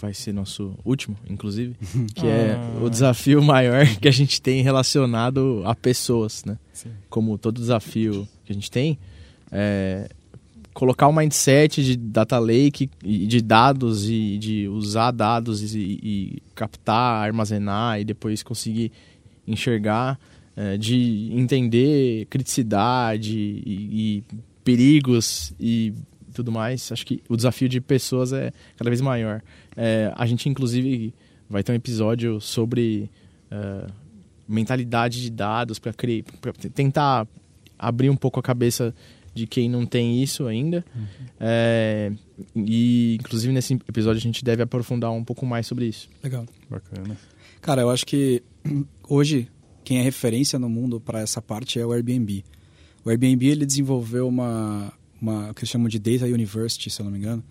vai 0.00 0.12
ser 0.14 0.32
nosso 0.32 0.74
último, 0.84 1.16
inclusive, 1.28 1.76
que 2.14 2.26
é 2.26 2.58
ah. 2.58 2.80
é 2.80 2.84
o 2.84 2.88
desafio 2.88 3.42
maior 3.42 3.86
que 4.00 4.08
a 4.08 4.12
gente 4.12 4.40
tem 4.40 4.62
relacionado 4.62 5.62
a 5.64 5.74
pessoas, 5.74 6.44
né? 6.44 6.58
Sim. 6.72 6.90
Como 7.08 7.38
todo 7.38 7.60
desafio 7.60 8.28
que 8.44 8.52
a 8.52 8.54
gente 8.54 8.70
tem, 8.70 8.98
é, 9.50 10.08
colocar 10.74 11.06
o 11.06 11.10
um 11.10 11.14
mindset 11.14 11.82
de 11.84 11.96
data 11.96 12.38
lake, 12.38 12.90
de 13.02 13.40
dados 13.40 14.10
e 14.10 14.36
de 14.38 14.68
usar 14.68 15.12
dados 15.12 15.74
e, 15.74 15.78
e 15.78 16.42
captar, 16.54 17.22
armazenar 17.24 18.00
e 18.00 18.04
depois 18.04 18.42
conseguir 18.42 18.90
enxergar, 19.46 20.18
é, 20.56 20.76
de 20.76 21.30
entender 21.32 22.26
criticidade 22.26 23.36
e, 23.38 24.22
e, 24.22 24.24
perigos 24.64 25.52
e 25.60 25.92
tudo 26.34 26.52
mais. 26.52 26.92
Acho 26.92 27.06
que 27.06 27.22
o 27.28 27.36
desafio 27.36 27.68
de 27.68 27.80
pessoas 27.80 28.32
é 28.32 28.52
cada 28.76 28.90
vez 28.90 29.00
maior. 29.00 29.42
É, 29.76 30.12
a 30.16 30.26
gente, 30.26 30.48
inclusive, 30.48 31.14
vai 31.48 31.62
ter 31.62 31.72
um 31.72 31.74
episódio 31.74 32.40
sobre 32.40 33.10
uh, 33.50 33.90
mentalidade 34.48 35.22
de 35.22 35.30
dados 35.30 35.78
para 35.78 35.92
tentar 36.74 37.26
abrir 37.78 38.10
um 38.10 38.16
pouco 38.16 38.38
a 38.40 38.42
cabeça 38.42 38.94
de 39.34 39.46
quem 39.46 39.68
não 39.68 39.84
tem 39.84 40.22
isso 40.22 40.46
ainda. 40.46 40.84
Uhum. 40.94 41.06
É, 41.40 42.12
e, 42.54 43.16
inclusive, 43.20 43.52
nesse 43.52 43.74
episódio 43.74 44.18
a 44.18 44.22
gente 44.22 44.44
deve 44.44 44.62
aprofundar 44.62 45.10
um 45.10 45.24
pouco 45.24 45.44
mais 45.44 45.66
sobre 45.66 45.86
isso. 45.86 46.08
Legal. 46.22 46.46
Bacana. 46.70 47.16
Cara, 47.60 47.82
eu 47.82 47.90
acho 47.90 48.06
que 48.06 48.42
hoje 49.08 49.48
quem 49.82 49.98
é 49.98 50.02
referência 50.02 50.58
no 50.58 50.68
mundo 50.68 51.00
para 51.00 51.20
essa 51.20 51.42
parte 51.42 51.78
é 51.78 51.84
o 51.84 51.92
Airbnb. 51.92 52.44
O 53.04 53.10
Airbnb 53.10 53.46
ele 53.46 53.66
desenvolveu 53.66 54.28
uma, 54.28 54.92
uma 55.24 55.54
que 55.54 55.60
eles 55.60 55.70
chamam 55.70 55.88
de 55.88 55.98
Data 55.98 56.26
University, 56.26 56.90
se 56.90 57.00
eu 57.00 57.04
não 57.04 57.10
me 57.10 57.18
engano, 57.18 57.42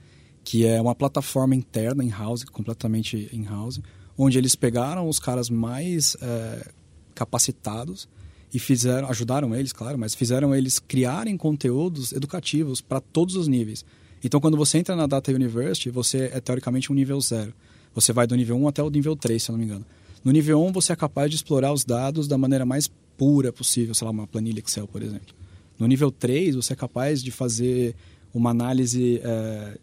que 0.44 0.66
é 0.66 0.80
uma 0.80 0.94
plataforma 0.94 1.56
interna 1.56 2.04
in-house, 2.04 2.44
completamente 2.44 3.30
in-house, 3.34 3.82
onde 4.18 4.38
eles 4.38 4.56
pegaram 4.56 5.10
os 5.10 5.20
caras 5.20 5.50
mais 5.50 6.16
é, 6.22 6.70
capacitados 7.16 8.08
e 8.54 8.60
fizeram, 8.60 9.10
ajudaram 9.10 9.56
eles, 9.56 9.74
claro, 9.74 9.98
mas 9.98 10.14
fizeram 10.14 10.54
eles 10.54 10.78
criarem 10.78 11.36
conteúdos 11.36 12.12
educativos 12.12 12.82
para 12.82 13.02
todos 13.02 13.36
os 13.36 13.48
níveis. 13.48 13.84
Então, 14.24 14.40
quando 14.40 14.56
você 14.56 14.78
entra 14.78 14.96
na 14.96 15.08
Data 15.08 15.32
University, 15.32 15.90
você 15.90 16.30
é 16.32 16.40
teoricamente 16.40 16.92
um 16.92 16.96
nível 16.96 17.20
zero. 17.20 17.54
Você 17.96 18.14
vai 18.14 18.26
do 18.28 18.36
nível 18.36 18.56
1 18.58 18.68
até 18.68 18.82
o 18.82 18.90
nível 18.90 19.16
3, 19.16 19.42
se 19.42 19.50
eu 19.50 19.54
não 19.54 19.60
me 19.60 19.66
engano. 19.66 19.86
No 20.24 20.32
nível 20.32 20.64
1, 20.64 20.72
você 20.72 20.94
é 20.94 20.96
capaz 20.96 21.30
de 21.30 21.36
explorar 21.36 21.74
os 21.74 21.84
dados 21.84 22.28
da 22.28 22.38
maneira 22.38 22.66
mais 22.66 22.90
pura 23.18 23.52
possível, 23.52 23.94
sei 23.94 24.06
lá, 24.06 24.12
uma 24.12 24.28
planilha 24.28 24.60
Excel, 24.60 24.88
por 24.88 25.02
exemplo. 25.02 25.36
No 25.80 25.88
nível 25.88 26.12
3, 26.12 26.56
você 26.56 26.74
é 26.74 26.76
capaz 26.76 27.24
de 27.24 27.32
fazer 27.32 27.96
uma 28.34 28.50
análise 28.50 29.20
é, 29.24 29.78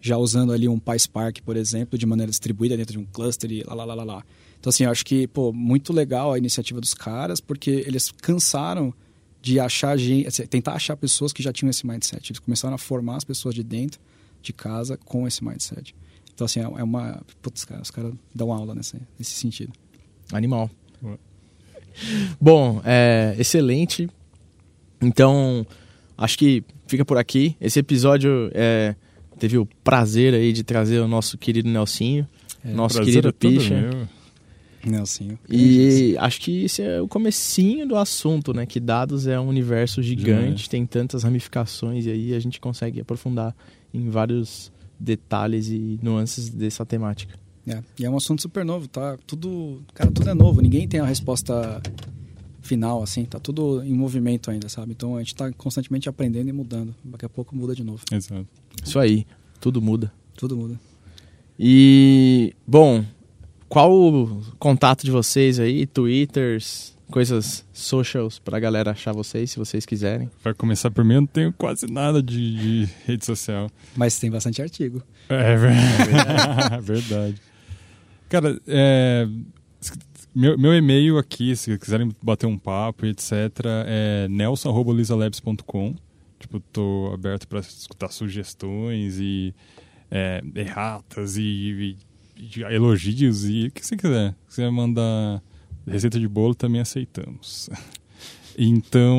já 0.00 0.16
usando 0.18 0.52
ali 0.52 0.68
um 0.68 0.78
PySpark, 0.78 1.40
por 1.42 1.56
exemplo, 1.56 1.98
de 1.98 2.06
maneira 2.06 2.30
distribuída 2.30 2.76
dentro 2.76 2.92
de 2.92 2.98
um 2.98 3.06
cluster 3.06 3.50
e 3.50 3.62
lá, 3.62 3.74
lá, 3.74 3.84
lá, 3.84 3.94
lá, 3.94 4.04
lá. 4.04 4.24
Então, 4.58 4.70
assim, 4.70 4.84
eu 4.84 4.90
acho 4.90 5.04
que, 5.04 5.26
pô, 5.26 5.52
muito 5.52 5.92
legal 5.92 6.32
a 6.32 6.38
iniciativa 6.38 6.80
dos 6.80 6.94
caras, 6.94 7.40
porque 7.40 7.70
eles 7.86 8.10
cansaram 8.10 8.94
de 9.40 9.60
achar 9.60 9.96
gente, 9.98 10.26
assim, 10.26 10.46
tentar 10.46 10.72
achar 10.72 10.96
pessoas 10.96 11.32
que 11.32 11.42
já 11.42 11.52
tinham 11.52 11.68
esse 11.68 11.86
mindset. 11.86 12.32
Eles 12.32 12.38
começaram 12.38 12.74
a 12.74 12.78
formar 12.78 13.16
as 13.16 13.24
pessoas 13.24 13.54
de 13.54 13.62
dentro 13.62 14.00
de 14.40 14.52
casa 14.54 14.96
com 14.96 15.26
esse 15.26 15.44
mindset. 15.44 15.94
Então, 16.34 16.46
assim, 16.46 16.60
é, 16.60 16.62
é 16.62 16.82
uma. 16.82 17.22
Putz, 17.42 17.64
cara, 17.64 17.82
os 17.82 17.90
caras 17.90 18.12
dão 18.34 18.52
aula 18.52 18.74
nesse, 18.74 18.98
nesse 19.18 19.32
sentido. 19.32 19.72
Animal. 20.32 20.70
Bom, 22.40 22.80
é, 22.84 23.36
excelente. 23.38 24.08
Então, 25.04 25.66
acho 26.16 26.38
que 26.38 26.64
fica 26.86 27.04
por 27.04 27.18
aqui. 27.18 27.56
Esse 27.60 27.78
episódio 27.78 28.50
é, 28.54 28.94
teve 29.38 29.58
o 29.58 29.66
prazer 29.82 30.34
aí 30.34 30.52
de 30.52 30.62
trazer 30.62 31.00
o 31.00 31.08
nosso 31.08 31.36
querido 31.38 31.68
Nelsinho, 31.68 32.26
É, 32.64 32.72
nosso 32.72 33.00
querido 33.02 33.28
é 33.28 33.32
Picha. 33.32 33.90
Nelsinho. 34.84 35.38
E 35.48 36.14
acho 36.18 36.40
que 36.40 36.64
esse 36.64 36.82
é 36.82 37.00
o 37.00 37.08
comecinho 37.08 37.88
do 37.88 37.96
assunto, 37.96 38.52
né? 38.52 38.66
Que 38.66 38.78
dados 38.78 39.26
é 39.26 39.38
um 39.40 39.48
universo 39.48 40.02
gigante, 40.02 40.68
tem 40.68 40.84
tantas 40.84 41.22
ramificações 41.22 42.04
e 42.06 42.10
aí 42.10 42.34
a 42.34 42.38
gente 42.38 42.60
consegue 42.60 43.00
aprofundar 43.00 43.54
em 43.92 44.10
vários 44.10 44.70
detalhes 44.98 45.68
e 45.68 45.98
nuances 46.02 46.50
dessa 46.50 46.84
temática. 46.84 47.34
É, 47.66 47.82
e 47.98 48.04
é 48.04 48.10
um 48.10 48.16
assunto 48.16 48.42
super 48.42 48.62
novo, 48.64 48.86
tá? 48.86 49.16
Tudo, 49.26 49.82
cara, 49.94 50.10
tudo 50.10 50.28
é 50.28 50.34
novo. 50.34 50.60
Ninguém 50.60 50.86
tem 50.86 51.00
a 51.00 51.06
resposta 51.06 51.80
final, 52.64 53.02
assim. 53.02 53.24
Tá 53.24 53.38
tudo 53.38 53.82
em 53.84 53.92
movimento 53.94 54.50
ainda, 54.50 54.68
sabe? 54.68 54.92
Então 54.92 55.16
a 55.16 55.18
gente 55.20 55.34
tá 55.34 55.52
constantemente 55.52 56.08
aprendendo 56.08 56.48
e 56.48 56.52
mudando. 56.52 56.94
Daqui 57.04 57.24
a 57.24 57.28
pouco 57.28 57.54
muda 57.54 57.74
de 57.74 57.84
novo. 57.84 58.02
Exato. 58.10 58.46
Isso 58.84 58.98
aí, 58.98 59.26
tudo 59.60 59.80
muda. 59.80 60.12
Tudo 60.36 60.56
muda. 60.56 60.78
E, 61.58 62.54
bom, 62.66 63.04
qual 63.68 63.92
o 63.92 64.42
contato 64.58 65.04
de 65.04 65.10
vocês 65.10 65.60
aí? 65.60 65.86
Twitters, 65.86 66.96
coisas 67.10 67.64
socials 67.72 68.38
pra 68.40 68.58
galera 68.58 68.90
achar 68.90 69.12
vocês, 69.12 69.52
se 69.52 69.58
vocês 69.58 69.86
quiserem. 69.86 70.28
Vai 70.42 70.52
começar 70.54 70.90
por 70.90 71.04
mim, 71.04 71.14
eu 71.14 71.20
não 71.20 71.26
tenho 71.28 71.52
quase 71.52 71.86
nada 71.86 72.20
de, 72.22 72.56
de 72.84 72.88
rede 73.06 73.24
social. 73.24 73.70
Mas 73.96 74.18
tem 74.18 74.30
bastante 74.30 74.60
artigo. 74.60 75.00
É 75.28 75.56
ver- 75.56 76.80
verdade. 76.82 77.36
Cara, 78.28 78.60
é, 78.66 79.28
meu, 80.34 80.58
meu 80.58 80.74
e-mail 80.74 81.16
aqui, 81.18 81.54
se 81.56 81.76
quiserem 81.78 82.10
bater 82.22 82.46
um 82.46 82.58
papo 82.58 83.06
etc, 83.06 83.32
é 83.86 84.26
nelson.lisalabs.com. 84.28 85.94
Tipo, 86.38 86.60
tô 86.60 87.10
aberto 87.14 87.46
para 87.48 87.60
escutar 87.60 88.10
sugestões 88.10 89.18
e 89.18 89.54
é, 90.10 90.42
erratas 90.54 91.36
e, 91.36 91.42
e- 91.42 91.96
e 92.58 92.62
elogios 92.62 93.44
e 93.48 93.68
o 93.68 93.70
que 93.70 93.84
você 93.86 93.96
quiser. 93.96 94.34
Se 94.48 94.56
quiser 94.56 94.70
mandar 94.70 95.42
receita 95.86 96.18
de 96.20 96.28
bolo, 96.28 96.54
também 96.54 96.80
aceitamos. 96.80 97.70
Então, 98.56 99.18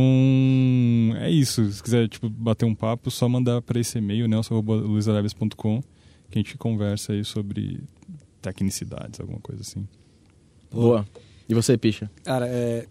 é 1.20 1.30
isso. 1.30 1.70
Se 1.70 1.84
quiser 1.84 2.08
tipo, 2.08 2.30
bater 2.30 2.66
um 2.66 2.74
papo, 2.74 3.12
só 3.12 3.28
mandar 3.28 3.62
para 3.62 3.78
esse 3.82 3.98
e-mail, 3.98 4.30
nelson.luisaleves.com, 4.30 5.82
que 6.32 6.40
a 6.40 6.42
gente 6.42 6.58
conversa 6.58 7.12
aí 7.12 7.24
sobre 7.26 7.82
tecnicidades, 8.42 9.20
alguma 9.20 9.40
coisa 9.42 9.62
assim. 9.62 9.86
Boa. 10.82 11.06
E 11.48 11.54
você, 11.54 11.78
Picha? 11.78 12.10
Cara, 12.24 12.48
é, 12.48 12.86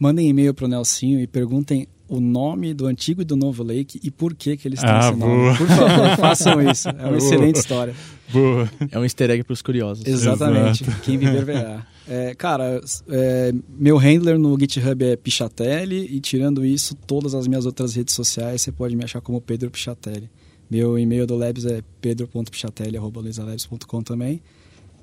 mandem 0.00 0.28
e-mail 0.28 0.54
pro 0.54 0.66
Nelsinho 0.68 1.20
e 1.20 1.26
perguntem 1.26 1.86
o 2.08 2.18
nome 2.18 2.74
do 2.74 2.86
antigo 2.86 3.22
e 3.22 3.24
do 3.24 3.36
novo 3.36 3.62
Lake 3.62 4.00
e 4.02 4.10
por 4.10 4.34
que 4.34 4.56
que 4.56 4.66
eles 4.66 4.80
têm 4.80 4.88
Ah, 4.90 5.10
esse 5.10 5.18
nome. 5.18 5.32
boa. 5.32 5.56
Por 5.56 5.66
favor, 5.68 6.16
façam 6.18 6.70
isso. 6.70 6.88
É 6.88 6.92
uma 6.92 7.02
Boa. 7.04 7.16
excelente 7.18 7.56
história. 7.56 7.94
Boa. 8.32 8.68
É 8.90 8.98
um 8.98 9.04
easter 9.04 9.30
egg 9.30 9.44
pros 9.44 9.62
curiosos. 9.62 10.04
Exatamente. 10.04 10.82
Exato. 10.82 11.00
Quem 11.02 11.18
viver 11.18 11.44
verá. 11.44 11.86
É, 12.08 12.34
cara, 12.34 12.80
é, 13.08 13.52
meu 13.78 13.96
handler 13.96 14.38
no 14.40 14.58
GitHub 14.58 15.04
é 15.04 15.14
Pichatelli 15.14 16.08
e 16.12 16.18
tirando 16.18 16.64
isso, 16.64 16.96
todas 17.06 17.32
as 17.34 17.46
minhas 17.46 17.64
outras 17.64 17.94
redes 17.94 18.12
sociais 18.14 18.62
você 18.62 18.72
pode 18.72 18.96
me 18.96 19.04
achar 19.04 19.20
como 19.20 19.40
Pedro 19.40 19.70
Pichatelli. 19.70 20.28
Meu 20.68 20.98
e-mail 20.98 21.26
do 21.28 21.36
Labs 21.36 21.64
é 21.64 21.80
pedro.pichatelli.com 22.00 24.02
também. 24.02 24.42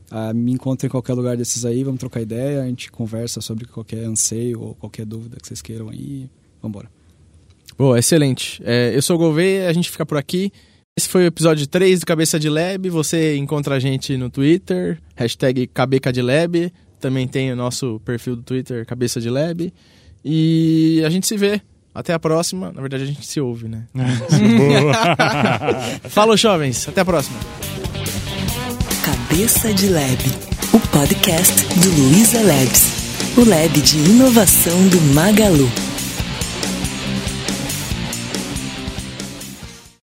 Ah, 0.09 0.33
me 0.33 0.53
encontre 0.53 0.87
em 0.87 0.89
qualquer 0.89 1.13
lugar 1.13 1.35
desses 1.35 1.65
aí, 1.65 1.83
vamos 1.83 1.99
trocar 1.99 2.21
ideia, 2.21 2.63
a 2.63 2.65
gente 2.65 2.91
conversa 2.91 3.41
sobre 3.41 3.65
qualquer 3.65 4.05
anseio 4.05 4.61
ou 4.61 4.75
qualquer 4.75 5.05
dúvida 5.05 5.37
que 5.39 5.47
vocês 5.47 5.61
queiram 5.61 5.89
aí. 5.89 6.29
Vambora. 6.61 6.89
Boa, 7.77 7.99
excelente. 7.99 8.61
É, 8.65 8.95
eu 8.95 9.01
sou 9.01 9.15
o 9.15 9.19
Gouveia, 9.19 9.69
a 9.69 9.73
gente 9.73 9.91
fica 9.91 10.05
por 10.05 10.17
aqui. 10.17 10.51
Esse 10.97 11.09
foi 11.09 11.25
o 11.25 11.27
episódio 11.27 11.67
3 11.67 11.99
do 11.99 12.05
Cabeça 12.07 12.39
de 12.39 12.49
Lab. 12.49 12.89
Você 12.89 13.37
encontra 13.37 13.75
a 13.75 13.79
gente 13.79 14.17
no 14.17 14.31
Twitter, 14.31 14.97
hashtag 15.15 15.67
CabecaDeLab. 15.67 16.73
Também 16.99 17.27
tem 17.27 17.51
o 17.51 17.55
nosso 17.55 18.01
perfil 18.03 18.35
do 18.35 18.41
Twitter, 18.41 18.83
Cabeça 18.83 19.21
de 19.21 19.29
Lab. 19.29 19.71
E 20.25 21.03
a 21.05 21.09
gente 21.09 21.27
se 21.27 21.37
vê. 21.37 21.61
Até 21.93 22.13
a 22.13 22.19
próxima. 22.19 22.71
Na 22.71 22.81
verdade, 22.81 23.03
a 23.03 23.07
gente 23.07 23.25
se 23.25 23.39
ouve, 23.39 23.67
né? 23.67 23.85
Falou, 26.09 26.35
jovens. 26.35 26.87
Até 26.87 27.01
a 27.01 27.05
próxima. 27.05 27.37
Cabeça 29.37 29.71
de 29.71 29.89
Lab, 29.89 30.17
o 30.73 30.79
podcast 30.79 31.67
do 31.75 31.89
Luiza 31.91 32.41
Labs, 32.41 32.87
o 33.37 33.47
lab 33.47 33.79
de 33.81 33.99
inovação 33.99 34.87
do 34.87 34.99
Magalu. 35.13 35.69